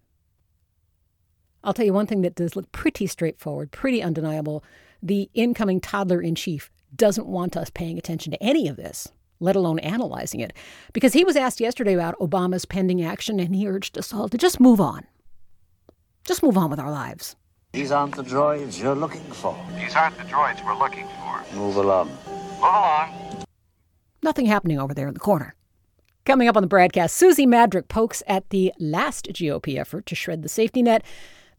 I'll 1.63 1.73
tell 1.73 1.85
you 1.85 1.93
one 1.93 2.07
thing 2.07 2.21
that 2.21 2.35
does 2.35 2.55
look 2.55 2.71
pretty 2.71 3.07
straightforward, 3.07 3.71
pretty 3.71 4.01
undeniable. 4.01 4.63
The 5.01 5.29
incoming 5.33 5.81
toddler 5.81 6.21
in 6.21 6.35
chief 6.35 6.71
doesn't 6.95 7.27
want 7.27 7.57
us 7.57 7.69
paying 7.69 7.97
attention 7.97 8.31
to 8.31 8.43
any 8.43 8.67
of 8.67 8.75
this 8.75 9.11
let 9.43 9.55
alone 9.55 9.79
analyzing 9.79 10.39
it. 10.39 10.53
Because 10.93 11.13
he 11.13 11.23
was 11.23 11.35
asked 11.35 11.59
yesterday 11.59 11.93
about 11.93 12.17
Obama's 12.19 12.65
pending 12.65 13.03
action, 13.03 13.39
and 13.39 13.55
he 13.55 13.67
urged 13.67 13.97
us 13.97 14.13
all 14.13 14.29
to 14.29 14.37
just 14.37 14.59
move 14.59 14.81
on. 14.81 15.05
Just 16.25 16.41
move 16.41 16.57
on 16.57 16.69
with 16.69 16.79
our 16.79 16.91
lives. 16.91 17.35
These 17.73 17.91
aren't 17.91 18.15
the 18.15 18.23
droids 18.23 18.81
you're 18.81 18.95
looking 18.95 19.23
for. 19.31 19.57
These 19.77 19.95
aren't 19.95 20.17
the 20.17 20.23
droids 20.23 20.63
we're 20.63 20.77
looking 20.77 21.07
for. 21.07 21.55
Move 21.55 21.75
along. 21.75 22.07
Move 22.07 22.59
along. 22.59 23.43
Nothing 24.21 24.45
happening 24.45 24.79
over 24.79 24.93
there 24.93 25.07
in 25.07 25.13
the 25.13 25.19
corner. 25.19 25.55
Coming 26.25 26.47
up 26.47 26.55
on 26.55 26.63
the 26.63 26.69
BradCast, 26.69 27.09
Susie 27.09 27.45
Madrak 27.45 27.89
pokes 27.89 28.23
at 28.27 28.49
the 28.49 28.71
last 28.79 29.27
GOP 29.33 29.77
effort 29.77 30.05
to 30.05 30.15
shred 30.15 30.41
the 30.41 30.47
safety 30.47 30.81
net, 30.81 31.03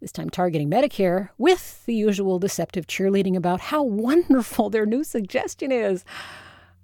this 0.00 0.10
time 0.10 0.30
targeting 0.30 0.70
Medicare, 0.70 1.28
with 1.36 1.84
the 1.84 1.94
usual 1.94 2.38
deceptive 2.38 2.86
cheerleading 2.86 3.36
about 3.36 3.60
how 3.60 3.82
wonderful 3.82 4.70
their 4.70 4.86
new 4.86 5.04
suggestion 5.04 5.70
is. 5.70 6.04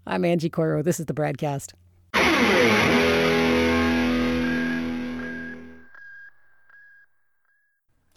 I'm 0.06 0.24
Angie 0.24 0.50
Coiro. 0.50 0.82
This 0.82 0.98
is 1.00 1.06
the 1.06 1.14
BradCast. 1.14 1.72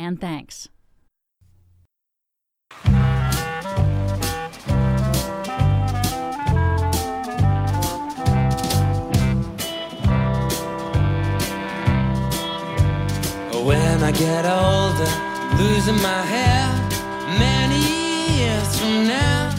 and 0.00 0.18
thanks. 0.18 0.68
When 13.68 14.02
I 14.02 14.12
get 14.12 14.46
older, 14.46 15.10
losing 15.60 16.00
my 16.02 16.22
hair 16.34 16.66
many 17.38 17.82
years 18.38 18.80
from 18.80 19.06
now, 19.06 19.54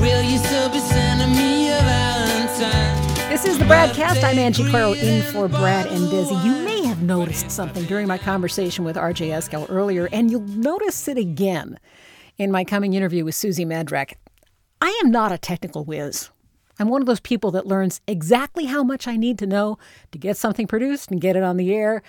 will 0.00 0.22
you 0.22 0.38
still 0.38 0.68
be 0.70 0.80
sending 0.80 1.32
me 1.36 1.68
a 1.70 1.80
Valentine? 1.80 2.87
This 3.38 3.52
is 3.52 3.58
the 3.60 3.66
BradCast. 3.66 4.24
I'm 4.24 4.36
Angie 4.36 4.64
Coiro 4.64 5.00
in 5.00 5.22
for 5.32 5.46
Brad 5.46 5.86
and 5.86 6.10
Desi. 6.10 6.44
You 6.44 6.64
may 6.64 6.84
have 6.84 7.02
noticed 7.02 7.52
something 7.52 7.84
during 7.84 8.08
my 8.08 8.18
conversation 8.18 8.84
with 8.84 8.96
RJ 8.96 9.28
Eskow 9.28 9.64
earlier, 9.70 10.08
and 10.10 10.28
you'll 10.28 10.40
notice 10.40 11.06
it 11.06 11.16
again 11.16 11.78
in 12.36 12.50
my 12.50 12.64
coming 12.64 12.94
interview 12.94 13.24
with 13.24 13.36
Susie 13.36 13.64
Madrak. 13.64 14.14
I 14.80 15.00
am 15.04 15.12
not 15.12 15.30
a 15.30 15.38
technical 15.38 15.84
whiz. 15.84 16.30
I'm 16.80 16.88
one 16.88 17.00
of 17.00 17.06
those 17.06 17.20
people 17.20 17.52
that 17.52 17.64
learns 17.64 18.00
exactly 18.08 18.64
how 18.64 18.82
much 18.82 19.06
I 19.06 19.16
need 19.16 19.38
to 19.38 19.46
know 19.46 19.78
to 20.10 20.18
get 20.18 20.36
something 20.36 20.66
produced 20.66 21.12
and 21.12 21.20
get 21.20 21.36
it 21.36 21.44
on 21.44 21.58
the 21.58 21.72
air. 21.72 22.02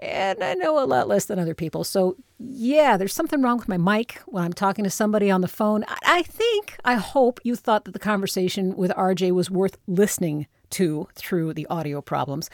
And 0.00 0.44
I 0.44 0.52
know 0.52 0.78
a 0.78 0.84
lot 0.84 1.08
less 1.08 1.24
than 1.24 1.38
other 1.38 1.54
people. 1.54 1.84
So, 1.84 2.18
yeah, 2.38 2.98
there's 2.98 3.14
something 3.14 3.40
wrong 3.40 3.56
with 3.56 3.68
my 3.68 3.78
mic 3.78 4.20
when 4.26 4.44
I'm 4.44 4.52
talking 4.52 4.84
to 4.84 4.90
somebody 4.90 5.30
on 5.30 5.40
the 5.40 5.48
phone. 5.48 5.86
I 6.04 6.24
think, 6.24 6.76
I 6.84 6.96
hope 6.96 7.40
you 7.42 7.56
thought 7.56 7.86
that 7.86 7.92
the 7.92 7.98
conversation 7.98 8.76
with 8.76 8.90
RJ 8.90 9.30
was 9.30 9.50
worth 9.50 9.78
listening 9.86 10.46
to 10.70 11.08
through 11.14 11.54
the 11.54 11.66
audio 11.66 12.00
problems. 12.00 12.50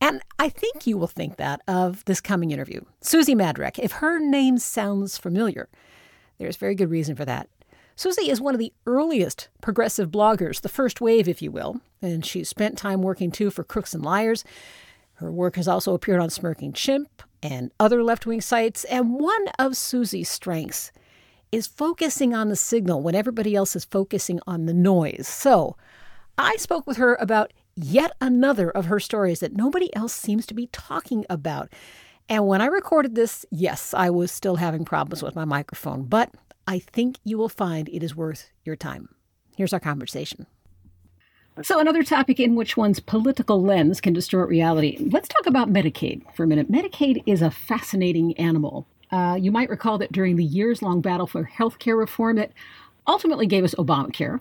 And 0.00 0.22
I 0.38 0.48
think 0.48 0.86
you 0.86 0.96
will 0.96 1.06
think 1.06 1.36
that 1.36 1.60
of 1.68 2.04
this 2.06 2.20
coming 2.20 2.50
interview. 2.50 2.80
Susie 3.02 3.34
Madrak, 3.34 3.78
if 3.78 3.92
her 3.92 4.18
name 4.18 4.58
sounds 4.58 5.18
familiar, 5.18 5.68
there's 6.38 6.56
very 6.56 6.74
good 6.74 6.90
reason 6.90 7.14
for 7.16 7.26
that. 7.26 7.48
Susie 7.96 8.30
is 8.30 8.40
one 8.40 8.54
of 8.54 8.58
the 8.58 8.72
earliest 8.86 9.48
progressive 9.60 10.10
bloggers, 10.10 10.62
the 10.62 10.70
first 10.70 11.02
wave, 11.02 11.28
if 11.28 11.42
you 11.42 11.50
will, 11.50 11.82
and 12.00 12.24
she's 12.24 12.48
spent 12.48 12.78
time 12.78 13.02
working 13.02 13.30
too 13.30 13.50
for 13.50 13.62
Crooks 13.62 13.92
and 13.92 14.02
Liars. 14.02 14.42
Her 15.14 15.30
work 15.30 15.56
has 15.56 15.68
also 15.68 15.92
appeared 15.92 16.20
on 16.20 16.30
Smirking 16.30 16.72
Chimp 16.72 17.22
and 17.42 17.70
other 17.78 18.02
left 18.02 18.24
wing 18.24 18.40
sites, 18.40 18.84
and 18.84 19.20
one 19.20 19.48
of 19.58 19.76
Susie's 19.76 20.30
strengths 20.30 20.92
is 21.52 21.66
focusing 21.66 22.32
on 22.32 22.48
the 22.48 22.56
signal 22.56 23.02
when 23.02 23.14
everybody 23.14 23.54
else 23.54 23.76
is 23.76 23.84
focusing 23.84 24.40
on 24.46 24.64
the 24.64 24.72
noise. 24.72 25.28
So 25.28 25.76
I 26.40 26.56
spoke 26.56 26.86
with 26.86 26.96
her 26.96 27.16
about 27.20 27.52
yet 27.76 28.12
another 28.20 28.70
of 28.70 28.86
her 28.86 28.98
stories 28.98 29.40
that 29.40 29.56
nobody 29.56 29.94
else 29.94 30.12
seems 30.12 30.46
to 30.46 30.54
be 30.54 30.68
talking 30.68 31.26
about. 31.28 31.72
And 32.28 32.46
when 32.46 32.60
I 32.60 32.66
recorded 32.66 33.14
this, 33.14 33.44
yes, 33.50 33.92
I 33.92 34.10
was 34.10 34.30
still 34.32 34.56
having 34.56 34.84
problems 34.84 35.22
with 35.22 35.34
my 35.34 35.44
microphone, 35.44 36.04
but 36.04 36.32
I 36.66 36.78
think 36.78 37.18
you 37.24 37.36
will 37.36 37.48
find 37.48 37.88
it 37.88 38.02
is 38.02 38.14
worth 38.14 38.50
your 38.64 38.76
time. 38.76 39.08
Here's 39.56 39.72
our 39.72 39.80
conversation. 39.80 40.46
So, 41.62 41.78
another 41.78 42.02
topic 42.04 42.40
in 42.40 42.54
which 42.54 42.76
one's 42.76 43.00
political 43.00 43.60
lens 43.60 44.00
can 44.00 44.14
distort 44.14 44.48
reality. 44.48 44.96
Let's 45.12 45.28
talk 45.28 45.46
about 45.46 45.70
Medicaid 45.70 46.22
for 46.34 46.44
a 46.44 46.46
minute. 46.46 46.70
Medicaid 46.70 47.22
is 47.26 47.42
a 47.42 47.50
fascinating 47.50 48.34
animal. 48.38 48.86
Uh, 49.10 49.36
you 49.38 49.50
might 49.50 49.68
recall 49.68 49.98
that 49.98 50.12
during 50.12 50.36
the 50.36 50.44
years 50.44 50.80
long 50.80 51.00
battle 51.00 51.26
for 51.26 51.44
health 51.44 51.78
care 51.78 51.96
reform 51.96 52.36
that 52.36 52.52
ultimately 53.06 53.46
gave 53.46 53.64
us 53.64 53.74
Obamacare, 53.74 54.40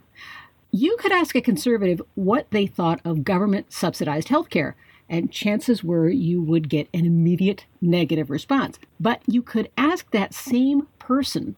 you 0.71 0.97
could 0.97 1.11
ask 1.11 1.35
a 1.35 1.41
conservative 1.41 2.01
what 2.15 2.47
they 2.51 2.67
thought 2.67 3.01
of 3.03 3.23
government 3.23 3.73
subsidized 3.73 4.29
health 4.29 4.49
care, 4.49 4.75
and 5.09 5.31
chances 5.31 5.83
were 5.83 6.09
you 6.09 6.41
would 6.41 6.69
get 6.69 6.87
an 6.93 7.05
immediate 7.05 7.65
negative 7.81 8.29
response. 8.29 8.77
But 8.99 9.21
you 9.25 9.41
could 9.41 9.69
ask 9.77 10.11
that 10.11 10.33
same 10.33 10.87
person 10.99 11.55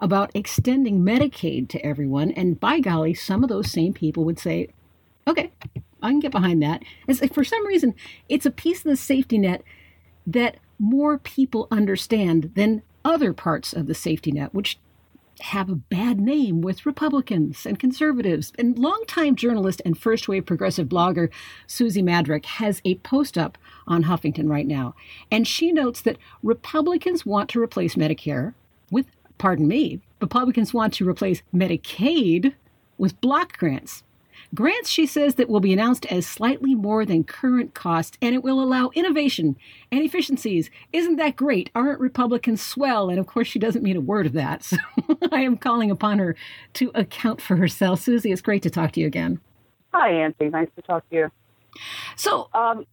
about 0.00 0.30
extending 0.34 1.00
Medicaid 1.00 1.68
to 1.68 1.84
everyone, 1.84 2.32
and 2.32 2.58
by 2.58 2.80
golly, 2.80 3.14
some 3.14 3.44
of 3.44 3.48
those 3.48 3.70
same 3.70 3.92
people 3.92 4.24
would 4.24 4.38
say, 4.38 4.68
okay, 5.28 5.52
I 6.02 6.08
can 6.08 6.20
get 6.20 6.32
behind 6.32 6.62
that. 6.62 6.82
As 7.06 7.20
for 7.32 7.44
some 7.44 7.66
reason, 7.66 7.94
it's 8.28 8.46
a 8.46 8.50
piece 8.50 8.78
of 8.78 8.90
the 8.90 8.96
safety 8.96 9.38
net 9.38 9.62
that 10.26 10.56
more 10.78 11.18
people 11.18 11.68
understand 11.70 12.52
than 12.54 12.82
other 13.04 13.32
parts 13.32 13.72
of 13.72 13.86
the 13.86 13.94
safety 13.94 14.32
net, 14.32 14.54
which 14.54 14.78
have 15.42 15.68
a 15.68 15.74
bad 15.74 16.20
name 16.20 16.60
with 16.60 16.86
Republicans 16.86 17.66
and 17.66 17.78
conservatives. 17.78 18.52
And 18.58 18.78
longtime 18.78 19.36
journalist 19.36 19.82
and 19.84 19.98
first 19.98 20.28
wave 20.28 20.46
progressive 20.46 20.88
blogger 20.88 21.30
Susie 21.66 22.02
Madrak 22.02 22.44
has 22.44 22.80
a 22.84 22.96
post 22.96 23.36
up 23.38 23.58
on 23.86 24.04
Huffington 24.04 24.48
right 24.48 24.66
now. 24.66 24.94
And 25.30 25.46
she 25.46 25.72
notes 25.72 26.02
that 26.02 26.18
Republicans 26.42 27.24
want 27.24 27.48
to 27.50 27.62
replace 27.62 27.94
Medicare 27.94 28.54
with, 28.90 29.06
pardon 29.38 29.68
me, 29.68 30.00
Republicans 30.20 30.74
want 30.74 30.94
to 30.94 31.08
replace 31.08 31.42
Medicaid 31.54 32.54
with 32.98 33.20
block 33.20 33.56
grants. 33.58 34.02
Grants, 34.54 34.88
she 34.90 35.06
says, 35.06 35.36
that 35.36 35.48
will 35.48 35.60
be 35.60 35.72
announced 35.72 36.06
as 36.06 36.26
slightly 36.26 36.74
more 36.74 37.04
than 37.04 37.22
current 37.22 37.72
cost, 37.74 38.18
and 38.20 38.34
it 38.34 38.42
will 38.42 38.60
allow 38.60 38.90
innovation 38.94 39.56
and 39.92 40.02
efficiencies. 40.02 40.70
Isn't 40.92 41.16
that 41.16 41.36
great? 41.36 41.70
Aren't 41.74 42.00
Republicans 42.00 42.60
swell? 42.60 43.10
And 43.10 43.18
of 43.20 43.26
course, 43.28 43.46
she 43.46 43.60
doesn't 43.60 43.84
mean 43.84 43.96
a 43.96 44.00
word 44.00 44.26
of 44.26 44.32
that. 44.32 44.62
So 44.70 44.76
I 45.32 45.40
am 45.42 45.56
calling 45.56 45.90
upon 45.90 46.18
her 46.18 46.34
to 46.74 46.90
account 46.94 47.40
for 47.40 47.56
herself. 47.56 48.00
Susie, 48.00 48.32
it's 48.32 48.40
great 48.42 48.62
to 48.64 48.70
talk 48.70 48.92
to 48.92 49.00
you 49.00 49.06
again. 49.06 49.40
Hi, 49.94 50.10
Auntie. 50.10 50.48
Nice 50.50 50.68
to 50.76 50.82
talk 50.82 51.08
to 51.10 51.16
you. 51.16 51.30
So, 52.16 52.48
Um, 52.52 52.86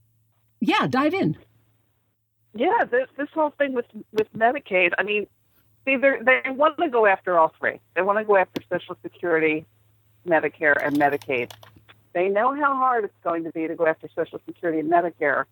yeah, 0.60 0.88
dive 0.88 1.14
in. 1.14 1.38
yeah, 2.56 2.86
this, 2.90 3.08
this 3.18 3.30
whole 3.34 3.52
thing 3.58 3.74
with 3.74 3.86
with 4.14 4.32
Medicaid. 4.34 4.92
I 4.98 5.04
mean, 5.04 5.28
see, 5.86 5.96
they 5.98 6.18
they 6.22 6.50
want 6.52 6.78
to 6.80 6.90
go 6.90 7.06
after 7.06 7.38
all 7.38 7.54
three. 7.60 7.80
They 7.96 8.02
want 8.02 8.20
to 8.20 8.24
go 8.26 8.38
after 8.38 8.62
Social 8.72 8.98
Security, 9.04 9.66
Medicare, 10.28 10.76
and 10.86 10.96
Medicaid. 10.98 11.52
They 12.14 12.30
know 12.30 12.54
how 12.56 12.76
hard 12.76 13.04
it's 13.06 13.14
going 13.24 13.44
to 13.44 13.52
be 13.52 13.68
to 13.68 13.76
go 13.76 13.86
after 13.88 14.08
Social 14.16 14.40
Security 14.46 14.80
and 14.80 14.92
Medicare, 14.92 15.46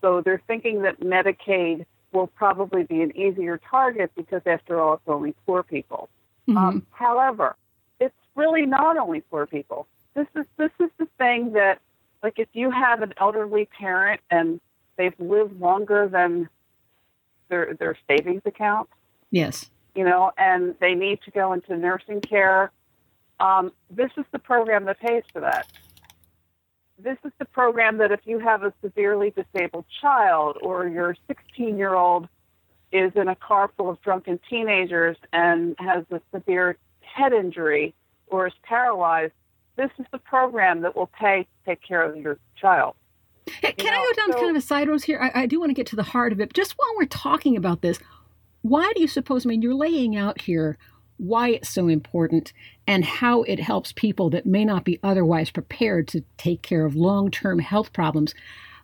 so 0.00 0.20
they're 0.20 0.42
thinking 0.46 0.82
that 0.82 1.00
Medicaid 1.00 1.86
will 2.12 2.26
probably 2.28 2.84
be 2.84 3.00
an 3.02 3.16
easier 3.16 3.58
target 3.70 4.10
because, 4.16 4.42
after 4.46 4.80
all, 4.80 4.94
it's 4.94 5.02
only 5.08 5.34
poor 5.46 5.62
people. 5.62 6.08
Um, 6.48 6.86
however, 6.90 7.56
it's 8.00 8.14
really 8.36 8.66
not 8.66 8.96
only 8.98 9.22
poor 9.22 9.46
people. 9.46 9.86
This 10.14 10.26
is 10.36 10.44
this 10.56 10.70
is 10.78 10.90
the 10.98 11.06
thing 11.18 11.52
that, 11.54 11.80
like, 12.22 12.38
if 12.38 12.48
you 12.52 12.70
have 12.70 13.02
an 13.02 13.14
elderly 13.18 13.64
parent 13.66 14.20
and 14.30 14.60
they've 14.96 15.18
lived 15.18 15.58
longer 15.58 16.06
than 16.06 16.48
their 17.48 17.74
their 17.74 17.96
savings 18.06 18.42
account, 18.44 18.88
Yes. 19.30 19.70
you 19.96 20.04
know, 20.04 20.30
and 20.38 20.74
they 20.80 20.94
need 20.94 21.20
to 21.22 21.30
go 21.30 21.52
into 21.52 21.76
nursing 21.76 22.20
care. 22.20 22.70
Um, 23.40 23.72
this 23.90 24.10
is 24.16 24.24
the 24.32 24.38
program 24.38 24.84
that 24.86 25.00
pays 25.00 25.22
for 25.32 25.40
that. 25.40 25.66
This 26.98 27.18
is 27.24 27.32
the 27.38 27.44
program 27.44 27.98
that 27.98 28.12
if 28.12 28.20
you 28.24 28.38
have 28.38 28.62
a 28.62 28.72
severely 28.82 29.30
disabled 29.30 29.84
child 30.00 30.58
or 30.62 30.86
your 30.86 31.16
16 31.26 31.76
year 31.76 31.94
old 31.94 32.28
is 32.92 33.12
in 33.16 33.26
a 33.28 33.34
car 33.34 33.70
full 33.76 33.90
of 33.90 34.00
drunken 34.02 34.38
teenagers 34.48 35.16
and 35.32 35.74
has 35.80 36.04
a 36.12 36.20
severe 36.32 36.76
head 37.00 37.32
injury 37.32 37.92
or 38.28 38.46
is 38.46 38.52
paralyzed, 38.62 39.32
this 39.76 39.90
is 39.98 40.06
the 40.12 40.18
program 40.18 40.82
that 40.82 40.94
will 40.94 41.08
pay 41.08 41.42
to 41.42 41.70
take 41.70 41.82
care 41.82 42.02
of 42.02 42.16
your 42.16 42.38
child. 42.56 42.94
Hey, 43.60 43.72
Can 43.72 43.92
I 43.92 43.96
go 43.96 44.12
down 44.22 44.32
so- 44.32 44.38
kind 44.38 44.56
of 44.56 44.62
a 44.62 44.66
side 44.66 44.88
road 44.88 45.02
here? 45.02 45.20
I, 45.20 45.42
I 45.42 45.46
do 45.46 45.58
want 45.58 45.70
to 45.70 45.74
get 45.74 45.86
to 45.88 45.96
the 45.96 46.04
heart 46.04 46.32
of 46.32 46.40
it. 46.40 46.54
Just 46.54 46.72
while 46.76 46.88
we're 46.96 47.06
talking 47.06 47.56
about 47.56 47.82
this, 47.82 47.98
why 48.62 48.90
do 48.94 49.02
you 49.02 49.08
suppose? 49.08 49.44
I 49.44 49.48
mean, 49.48 49.60
you're 49.60 49.74
laying 49.74 50.16
out 50.16 50.40
here 50.40 50.78
why 51.16 51.50
it's 51.50 51.70
so 51.70 51.88
important 51.88 52.52
and 52.86 53.04
how 53.04 53.42
it 53.44 53.60
helps 53.60 53.92
people 53.92 54.30
that 54.30 54.46
may 54.46 54.64
not 54.64 54.84
be 54.84 54.98
otherwise 55.02 55.50
prepared 55.50 56.08
to 56.08 56.24
take 56.36 56.62
care 56.62 56.84
of 56.84 56.96
long 56.96 57.30
term 57.30 57.58
health 57.58 57.92
problems. 57.92 58.34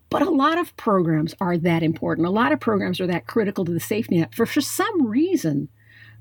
But 0.08 0.22
a 0.22 0.30
lot 0.30 0.58
of 0.58 0.76
programs 0.76 1.34
are 1.40 1.56
that 1.58 1.82
important. 1.82 2.26
A 2.26 2.30
lot 2.30 2.52
of 2.52 2.58
programs 2.58 3.00
are 3.00 3.06
that 3.06 3.26
critical 3.26 3.64
to 3.64 3.72
the 3.72 3.80
safety 3.80 4.18
net. 4.18 4.34
For, 4.34 4.44
for 4.44 4.60
some 4.60 5.06
reason, 5.06 5.68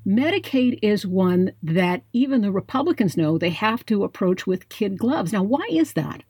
Medicaid 0.06 0.78
is 0.82 1.04
one 1.04 1.52
that 1.62 2.02
even 2.12 2.40
the 2.40 2.52
Republicans 2.52 3.16
know 3.16 3.36
they 3.36 3.50
have 3.50 3.84
to 3.86 4.04
approach 4.04 4.46
with 4.46 4.68
kid 4.68 4.96
gloves. 4.96 5.32
Now, 5.32 5.42
why 5.42 5.66
is 5.70 5.94
that? 5.94 6.22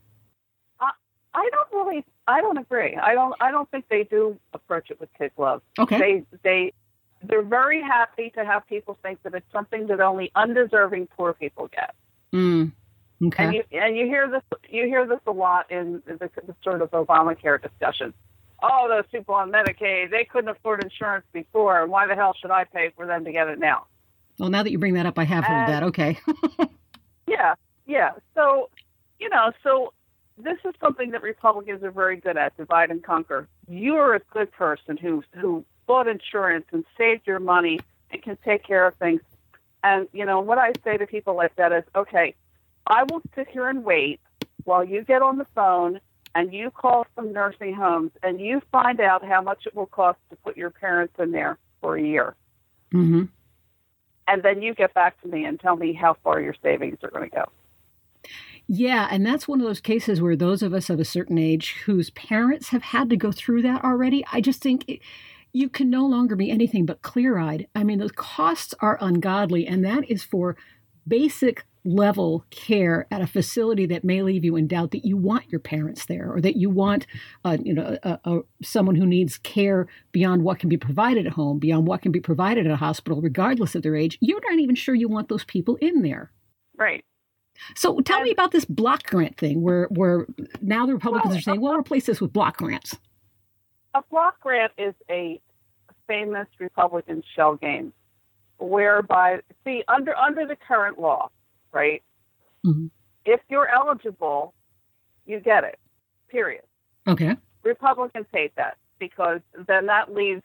I 0.81 0.91
I 1.35 1.49
don't 1.53 1.73
really. 1.73 2.05
I 2.27 2.41
don't 2.41 2.59
agree. 2.59 2.97
I 2.97 3.15
don't. 3.15 3.35
I 3.41 3.51
don't 3.51 3.71
think 3.71 3.87
they 3.89 4.05
do 4.05 4.39
approach 4.53 4.91
it 4.91 4.99
with 4.99 5.09
kid 5.17 5.33
gloves. 5.37 5.63
Okay. 5.79 5.99
They 5.99 6.25
they 6.43 6.73
they're 7.23 7.43
very 7.43 7.83
happy 7.83 8.31
to 8.37 8.45
have 8.45 8.67
people 8.67 8.99
think 9.03 9.23
that 9.23 9.35
it's 9.35 9.51
something 9.53 9.87
that 9.89 10.01
only 10.01 10.31
undeserving 10.35 11.09
poor 11.17 11.33
people 11.35 11.69
get. 11.69 11.95
Mm. 12.33 12.73
Okay. 13.27 13.45
And 13.45 13.55
you 13.55 13.63
and 13.73 13.97
you 13.97 14.07
hear 14.07 14.29
this 14.31 14.43
you 14.69 14.87
hear 14.87 15.07
this 15.07 15.21
a 15.27 15.31
lot 15.33 15.71
in 15.71 16.03
the, 16.07 16.31
the 16.47 16.55
sort 16.65 16.81
of 16.83 16.91
Obamacare 16.93 17.61
discussion. 17.61 18.15
Oh, 18.63 18.89
those 18.89 19.05
people 19.11 19.35
on 19.35 19.51
Medicaid, 19.51 20.11
they 20.11 20.25
couldn't 20.31 20.51
afford 20.51 20.83
insurance 20.85 21.25
before. 21.33 21.87
Why 21.87 22.07
the 22.07 22.15
hell 22.15 22.35
should 22.41 22.51
I 22.51 22.65
pay 22.65 22.91
for 22.95 23.07
them 23.07 23.25
to 23.25 23.33
get 23.33 23.49
it 23.49 23.59
now? 23.59 23.87
Well, 24.39 24.51
now 24.51 24.63
that 24.63 24.71
you 24.71 24.79
bring 24.79 24.95
that 24.95 25.07
up, 25.07 25.19
I 25.19 25.25
have 25.25 25.45
heard 25.45 25.65
And- 25.65 25.73
that. 25.73 25.83
Okay. 25.85 26.19
Yeah, 27.27 27.55
yeah. 27.87 28.11
So, 28.35 28.71
you 29.21 29.29
know, 29.29 29.53
so 29.63 29.93
this 30.37 30.57
is 30.65 30.75
something 30.81 31.13
that 31.13 31.23
Republicans 31.23 31.83
are 31.85 31.93
very 31.93 32.17
good 32.17 32.37
at: 32.37 32.57
divide 32.57 32.91
and 32.91 33.03
conquer. 33.03 33.47
You're 33.69 34.17
a 34.17 34.21
good 34.33 34.51
person 34.51 34.97
who 34.97 35.23
who 35.41 35.65
bought 35.91 36.07
insurance 36.07 36.67
and 36.71 36.85
saved 36.97 37.27
your 37.27 37.41
money 37.41 37.81
and 38.13 38.23
can 38.23 38.39
take 38.45 38.63
care 38.63 38.87
of 38.87 38.95
things. 38.99 39.21
And 39.83 40.07
you 40.13 40.25
know 40.25 40.39
what 40.39 40.57
I 40.57 40.71
say 40.85 40.97
to 40.97 41.05
people 41.05 41.35
like 41.35 41.57
that 41.57 41.73
is, 41.73 41.83
okay, 41.97 42.37
I 42.87 43.03
will 43.03 43.21
sit 43.35 43.49
here 43.49 43.69
and 43.69 43.83
wait 43.83 44.21
while 44.63 44.85
you 44.85 45.03
get 45.03 45.21
on 45.21 45.37
the 45.37 45.47
phone 45.53 45.99
and 46.37 46.53
you 46.55 46.71
call 46.71 47.09
some 47.17 47.33
nursing 47.33 47.75
homes 47.75 48.13
and 48.23 48.41
you 48.41 48.63
find 48.71 49.01
out 49.01 49.25
how 49.25 49.43
much 49.43 49.67
it 49.67 49.75
will 49.75 49.87
cost 49.87 50.21
to 50.31 50.37
put 50.37 50.57
your 50.57 50.71
parents 50.71 51.15
in 51.19 51.33
there 51.33 51.59
for 51.81 51.97
a 51.97 52.03
year. 52.03 52.37
Mm-hmm. 52.95 53.25
And 54.29 54.43
then 54.45 54.63
you 54.63 54.75
get 54.75 54.95
back 54.95 55.21
to 55.23 55.29
me 55.29 55.45
and 55.45 55.59
tell 55.59 55.75
me 55.75 55.93
how 55.93 56.15
far 56.23 56.41
your 56.41 56.55
savings 56.63 56.99
are 57.03 57.11
going 57.11 57.29
to 57.29 57.35
go. 57.35 57.45
Yeah, 58.69 59.09
and 59.11 59.27
that's 59.27 59.49
one 59.49 59.61
of 59.61 59.67
those 59.67 59.81
cases 59.81 60.23
where 60.23 60.37
those 60.37 60.63
of 60.63 60.73
us 60.73 60.89
of 60.89 61.01
a 61.01 61.05
certain 61.05 61.37
age 61.37 61.73
whose 61.87 62.11
parents 62.11 62.69
have 62.69 62.83
had 62.83 63.11
to 63.11 63.17
go 63.17 63.33
through 63.33 63.63
that 63.63 63.83
already, 63.83 64.25
I 64.33 64.41
just 64.41 64.63
think 64.63 64.85
it, 64.87 65.01
you 65.53 65.69
can 65.69 65.91
no 65.91 66.07
longer 66.07 66.37
be 66.37 66.51
anything 66.51 66.87
but 66.87 67.03
clear 67.03 67.39
eyed. 67.39 67.67
I 67.75 67.85
mean, 67.85 67.99
the 67.99 68.11
costs 68.11 68.75
are 68.81 68.99
ungodly, 69.01 69.67
and 69.67 69.85
that 69.85 70.09
is 70.11 70.23
for 70.23 70.57
basic 71.07 71.65
level 71.85 72.45
care 72.51 73.07
at 73.11 73.23
a 73.23 73.27
facility 73.27 73.87
that 73.87 74.05
may 74.05 74.23
leave 74.23 74.45
you 74.45 74.55
in 74.55 74.67
doubt 74.67 74.91
that 74.91 75.05
you 75.05 75.17
want 75.17 75.51
your 75.51 75.61
parents 75.61 76.05
there 76.07 76.31
or 76.31 76.41
that 76.41 76.57
you 76.57 76.69
want 76.69 77.07
uh, 77.45 77.57
you 77.63 77.73
know 77.73 77.97
a, 78.03 78.19
a, 78.25 78.41
someone 78.63 78.95
who 78.95 79.07
needs 79.07 79.39
care 79.39 79.87
beyond 80.13 80.45
what 80.45 80.59
can 80.59 80.69
be 80.69 80.77
provided 80.77 81.27
at 81.27 81.33
home 81.33 81.59
beyond 81.59 81.87
what 81.87 82.03
can 82.03 82.13
be 82.13 82.21
provided 82.21 82.67
at 82.67 82.73
a 82.73 82.77
hospital 82.77 83.23
regardless 83.23 83.75
of 83.75 83.83
their 83.83 83.97
age 83.97 84.19
you're 84.21 84.43
not 84.51 84.59
even 84.59 84.75
sure 84.75 84.95
you 84.95 85.09
want 85.09 85.31
those 85.31 85.45
people 85.45 85.77
in 85.77 86.03
there 86.03 86.31
Right. 86.77 87.03
so 87.75 87.99
tell 88.01 88.21
me 88.23 88.31
about 88.31 88.53
this 88.53 88.67
block 88.67 89.05
grant 89.05 89.39
thing 89.39 89.63
where 89.63 89.87
where 89.91 90.27
now 90.61 90.85
the 90.85 90.93
Republicans 90.93 91.31
Well, 91.31 91.39
are 91.39 91.43
saying, 91.43 91.61
well, 91.63 91.75
replace 91.75 92.07
this 92.07 92.21
with 92.21 92.33
block 92.33 92.59
grants. 92.59 92.97
A 93.95 94.03
block 94.11 94.41
grant 94.41 94.73
is 94.79 94.95
a 95.11 95.41
famous 96.07 96.47
Republican 96.59 97.23
shell 97.35 97.57
game, 97.57 97.93
whereby 98.59 99.41
see 99.65 99.83
under 99.89 100.17
under 100.17 100.47
the 100.47 100.57
current 100.57 100.99
law, 100.99 101.31
right? 101.73 102.03
Mhm. 102.65 102.91
If 103.25 103.41
you're 103.49 103.69
eligible, 103.69 104.55
you 105.27 105.41
get 105.41 105.65
it. 105.65 105.79
Period. 106.29 106.65
Okay. 107.09 107.37
Republicans 107.63 108.27
hate 108.33 108.55
that 108.57 108.77
because 108.99 109.41
then 109.67 109.87
that 109.87 110.13
leaves 110.13 110.43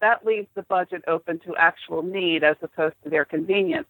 that 0.00 0.24
leaves 0.26 0.48
the 0.54 0.62
budget 0.64 1.02
open 1.06 1.38
to 1.40 1.56
actual 1.56 2.02
need 2.02 2.42
as 2.42 2.56
opposed 2.60 2.96
to 3.04 3.08
their 3.08 3.24
convenience. 3.24 3.88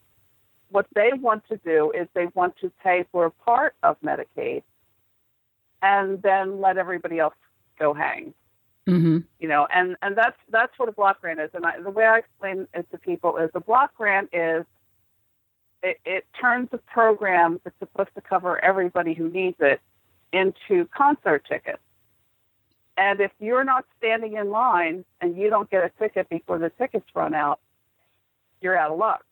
What 0.69 0.87
they 0.93 1.11
want 1.13 1.45
to 1.47 1.57
do 1.57 1.91
is 1.91 2.07
they 2.13 2.27
want 2.27 2.55
to 2.57 2.69
pay 2.83 3.03
for 3.11 3.25
a 3.25 3.31
part 3.31 3.75
of 3.81 3.99
Medicaid 4.01 4.63
and 5.81 6.21
then 6.21 6.61
let 6.61 6.77
everybody 6.77 7.19
else 7.19 7.35
go 7.79 7.93
hang 7.93 8.33
hmm 8.85 9.19
you 9.39 9.47
know, 9.47 9.67
and 9.73 9.95
and 10.01 10.17
that's 10.17 10.37
that's 10.49 10.77
what 10.77 10.89
a 10.89 10.91
block 10.91 11.21
grant 11.21 11.39
is. 11.39 11.49
And 11.53 11.65
I, 11.65 11.79
the 11.79 11.89
way 11.89 12.05
I 12.05 12.17
explain 12.17 12.67
it 12.73 12.89
to 12.91 12.97
people 12.97 13.37
is 13.37 13.49
a 13.53 13.59
block 13.59 13.95
grant 13.95 14.29
is 14.33 14.65
it, 15.81 15.99
it 16.05 16.25
turns 16.39 16.69
a 16.71 16.77
program 16.77 17.59
that's 17.63 17.77
supposed 17.79 18.09
to 18.15 18.21
cover 18.21 18.63
everybody 18.63 19.13
who 19.13 19.29
needs 19.29 19.57
it 19.59 19.81
into 20.31 20.87
concert 20.95 21.45
tickets. 21.47 21.79
And 22.97 23.19
if 23.19 23.31
you're 23.39 23.63
not 23.63 23.85
standing 23.97 24.37
in 24.37 24.49
line 24.49 25.03
and 25.19 25.37
you 25.37 25.49
don't 25.49 25.69
get 25.69 25.83
a 25.83 25.91
ticket 25.99 26.29
before 26.29 26.59
the 26.59 26.69
tickets 26.69 27.05
run 27.13 27.33
out, 27.33 27.59
you're 28.61 28.77
out 28.77 28.91
of 28.91 28.97
luck. 28.97 29.25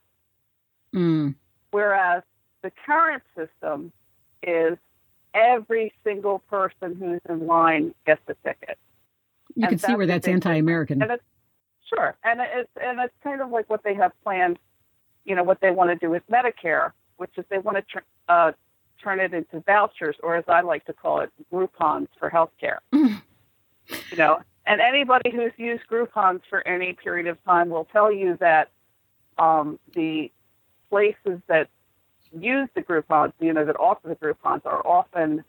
Mm. 0.94 1.36
Whereas 1.72 2.24
the 2.64 2.72
current 2.86 3.24
system 3.36 3.92
is 4.44 4.78
every 5.34 5.94
single 6.04 6.40
person 6.40 6.96
who's 6.96 7.22
in 7.30 7.48
line 7.48 7.94
gets 8.06 8.22
a 8.28 8.34
ticket. 8.46 8.78
You 9.56 9.64
And 9.64 9.70
can 9.70 9.80
see 9.80 9.96
where 9.96 10.06
that's 10.06 10.28
anti-American. 10.28 11.02
And 11.02 11.20
sure, 11.88 12.16
and 12.24 12.40
it's 12.42 12.70
and 12.82 13.00
it's 13.00 13.14
kind 13.24 13.42
of 13.42 13.50
like 13.50 13.70
what 13.70 13.84
they 13.84 13.94
have 13.96 14.12
planned. 14.24 14.58
You 15.26 15.36
know 15.36 15.44
what 15.44 15.62
they 15.62 15.72
want 15.72 15.90
to 15.90 15.96
do 15.96 16.10
with 16.10 16.24
Medicare, 16.32 16.92
which 17.18 17.32
is 17.38 17.46
they 17.50 17.60
want 17.60 17.78
to 17.78 17.84
tr- 17.84 18.06
uh, 18.28 18.52
turn 19.02 19.20
it 19.20 19.34
into 19.34 19.60
vouchers, 19.62 20.16
or 20.24 20.36
as 20.36 20.46
I 20.48 20.62
like 20.62 20.86
to 20.86 20.94
call 20.94 21.22
it, 21.22 21.32
Groupons 21.52 22.08
for 22.20 22.30
healthcare. 22.30 22.78
you 22.92 24.18
know, 24.18 24.40
and 24.66 24.82
anybody 24.82 25.32
who's 25.32 25.52
used 25.58 25.84
Groupons 25.92 26.42
for 26.50 26.66
any 26.68 26.94
period 26.94 27.28
of 27.28 27.44
time 27.44 27.70
will 27.70 27.86
tell 27.86 28.12
you 28.12 28.38
that 28.40 28.70
um, 29.38 29.80
the 29.96 30.32
places 30.90 31.42
that 31.48 31.68
use 32.38 32.70
the 32.76 32.82
Groupons, 32.82 33.34
you 33.40 33.54
know, 33.54 33.66
that 33.66 33.76
offer 33.80 34.08
the 34.08 34.16
Groupons, 34.16 34.66
are 34.66 34.86
often 34.86 35.44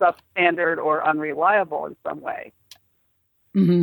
substandard 0.00 0.78
or 0.78 1.06
unreliable 1.06 1.86
in 1.86 1.96
some 2.06 2.20
way. 2.20 2.52
Hmm 3.58 3.82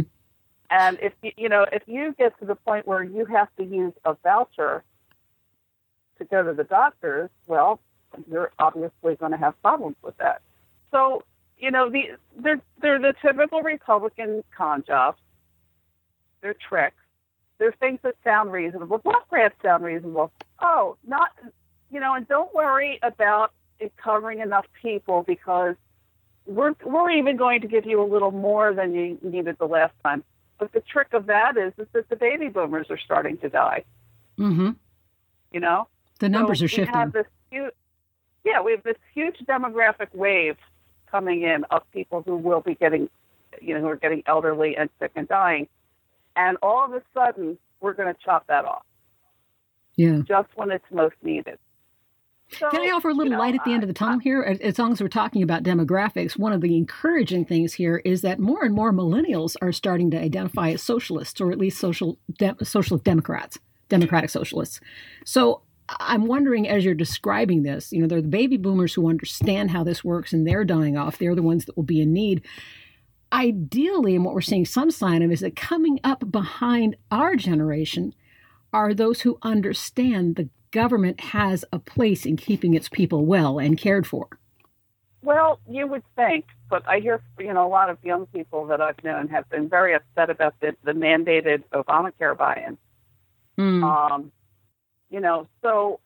And 0.69 0.97
if 1.01 1.13
you, 1.21 1.31
you 1.37 1.49
know, 1.49 1.65
if 1.71 1.83
you 1.87 2.15
get 2.17 2.37
to 2.39 2.45
the 2.45 2.55
point 2.55 2.87
where 2.87 3.03
you 3.03 3.25
have 3.25 3.49
to 3.57 3.63
use 3.63 3.93
a 4.05 4.15
voucher 4.23 4.83
to 6.17 6.25
go 6.25 6.43
to 6.43 6.53
the 6.53 6.63
doctors, 6.63 7.29
well, 7.47 7.79
you're 8.31 8.51
obviously 8.59 9.15
going 9.15 9.31
to 9.31 9.37
have 9.37 9.61
problems 9.61 9.97
with 10.01 10.17
that. 10.17 10.41
So, 10.91 11.23
you 11.57 11.71
know, 11.71 11.89
the 11.89 12.17
they're 12.37 12.61
they're 12.81 12.99
the 12.99 13.13
typical 13.21 13.61
Republican 13.61 14.43
con 14.55 14.83
jobs. 14.87 15.19
They're 16.41 16.55
tricks. 16.55 16.95
They're 17.57 17.73
things 17.73 17.99
that 18.03 18.15
sound 18.23 18.51
reasonable. 18.51 18.97
Block 18.99 19.29
grants 19.29 19.57
sound 19.61 19.83
reasonable. 19.83 20.31
Oh, 20.61 20.97
not 21.05 21.31
you 21.91 21.99
know, 21.99 22.13
and 22.13 22.27
don't 22.27 22.53
worry 22.53 22.99
about 23.03 23.51
it 23.79 23.93
covering 23.97 24.39
enough 24.39 24.65
people 24.81 25.23
because 25.23 25.75
we're 26.45 26.73
we're 26.83 27.11
even 27.11 27.37
going 27.37 27.61
to 27.61 27.67
give 27.67 27.85
you 27.85 28.01
a 28.01 28.05
little 28.05 28.31
more 28.31 28.73
than 28.73 28.93
you 28.93 29.17
needed 29.21 29.57
the 29.59 29.67
last 29.67 29.93
time. 30.03 30.23
But 30.57 30.71
the 30.71 30.81
trick 30.81 31.13
of 31.13 31.25
that 31.25 31.57
is, 31.57 31.73
is 31.77 31.87
that 31.93 32.09
the 32.09 32.15
baby 32.15 32.47
boomers 32.47 32.87
are 32.89 32.97
starting 32.97 33.37
to 33.39 33.49
die. 33.49 33.83
Mm-hmm. 34.39 34.71
You 35.51 35.59
know, 35.59 35.87
The 36.19 36.29
numbers 36.29 36.59
so 36.59 36.65
are 36.65 36.67
shifting. 36.67 36.93
We 36.93 36.99
have 36.99 37.13
this 37.13 37.25
huge, 37.49 37.73
yeah, 38.43 38.61
we 38.61 38.71
have 38.71 38.83
this 38.83 38.97
huge 39.13 39.37
demographic 39.47 40.13
wave 40.13 40.57
coming 41.09 41.43
in 41.43 41.65
of 41.71 41.81
people 41.91 42.23
who 42.25 42.37
will 42.37 42.61
be 42.61 42.75
getting, 42.75 43.09
you 43.61 43.73
know, 43.73 43.81
who 43.81 43.87
are 43.87 43.95
getting 43.95 44.23
elderly 44.27 44.75
and 44.77 44.89
sick 44.99 45.11
and 45.15 45.27
dying, 45.27 45.67
and 46.35 46.57
all 46.61 46.85
of 46.85 46.93
a 46.93 47.01
sudden 47.13 47.57
we're 47.79 47.93
going 47.93 48.13
to 48.13 48.19
chop 48.23 48.47
that 48.47 48.65
off 48.65 48.85
yeah. 49.95 50.21
just 50.27 50.49
when 50.55 50.71
it's 50.71 50.85
most 50.91 51.15
needed. 51.21 51.57
So, 52.59 52.69
Can 52.69 52.81
I 52.81 52.91
offer 52.93 53.09
a 53.09 53.13
little 53.13 53.31
you 53.31 53.37
know, 53.37 53.39
light 53.39 53.55
at 53.55 53.63
the 53.65 53.73
end 53.73 53.83
of 53.83 53.87
the 53.87 53.93
tunnel 53.93 54.19
here? 54.19 54.41
As, 54.41 54.79
long 54.79 54.91
as 54.91 55.01
we're 55.01 55.07
talking 55.07 55.43
about 55.43 55.63
demographics, 55.63 56.37
one 56.37 56.53
of 56.53 56.61
the 56.61 56.75
encouraging 56.75 57.45
things 57.45 57.73
here 57.73 58.01
is 58.05 58.21
that 58.21 58.39
more 58.39 58.63
and 58.63 58.73
more 58.73 58.91
millennials 58.91 59.55
are 59.61 59.71
starting 59.71 60.11
to 60.11 60.19
identify 60.19 60.69
as 60.69 60.81
socialists, 60.81 61.41
or 61.41 61.51
at 61.51 61.57
least 61.57 61.79
social 61.79 62.17
de- 62.37 62.55
social 62.63 62.97
democrats, 62.97 63.57
democratic 63.89 64.29
socialists. 64.29 64.79
So 65.25 65.61
I'm 65.87 66.25
wondering, 66.25 66.67
as 66.67 66.83
you're 66.83 66.95
describing 66.95 67.63
this, 67.63 67.91
you 67.91 68.01
know, 68.01 68.07
they're 68.07 68.21
the 68.21 68.27
baby 68.27 68.57
boomers 68.57 68.93
who 68.93 69.09
understand 69.09 69.71
how 69.71 69.83
this 69.83 70.03
works, 70.03 70.33
and 70.33 70.47
they're 70.47 70.65
dying 70.65 70.97
off. 70.97 71.17
They're 71.17 71.35
the 71.35 71.43
ones 71.43 71.65
that 71.65 71.75
will 71.75 71.83
be 71.83 72.01
in 72.01 72.13
need. 72.13 72.43
Ideally, 73.31 74.15
and 74.15 74.23
what 74.23 74.33
we're 74.33 74.41
seeing 74.41 74.65
some 74.65 74.91
sign 74.91 75.21
of 75.21 75.31
is 75.31 75.41
that 75.41 75.55
coming 75.55 75.99
up 76.03 76.31
behind 76.31 76.95
our 77.11 77.35
generation 77.35 78.13
are 78.75 78.93
those 78.93 79.21
who 79.21 79.37
understand 79.41 80.35
the 80.35 80.49
government 80.71 81.21
has 81.21 81.63
a 81.71 81.79
place 81.79 82.25
in 82.25 82.35
keeping 82.35 82.73
its 82.73 82.89
people 82.89 83.25
well 83.25 83.57
and 83.57 83.77
cared 83.77 84.05
for. 84.05 84.27
Well, 85.23 85.61
you 85.69 85.87
would 85.87 86.03
think, 86.17 86.43
but 86.69 86.83
I 86.85 86.99
hear 86.99 87.21
you 87.39 87.53
know 87.53 87.65
a 87.65 87.69
lot 87.69 87.89
of 87.89 87.97
young 88.03 88.25
people 88.27 88.65
that 88.67 88.81
I've 88.81 89.01
known 89.01 89.29
have 89.29 89.49
been 89.49 89.69
very 89.69 89.95
upset 89.95 90.29
about 90.29 90.55
the, 90.59 90.75
the 90.83 90.91
mandated 90.91 91.63
Obamacare 91.73 92.37
buy-in. 92.37 92.77
Mm. 93.57 93.83
Um, 93.83 94.31
you 95.09 95.21
know, 95.21 95.47
so 95.61 96.01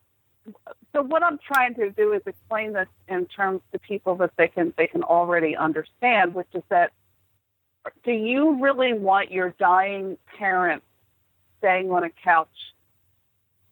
so 0.92 1.02
what 1.02 1.24
I'm 1.24 1.38
trying 1.38 1.74
to 1.74 1.90
do 1.90 2.12
is 2.12 2.22
explain 2.24 2.72
this 2.72 2.88
in 3.08 3.26
terms 3.26 3.62
to 3.72 3.80
people 3.80 4.14
that 4.18 4.30
they 4.38 4.46
can 4.46 4.72
they 4.78 4.86
can 4.86 5.02
already 5.02 5.56
understand, 5.56 6.34
which 6.34 6.54
is 6.54 6.62
that 6.68 6.92
do 8.04 8.12
you 8.12 8.62
really 8.62 8.92
want 8.92 9.32
your 9.32 9.50
dying 9.58 10.16
parents 10.38 10.86
staying 11.60 11.90
on 11.92 12.04
a 12.04 12.10
couch 12.24 12.48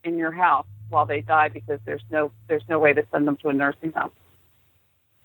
in 0.04 0.16
your 0.16 0.30
house 0.32 0.66
while 0.88 1.04
they 1.04 1.20
die 1.20 1.48
because 1.48 1.80
there's 1.84 2.04
no 2.10 2.30
there's 2.48 2.62
no 2.68 2.78
way 2.78 2.92
to 2.92 3.04
send 3.12 3.26
them 3.26 3.36
to 3.38 3.48
a 3.48 3.52
nursing 3.52 3.92
home? 3.92 4.10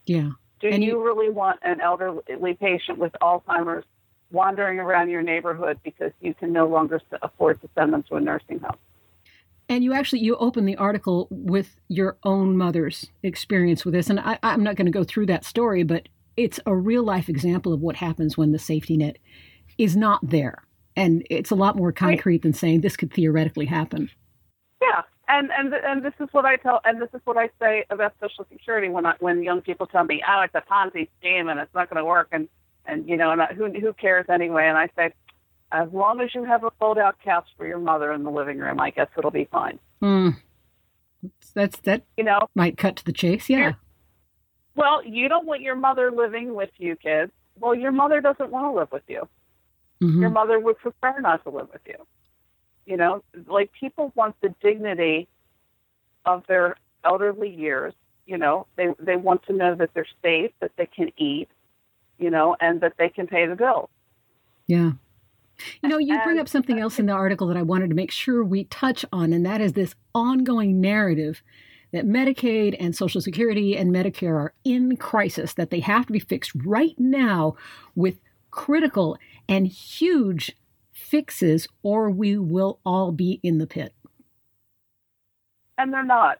Yeah. 0.06 0.32
Do 0.60 0.68
And 0.70 0.84
you, 0.84 0.92
you- 0.94 1.04
really 1.06 1.30
want 1.30 1.60
an 1.64 1.80
elderly 1.82 2.54
patient 2.56 2.98
with 2.98 3.14
Alzheimer's 3.22 3.86
wandering 4.32 4.80
around 4.80 5.10
your 5.10 5.22
neighborhood 5.22 5.80
because 5.84 6.12
you 6.20 6.34
can 6.34 6.52
no 6.52 6.68
longer 6.68 7.00
afford 7.22 7.62
to 7.62 7.70
send 7.76 7.94
them 7.94 8.04
to 8.10 8.16
a 8.16 8.20
nursing 8.22 8.60
home? 8.60 8.78
And 9.70 9.84
you 9.84 9.94
actually 9.94 10.20
you 10.20 10.36
open 10.38 10.66
the 10.66 10.76
article 10.76 11.28
with 11.30 11.76
your 11.88 12.18
own 12.24 12.58
mother's 12.58 13.10
experience 13.24 13.86
with 13.86 13.94
this, 13.94 14.10
and 14.10 14.20
I, 14.20 14.38
I'm 14.44 14.64
not 14.64 14.76
going 14.76 14.88
to 14.88 14.92
go 14.92 15.04
through 15.06 15.28
that 15.28 15.46
story, 15.46 15.84
but 15.84 16.10
it's 16.36 16.60
a 16.66 16.76
real 16.76 17.04
life 17.04 17.30
example 17.30 17.72
of 17.72 17.80
what 17.80 17.96
happens 17.96 18.38
when 18.38 18.52
the 18.52 18.60
safety 18.60 18.98
net 18.98 19.18
is 19.78 19.96
not 19.96 20.20
there, 20.28 20.63
and 20.96 21.26
it's 21.30 21.52
a 21.52 21.56
lot 21.56 21.76
more 21.76 21.92
concrete 21.92 22.42
than 22.42 22.54
saying 22.54 22.82
this 22.82 22.96
could 22.98 23.14
theoretically 23.14 23.66
happen. 23.66 24.10
Yeah, 24.82 25.02
and 25.28 25.50
and 25.58 25.74
and 25.74 26.04
this 26.04 26.14
is 26.20 26.28
what 26.32 26.46
I 26.46 26.58
tell, 26.58 26.82
and 26.86 27.02
this 27.02 27.10
is 27.14 27.22
what 27.26 27.38
I 27.38 27.50
say 27.60 27.86
about 27.90 28.14
Social 28.22 28.46
Security 28.52 28.90
when 28.90 29.06
I, 29.06 29.16
when 29.20 29.44
young 29.44 29.62
people 29.62 29.88
tell 29.88 30.04
me, 30.04 30.22
"Oh, 30.28 30.42
it's 30.42 30.56
a 30.56 30.62
Ponzi 30.62 31.08
scheme 31.20 31.48
and 31.50 31.60
it's 31.60 31.74
not 31.74 31.90
going 31.90 31.98
to 32.02 32.06
work," 32.06 32.28
and 32.32 32.48
and 32.86 33.08
you 33.08 33.18
know, 33.18 33.32
and 33.32 33.42
I, 33.42 33.54
who 33.54 33.72
who 33.72 33.94
cares 33.94 34.26
anyway? 34.30 34.68
And 34.68 34.78
I 34.78 34.90
say, 34.96 35.14
as 35.72 35.88
long 35.94 36.22
as 36.22 36.36
you 36.36 36.44
have 36.44 36.64
a 36.64 36.72
fold-out 36.80 37.16
couch 37.24 37.48
for 37.58 37.66
your 37.66 37.80
mother 37.80 38.12
in 38.12 38.24
the 38.24 38.32
living 38.32 38.60
room, 38.60 38.80
I 38.80 38.90
guess 38.92 39.08
it'll 39.18 39.32
be 39.32 39.46
fine. 39.52 39.80
Hmm. 40.02 40.30
That's 41.56 41.80
that 41.82 42.04
You 42.18 42.26
know, 42.26 42.48
might 42.56 42.78
cut 42.78 42.98
to 42.98 43.06
the 43.06 43.14
chase. 43.14 43.50
Yeah. 43.50 43.74
well, 44.76 45.04
you 45.06 45.30
don't 45.30 45.46
want 45.46 45.62
your 45.62 45.76
mother 45.76 46.12
living 46.12 46.54
with 46.54 46.72
you, 46.78 46.98
kids. 46.98 47.32
Well, 47.60 47.74
your 47.76 47.92
mother 47.94 48.20
doesn't 48.20 48.50
want 48.50 48.66
to 48.66 48.78
live 48.78 48.92
with 48.92 49.04
you. 49.08 49.28
Mhm. 50.04 50.20
Your 50.20 50.30
mother 50.30 50.60
would 50.60 50.78
prefer 50.78 51.20
not 51.20 51.44
to 51.44 51.50
live 51.50 51.70
with 51.72 51.82
you. 51.88 52.06
You 52.86 52.98
know, 52.98 53.24
like 53.48 53.72
people 53.72 54.12
want 54.16 54.36
the 54.42 54.54
dignity 54.62 55.28
of 56.26 56.46
their 56.48 56.76
elderly 57.06 57.50
years. 57.50 57.94
You 58.26 58.38
know, 58.38 58.68
they 58.76 58.94
they 59.00 59.16
want 59.16 59.44
to 59.48 59.54
know 59.54 59.76
that 59.76 59.94
they're 59.94 60.06
safe, 60.22 60.52
that 60.60 60.72
they 60.78 60.86
can 60.86 61.12
eat, 61.18 61.50
you 62.18 62.30
know, 62.30 62.56
and 62.60 62.82
that 62.82 62.94
they 62.98 63.10
can 63.10 63.28
pay 63.28 63.46
the 63.46 63.56
bills. 63.56 63.90
Yeah. 64.68 64.94
You 65.82 65.90
know, 65.90 65.98
you 65.98 66.20
bring 66.24 66.40
up 66.40 66.50
something 66.50 66.80
else 66.80 67.00
in 67.00 67.06
the 67.06 67.14
article 67.14 67.48
that 67.48 67.58
I 67.58 67.62
wanted 67.62 67.90
to 67.90 67.96
make 67.96 68.12
sure 68.12 68.44
we 68.44 68.66
touch 68.66 69.06
on, 69.14 69.32
and 69.32 69.46
that 69.46 69.62
is 69.62 69.74
this 69.74 69.96
ongoing 70.14 70.82
narrative 70.82 71.44
that 71.92 72.06
Medicaid 72.06 72.76
and 72.80 72.96
Social 72.96 73.22
Security 73.22 73.78
and 73.78 73.92
Medicare 73.92 74.36
are 74.36 74.54
in 74.64 74.98
crisis, 74.98 75.54
that 75.54 75.70
they 75.70 75.80
have 75.80 76.08
to 76.08 76.14
be 76.14 76.20
fixed 76.20 76.52
right 76.66 76.96
now 76.98 77.56
with 77.96 78.20
critical 78.54 79.18
and 79.50 79.66
huge 79.68 80.56
fixes, 80.92 81.68
or 81.82 82.10
we 82.12 82.38
will 82.38 82.80
all 82.86 83.12
be 83.12 83.40
in 83.42 83.58
the 83.58 83.66
pit. 83.66 83.94
And 85.78 85.92
they're 85.92 86.06
not. 86.06 86.40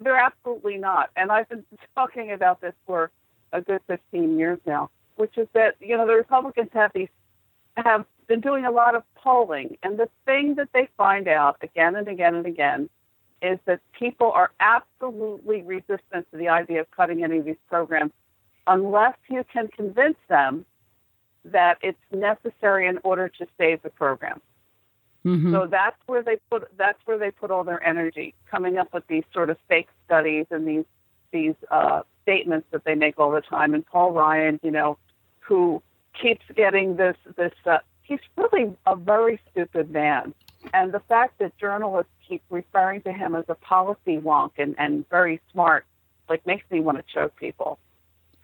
They're 0.00 0.18
absolutely 0.18 0.76
not. 0.76 1.10
And 1.16 1.32
I've 1.32 1.48
been 1.48 1.64
talking 1.94 2.32
about 2.32 2.60
this 2.60 2.74
for 2.86 3.10
a 3.52 3.62
good 3.62 3.80
15 3.86 4.38
years 4.38 4.58
now, 4.66 4.90
which 5.16 5.38
is 5.38 5.48
that, 5.54 5.76
you 5.80 5.96
know, 5.96 6.06
the 6.06 6.12
Republicans 6.14 6.68
have 6.74 6.90
these 6.94 7.08
have 7.76 8.04
been 8.26 8.40
doing 8.40 8.64
a 8.64 8.70
lot 8.70 8.94
of 8.94 9.02
polling, 9.14 9.76
and 9.82 9.98
the 9.98 10.08
thing 10.24 10.54
that 10.56 10.68
they 10.72 10.88
find 10.96 11.28
out 11.28 11.56
again 11.62 11.94
and 11.94 12.08
again 12.08 12.34
and 12.34 12.46
again 12.46 12.88
is 13.42 13.58
that 13.66 13.80
people 13.98 14.32
are 14.32 14.50
absolutely 14.60 15.62
resistant 15.62 16.26
to 16.30 16.38
the 16.38 16.48
idea 16.48 16.80
of 16.80 16.90
cutting 16.90 17.22
any 17.22 17.38
of 17.38 17.44
these 17.44 17.62
programs 17.68 18.12
unless 18.66 19.14
you 19.28 19.44
can 19.52 19.68
convince 19.68 20.16
them 20.28 20.64
that 21.52 21.78
it's 21.82 21.98
necessary 22.12 22.86
in 22.86 22.98
order 23.04 23.28
to 23.28 23.46
save 23.58 23.82
the 23.82 23.90
program. 23.90 24.40
Mhm. 25.24 25.52
So 25.52 25.66
that's 25.66 25.96
where 26.06 26.22
they 26.22 26.36
put 26.50 26.68
that's 26.76 27.04
where 27.04 27.18
they 27.18 27.30
put 27.30 27.50
all 27.50 27.64
their 27.64 27.82
energy, 27.86 28.34
coming 28.48 28.78
up 28.78 28.92
with 28.92 29.06
these 29.08 29.24
sort 29.32 29.50
of 29.50 29.58
fake 29.68 29.88
studies 30.04 30.46
and 30.50 30.66
these 30.66 30.84
these 31.32 31.54
uh, 31.70 32.02
statements 32.22 32.68
that 32.70 32.84
they 32.84 32.94
make 32.94 33.18
all 33.18 33.32
the 33.32 33.40
time. 33.40 33.74
And 33.74 33.84
Paul 33.84 34.12
Ryan, 34.12 34.60
you 34.62 34.70
know, 34.70 34.98
who 35.40 35.82
keeps 36.20 36.44
getting 36.54 36.96
this 36.96 37.16
this 37.36 37.52
uh, 37.66 37.78
he's 38.02 38.20
really 38.36 38.72
a 38.86 38.94
very 38.94 39.40
stupid 39.50 39.90
man. 39.90 40.32
And 40.72 40.92
the 40.92 41.00
fact 41.00 41.38
that 41.38 41.56
journalists 41.58 42.12
keep 42.26 42.42
referring 42.50 43.02
to 43.02 43.12
him 43.12 43.34
as 43.34 43.44
a 43.48 43.54
policy 43.54 44.18
wonk 44.18 44.52
and, 44.58 44.74
and 44.78 45.08
very 45.08 45.40
smart, 45.52 45.84
like 46.28 46.46
makes 46.46 46.68
me 46.70 46.80
want 46.80 46.98
to 46.98 47.04
choke 47.12 47.36
people. 47.36 47.78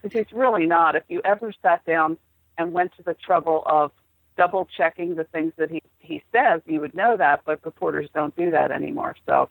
Because 0.01 0.19
he's 0.19 0.33
really 0.33 0.65
not. 0.65 0.95
If 0.95 1.03
you 1.07 1.21
ever 1.23 1.53
sat 1.61 1.85
down 1.85 2.17
and 2.57 2.73
went 2.73 2.95
to 2.97 3.03
the 3.03 3.13
trouble 3.15 3.63
of 3.65 3.91
double 4.37 4.67
checking 4.75 5.15
the 5.15 5.23
things 5.25 5.53
that 5.57 5.69
he, 5.69 5.81
he 5.99 6.23
says, 6.31 6.61
you 6.65 6.79
would 6.79 6.95
know 6.95 7.15
that, 7.17 7.41
but 7.45 7.59
reporters 7.65 8.09
don't 8.13 8.35
do 8.35 8.51
that 8.51 8.71
anymore. 8.71 9.15
So 9.25 9.49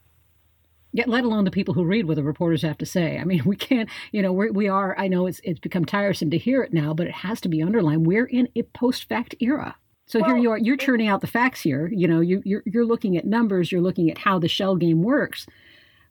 Yet, 0.94 1.08
let 1.08 1.24
alone 1.24 1.44
the 1.44 1.50
people 1.50 1.72
who 1.72 1.84
read 1.84 2.06
what 2.06 2.16
the 2.16 2.22
reporters 2.22 2.60
have 2.62 2.76
to 2.78 2.86
say. 2.86 3.18
I 3.18 3.24
mean, 3.24 3.42
we 3.46 3.56
can't, 3.56 3.88
you 4.12 4.20
know, 4.22 4.32
we're, 4.32 4.52
we 4.52 4.68
are, 4.68 4.94
I 4.98 5.08
know 5.08 5.26
it's, 5.26 5.40
it's 5.42 5.60
become 5.60 5.84
tiresome 5.84 6.30
to 6.30 6.38
hear 6.38 6.62
it 6.62 6.72
now, 6.72 6.92
but 6.94 7.06
it 7.06 7.14
has 7.14 7.40
to 7.42 7.48
be 7.48 7.62
underlined. 7.62 8.06
We're 8.06 8.26
in 8.26 8.48
a 8.54 8.62
post 8.62 9.08
fact 9.08 9.34
era. 9.40 9.76
So 10.06 10.22
here 10.22 10.36
you 10.36 10.50
are, 10.50 10.58
you're 10.58 10.76
churning 10.76 11.08
out 11.08 11.22
the 11.22 11.26
facts 11.26 11.62
here. 11.62 11.88
You 11.94 12.06
know, 12.06 12.20
you, 12.20 12.42
you're, 12.44 12.62
you're 12.66 12.84
looking 12.84 13.16
at 13.16 13.24
numbers, 13.24 13.72
you're 13.72 13.80
looking 13.80 14.10
at 14.10 14.18
how 14.18 14.38
the 14.38 14.48
shell 14.48 14.76
game 14.76 15.02
works. 15.02 15.46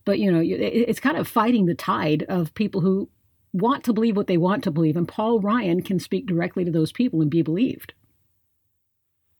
But, 0.06 0.18
you 0.18 0.32
know, 0.32 0.40
you- 0.40 0.56
it, 0.56 0.90
it's 0.90 1.00
kind 1.00 1.18
of 1.18 1.28
fighting 1.28 1.68
the 1.68 1.76
tide 1.76 2.24
of 2.28 2.52
people 2.56 2.82
who 2.82 3.10
want 3.54 3.84
to 3.86 3.94
believe 3.94 4.16
what 4.16 4.28
they 4.28 4.38
want 4.38 4.64
to 4.64 4.72
believe. 4.72 4.96
And 4.96 5.08
Paul 5.08 5.40
Ryan 5.40 5.82
can 5.82 6.00
speak 6.00 6.26
directly 6.26 6.64
to 6.66 6.72
those 6.72 6.92
people 6.92 7.22
and 7.22 7.30
be 7.30 7.42
believed. 7.42 7.94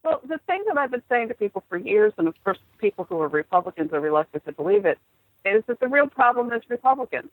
Well, 0.04 0.22
the 0.28 0.40
thing 0.48 0.64
that 0.68 0.78
I've 0.78 0.92
been 0.92 1.04
saying 1.10 1.28
to 1.28 1.34
people 1.34 1.64
for 1.70 1.78
years, 1.78 2.14
and 2.18 2.28
of 2.28 2.36
course, 2.44 2.58
people 2.80 3.06
who 3.06 3.20
are 3.22 3.28
Republicans 3.28 3.94
are 3.94 4.00
reluctant 4.00 4.46
to 4.46 4.52
believe 4.52 4.86
it, 4.86 4.98
is 5.46 5.64
that 5.68 5.80
the 5.80 5.88
real 5.88 6.08
problem 6.08 6.52
is 6.52 6.62
Republicans. 6.70 7.30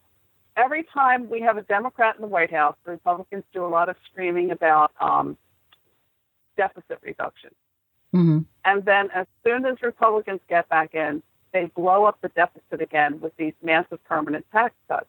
Every 0.56 0.84
time 0.84 1.30
we 1.30 1.40
have 1.40 1.56
a 1.56 1.62
Democrat 1.62 2.16
in 2.16 2.22
the 2.22 2.28
White 2.28 2.50
House, 2.50 2.76
the 2.84 2.90
Republicans 2.90 3.44
do 3.52 3.64
a 3.64 3.68
lot 3.68 3.88
of 3.88 3.96
screaming 4.10 4.50
about 4.50 4.92
um, 5.00 5.36
deficit 6.56 6.98
reduction. 7.02 7.50
Mm-hmm. 8.14 8.40
And 8.64 8.84
then 8.84 9.10
as 9.14 9.26
soon 9.44 9.64
as 9.66 9.80
Republicans 9.82 10.40
get 10.48 10.68
back 10.68 10.94
in, 10.94 11.22
they 11.52 11.66
blow 11.74 12.04
up 12.04 12.20
the 12.20 12.28
deficit 12.28 12.82
again 12.82 13.20
with 13.20 13.36
these 13.36 13.54
massive 13.62 14.02
permanent 14.04 14.44
tax 14.52 14.74
cuts. 14.88 15.06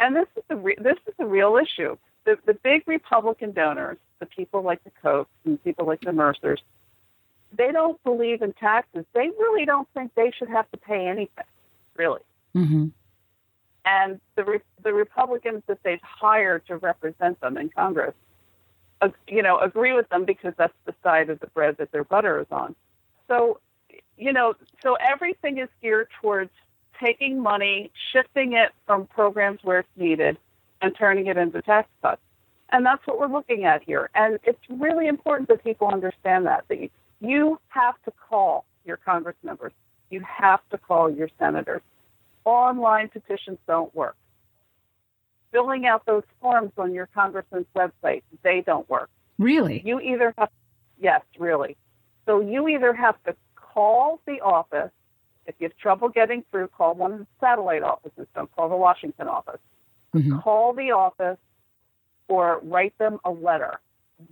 And 0.00 0.14
this 0.16 0.26
is 0.36 0.42
the 0.48 0.56
re- 0.56 0.76
this 0.78 0.98
is 1.06 1.14
a 1.18 1.26
real 1.26 1.56
issue. 1.56 1.96
The 2.24 2.38
the 2.46 2.54
big 2.54 2.82
Republican 2.86 3.52
donors, 3.52 3.98
the 4.18 4.26
people 4.26 4.62
like 4.62 4.82
the 4.84 4.90
Kochs 5.02 5.26
and 5.44 5.62
people 5.62 5.86
like 5.86 6.00
the 6.00 6.12
Mercers, 6.12 6.62
they 7.56 7.72
don't 7.72 8.02
believe 8.04 8.42
in 8.42 8.52
taxes. 8.54 9.04
They 9.12 9.28
really 9.38 9.64
don't 9.64 9.88
think 9.94 10.12
they 10.14 10.32
should 10.36 10.48
have 10.48 10.70
to 10.72 10.76
pay 10.76 11.06
anything, 11.06 11.44
really. 11.96 12.20
Mm-hmm. 12.54 12.86
And 13.86 14.20
the 14.34 14.44
re- 14.44 14.60
the 14.82 14.92
Republicans 14.92 15.62
that 15.66 15.78
they've 15.82 16.02
hired 16.02 16.66
to 16.66 16.76
represent 16.76 17.40
them 17.40 17.56
in 17.56 17.68
Congress, 17.68 18.14
uh, 19.00 19.10
you 19.28 19.42
know, 19.42 19.58
agree 19.58 19.92
with 19.92 20.08
them 20.08 20.24
because 20.24 20.54
that's 20.56 20.74
the 20.86 20.94
side 21.02 21.30
of 21.30 21.38
the 21.40 21.48
bread 21.48 21.76
that 21.78 21.92
their 21.92 22.04
butter 22.04 22.40
is 22.40 22.46
on. 22.50 22.74
So, 23.28 23.60
you 24.16 24.32
know, 24.32 24.54
so 24.82 24.94
everything 24.94 25.58
is 25.58 25.68
geared 25.82 26.08
towards 26.20 26.50
taking 27.00 27.40
money, 27.40 27.90
shifting 28.12 28.52
it 28.52 28.70
from 28.86 29.06
programs 29.06 29.60
where 29.62 29.80
it's 29.80 29.88
needed, 29.96 30.38
and 30.80 30.94
turning 30.96 31.26
it 31.26 31.36
into 31.36 31.62
tax 31.62 31.88
cuts. 32.02 32.20
And 32.70 32.84
that's 32.84 33.06
what 33.06 33.18
we're 33.18 33.28
looking 33.28 33.64
at 33.64 33.82
here. 33.82 34.10
And 34.14 34.38
it's 34.42 34.60
really 34.68 35.06
important 35.06 35.48
that 35.48 35.62
people 35.62 35.88
understand 35.88 36.46
that 36.46 36.64
that 36.68 36.90
you 37.20 37.58
have 37.68 37.94
to 38.04 38.12
call 38.28 38.64
your 38.84 38.96
Congress 38.96 39.36
members. 39.42 39.72
You 40.10 40.20
have 40.20 40.60
to 40.70 40.78
call 40.78 41.10
your 41.10 41.28
senators. 41.38 41.82
Online 42.44 43.08
petitions 43.08 43.58
don't 43.66 43.94
work. 43.94 44.16
Filling 45.52 45.86
out 45.86 46.04
those 46.04 46.24
forms 46.40 46.72
on 46.76 46.92
your 46.92 47.08
congressman's 47.14 47.66
website, 47.76 48.22
they 48.42 48.60
don't 48.60 48.88
work. 48.90 49.08
Really? 49.38 49.82
You 49.84 50.00
either 50.00 50.34
have, 50.36 50.50
yes, 51.00 51.22
really. 51.38 51.76
So 52.26 52.40
you 52.40 52.68
either 52.68 52.92
have 52.92 53.22
to 53.24 53.34
call 53.54 54.20
the 54.26 54.40
office. 54.40 54.90
If 55.46 55.54
you 55.58 55.66
have 55.68 55.76
trouble 55.76 56.08
getting 56.08 56.44
through, 56.50 56.68
call 56.68 56.94
one 56.94 57.12
of 57.12 57.18
the 57.20 57.26
satellite 57.40 57.82
offices. 57.82 58.26
Don't 58.34 58.50
call 58.54 58.68
the 58.68 58.76
Washington 58.76 59.28
office. 59.28 59.60
Mhm. 60.14 60.42
Call 60.42 60.72
the 60.72 60.92
office 60.92 61.38
or 62.28 62.60
write 62.62 62.96
them 62.98 63.20
a 63.24 63.30
letter. 63.30 63.80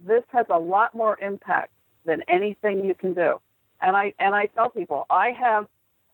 This 0.05 0.25
has 0.29 0.47
a 0.49 0.59
lot 0.59 0.95
more 0.95 1.19
impact 1.21 1.73
than 2.05 2.23
anything 2.29 2.85
you 2.85 2.95
can 2.95 3.15
do. 3.15 3.41
And 3.81 3.97
I 3.97 4.15
and 4.19 4.35
I 4.35 4.47
tell 4.47 4.71
people 4.71 5.07
I 5.11 5.31
have 5.33 5.67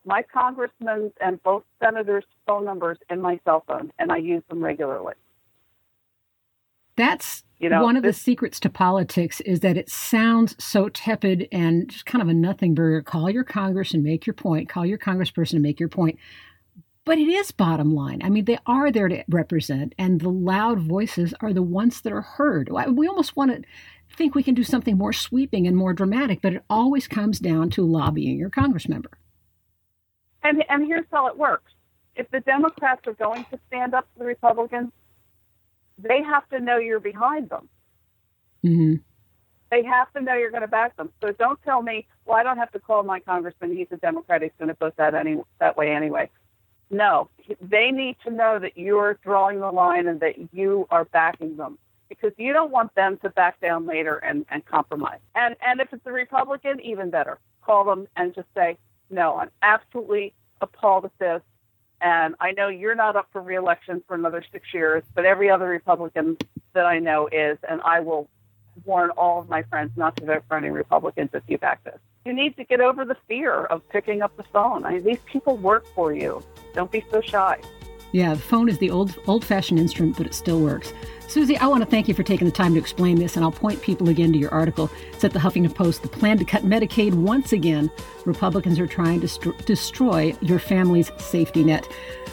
my 0.05 0.23
congressmen's 0.23 1.13
and 1.21 1.41
both 1.43 1.63
senators' 1.79 2.25
phone 2.45 2.65
numbers 2.65 2.97
in 3.09 3.21
my 3.21 3.39
cell 3.45 3.63
phone, 3.67 3.91
and 3.99 4.11
I 4.11 4.17
use 4.17 4.43
them 4.49 4.63
regularly. 4.63 5.13
That's 6.95 7.43
You 7.59 7.69
know, 7.69 7.83
one 7.83 7.97
of 7.97 8.03
the 8.03 8.13
secrets 8.13 8.59
to 8.61 8.69
politics 8.69 9.41
is 9.41 9.59
that 9.59 9.75
it 9.75 9.89
sounds 9.89 10.55
so 10.63 10.87
tepid 10.87 11.47
and 11.51 11.89
just 11.89 12.05
kind 12.05 12.21
of 12.21 12.29
a 12.29 12.33
nothing 12.33 12.73
burger. 12.73 13.01
Call 13.01 13.29
your 13.29 13.43
Congress 13.43 13.93
and 13.93 14.01
make 14.01 14.25
your 14.25 14.33
point. 14.33 14.69
Call 14.69 14.85
your 14.85 14.97
congressperson 14.97 15.53
and 15.53 15.61
make 15.61 15.79
your 15.79 15.89
point. 15.89 16.17
But 17.03 17.17
it 17.17 17.27
is 17.27 17.51
bottom 17.51 17.93
line. 17.93 18.21
I 18.23 18.29
mean, 18.29 18.45
they 18.45 18.59
are 18.65 18.91
there 18.91 19.09
to 19.09 19.23
represent, 19.27 19.93
and 19.97 20.21
the 20.21 20.29
loud 20.29 20.79
voices 20.79 21.33
are 21.41 21.51
the 21.51 21.63
ones 21.63 22.01
that 22.01 22.13
are 22.13 22.21
heard. 22.21 22.69
We 22.69 23.07
almost 23.07 23.35
want 23.35 23.51
to 23.51 23.63
think 24.15 24.35
we 24.35 24.43
can 24.43 24.53
do 24.53 24.63
something 24.63 24.97
more 24.97 25.11
sweeping 25.11 25.67
and 25.67 25.75
more 25.75 25.93
dramatic, 25.93 26.41
but 26.41 26.53
it 26.53 26.63
always 26.69 27.07
comes 27.07 27.39
down 27.39 27.71
to 27.71 27.85
lobbying 27.85 28.37
your 28.37 28.49
Congress 28.49 28.87
member. 28.87 29.17
And 30.43 30.63
and 30.69 30.87
here's 30.87 31.05
how 31.11 31.27
it 31.27 31.37
works. 31.37 31.73
If 32.15 32.29
the 32.31 32.39
Democrats 32.41 33.05
are 33.07 33.13
going 33.13 33.43
to 33.45 33.59
stand 33.67 33.93
up 33.93 34.05
to 34.13 34.19
the 34.19 34.25
Republicans, 34.25 34.91
they 36.01 36.23
have 36.23 36.47
to 36.49 36.59
know 36.59 36.77
you're 36.77 36.99
behind 36.99 37.49
them. 37.49 37.69
hmm 38.63 38.95
They 39.71 39.83
have 39.83 40.11
to 40.13 40.21
know 40.21 40.35
you're 40.35 40.51
going 40.51 40.61
to 40.61 40.67
back 40.67 40.95
them. 40.97 41.11
So 41.21 41.31
don't 41.31 41.61
tell 41.63 41.81
me, 41.81 42.07
well, 42.25 42.37
I 42.37 42.43
don't 42.43 42.57
have 42.57 42.71
to 42.73 42.79
call 42.79 43.03
my 43.03 43.19
congressman. 43.19 43.75
He's 43.75 43.87
a 43.91 43.97
Democrat. 43.97 44.41
He's 44.41 44.51
going 44.59 44.69
to 44.69 44.75
vote 44.75 44.95
that 44.97 45.15
any 45.15 45.37
that 45.59 45.77
way 45.77 45.91
anyway. 45.91 46.29
No, 46.91 47.29
they 47.61 47.91
need 47.91 48.17
to 48.25 48.31
know 48.31 48.59
that 48.59 48.77
you're 48.77 49.19
drawing 49.23 49.59
the 49.59 49.71
line 49.71 50.07
and 50.07 50.19
that 50.21 50.53
you 50.53 50.87
are 50.89 51.05
backing 51.05 51.55
them 51.57 51.77
because 52.09 52.33
you 52.37 52.51
don't 52.53 52.71
want 52.71 52.95
them 52.95 53.17
to 53.23 53.29
back 53.29 53.59
down 53.61 53.85
later 53.85 54.17
and, 54.17 54.45
and 54.49 54.65
compromise. 54.65 55.19
And 55.35 55.55
and 55.61 55.79
if 55.81 55.93
it's 55.93 56.05
a 56.05 56.11
Republican, 56.11 56.79
even 56.81 57.11
better. 57.11 57.39
Call 57.63 57.85
them 57.85 58.07
and 58.15 58.33
just 58.33 58.47
say, 58.55 58.77
no, 59.11 59.37
I'm 59.37 59.51
absolutely 59.61 60.33
appalled 60.61 61.05
at 61.05 61.17
this. 61.19 61.41
And 62.01 62.35
I 62.39 62.51
know 62.51 62.69
you're 62.69 62.95
not 62.95 63.15
up 63.15 63.27
for 63.31 63.41
reelection 63.41 64.03
for 64.07 64.15
another 64.15 64.43
six 64.51 64.73
years, 64.73 65.03
but 65.13 65.25
every 65.25 65.49
other 65.49 65.67
Republican 65.67 66.37
that 66.73 66.85
I 66.85 66.99
know 66.99 67.27
is, 67.31 67.57
and 67.67 67.81
I 67.81 67.99
will 67.99 68.29
warn 68.85 69.09
all 69.11 69.41
of 69.41 69.49
my 69.49 69.63
friends 69.63 69.91
not 69.97 70.15
to 70.17 70.25
vote 70.25 70.43
for 70.47 70.55
any 70.55 70.69
Republicans 70.69 71.31
if 71.33 71.43
you 71.47 71.57
back 71.57 71.83
this. 71.83 71.99
You 72.25 72.33
need 72.33 72.55
to 72.57 72.63
get 72.63 72.79
over 72.79 73.03
the 73.05 73.17
fear 73.27 73.65
of 73.65 73.87
picking 73.89 74.21
up 74.21 74.35
the 74.37 74.43
phone. 74.43 74.85
I 74.85 74.93
mean, 74.93 75.03
these 75.03 75.19
people 75.25 75.57
work 75.57 75.85
for 75.95 76.13
you. 76.13 76.43
Don't 76.73 76.91
be 76.91 77.03
so 77.11 77.21
shy. 77.21 77.59
Yeah, 78.11 78.33
the 78.33 78.39
phone 78.39 78.69
is 78.69 78.79
the 78.79 78.89
old 78.89 79.15
old 79.27 79.45
fashioned 79.45 79.79
instrument, 79.79 80.17
but 80.17 80.25
it 80.25 80.33
still 80.33 80.59
works. 80.59 80.93
Susie, 81.27 81.57
I 81.57 81.67
want 81.67 81.83
to 81.83 81.89
thank 81.89 82.07
you 82.07 82.15
for 82.15 82.23
taking 82.23 82.45
the 82.45 82.51
time 82.51 82.73
to 82.73 82.79
explain 82.79 83.19
this, 83.19 83.35
and 83.35 83.45
I'll 83.45 83.51
point 83.51 83.83
people 83.83 84.09
again 84.09 84.33
to 84.33 84.39
your 84.39 84.51
article. 84.51 84.89
It's 85.13 85.23
at 85.23 85.31
the 85.31 85.37
Huffington 85.37 85.75
Post. 85.75 86.01
The 86.01 86.07
plan 86.07 86.39
to 86.39 86.45
cut 86.45 86.63
Medicaid 86.63 87.13
once 87.13 87.53
again. 87.53 87.91
Republicans 88.25 88.79
are 88.79 88.87
trying 88.87 89.21
to 89.21 89.27
st- 89.27 89.63
destroy 89.65 90.35
your 90.41 90.57
family's 90.57 91.11
safety 91.17 91.63
net. 91.63 91.87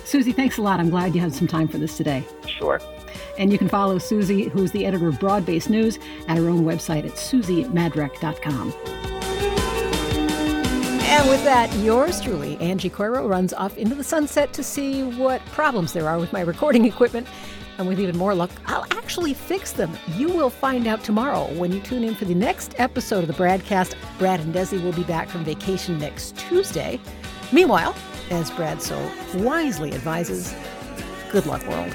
Susie, 0.04 0.32
thanks 0.32 0.56
a 0.56 0.62
lot. 0.62 0.80
I'm 0.80 0.88
glad 0.88 1.14
you 1.14 1.20
had 1.20 1.34
some 1.34 1.46
time 1.46 1.68
for 1.68 1.76
this 1.76 1.96
today. 1.96 2.24
Sure. 2.46 2.80
And 3.38 3.52
you 3.52 3.58
can 3.58 3.68
follow 3.68 3.98
Susie, 3.98 4.44
who's 4.44 4.72
the 4.72 4.86
editor 4.86 5.08
of 5.08 5.20
Broad 5.20 5.44
Based 5.44 5.68
News, 5.68 5.98
at 6.26 6.38
her 6.38 6.48
own 6.48 6.64
website 6.64 7.04
at 7.04 7.16
susiemadrak.com. 7.16 9.15
And 11.08 11.30
with 11.30 11.44
that, 11.44 11.72
yours 11.76 12.20
truly, 12.20 12.56
Angie 12.58 12.90
Coiro, 12.90 13.28
runs 13.28 13.52
off 13.52 13.78
into 13.78 13.94
the 13.94 14.02
sunset 14.02 14.52
to 14.54 14.64
see 14.64 15.04
what 15.04 15.40
problems 15.46 15.92
there 15.92 16.08
are 16.08 16.18
with 16.18 16.32
my 16.32 16.40
recording 16.40 16.84
equipment. 16.84 17.28
And 17.78 17.86
with 17.86 18.00
even 18.00 18.16
more 18.16 18.34
luck, 18.34 18.50
I'll 18.66 18.86
actually 18.90 19.32
fix 19.32 19.70
them. 19.72 19.96
You 20.16 20.28
will 20.28 20.50
find 20.50 20.86
out 20.86 21.04
tomorrow 21.04 21.44
when 21.54 21.70
you 21.70 21.80
tune 21.80 22.02
in 22.02 22.16
for 22.16 22.24
the 22.24 22.34
next 22.34 22.74
episode 22.78 23.20
of 23.20 23.28
the 23.28 23.34
BradCast. 23.34 23.94
Brad 24.18 24.40
and 24.40 24.52
Desi 24.52 24.82
will 24.82 24.92
be 24.92 25.04
back 25.04 25.28
from 25.28 25.44
vacation 25.44 25.98
next 25.98 26.36
Tuesday. 26.36 26.98
Meanwhile, 27.52 27.94
as 28.30 28.50
Brad 28.50 28.82
so 28.82 28.98
wisely 29.34 29.94
advises, 29.94 30.54
good 31.30 31.46
luck, 31.46 31.64
world. 31.68 31.94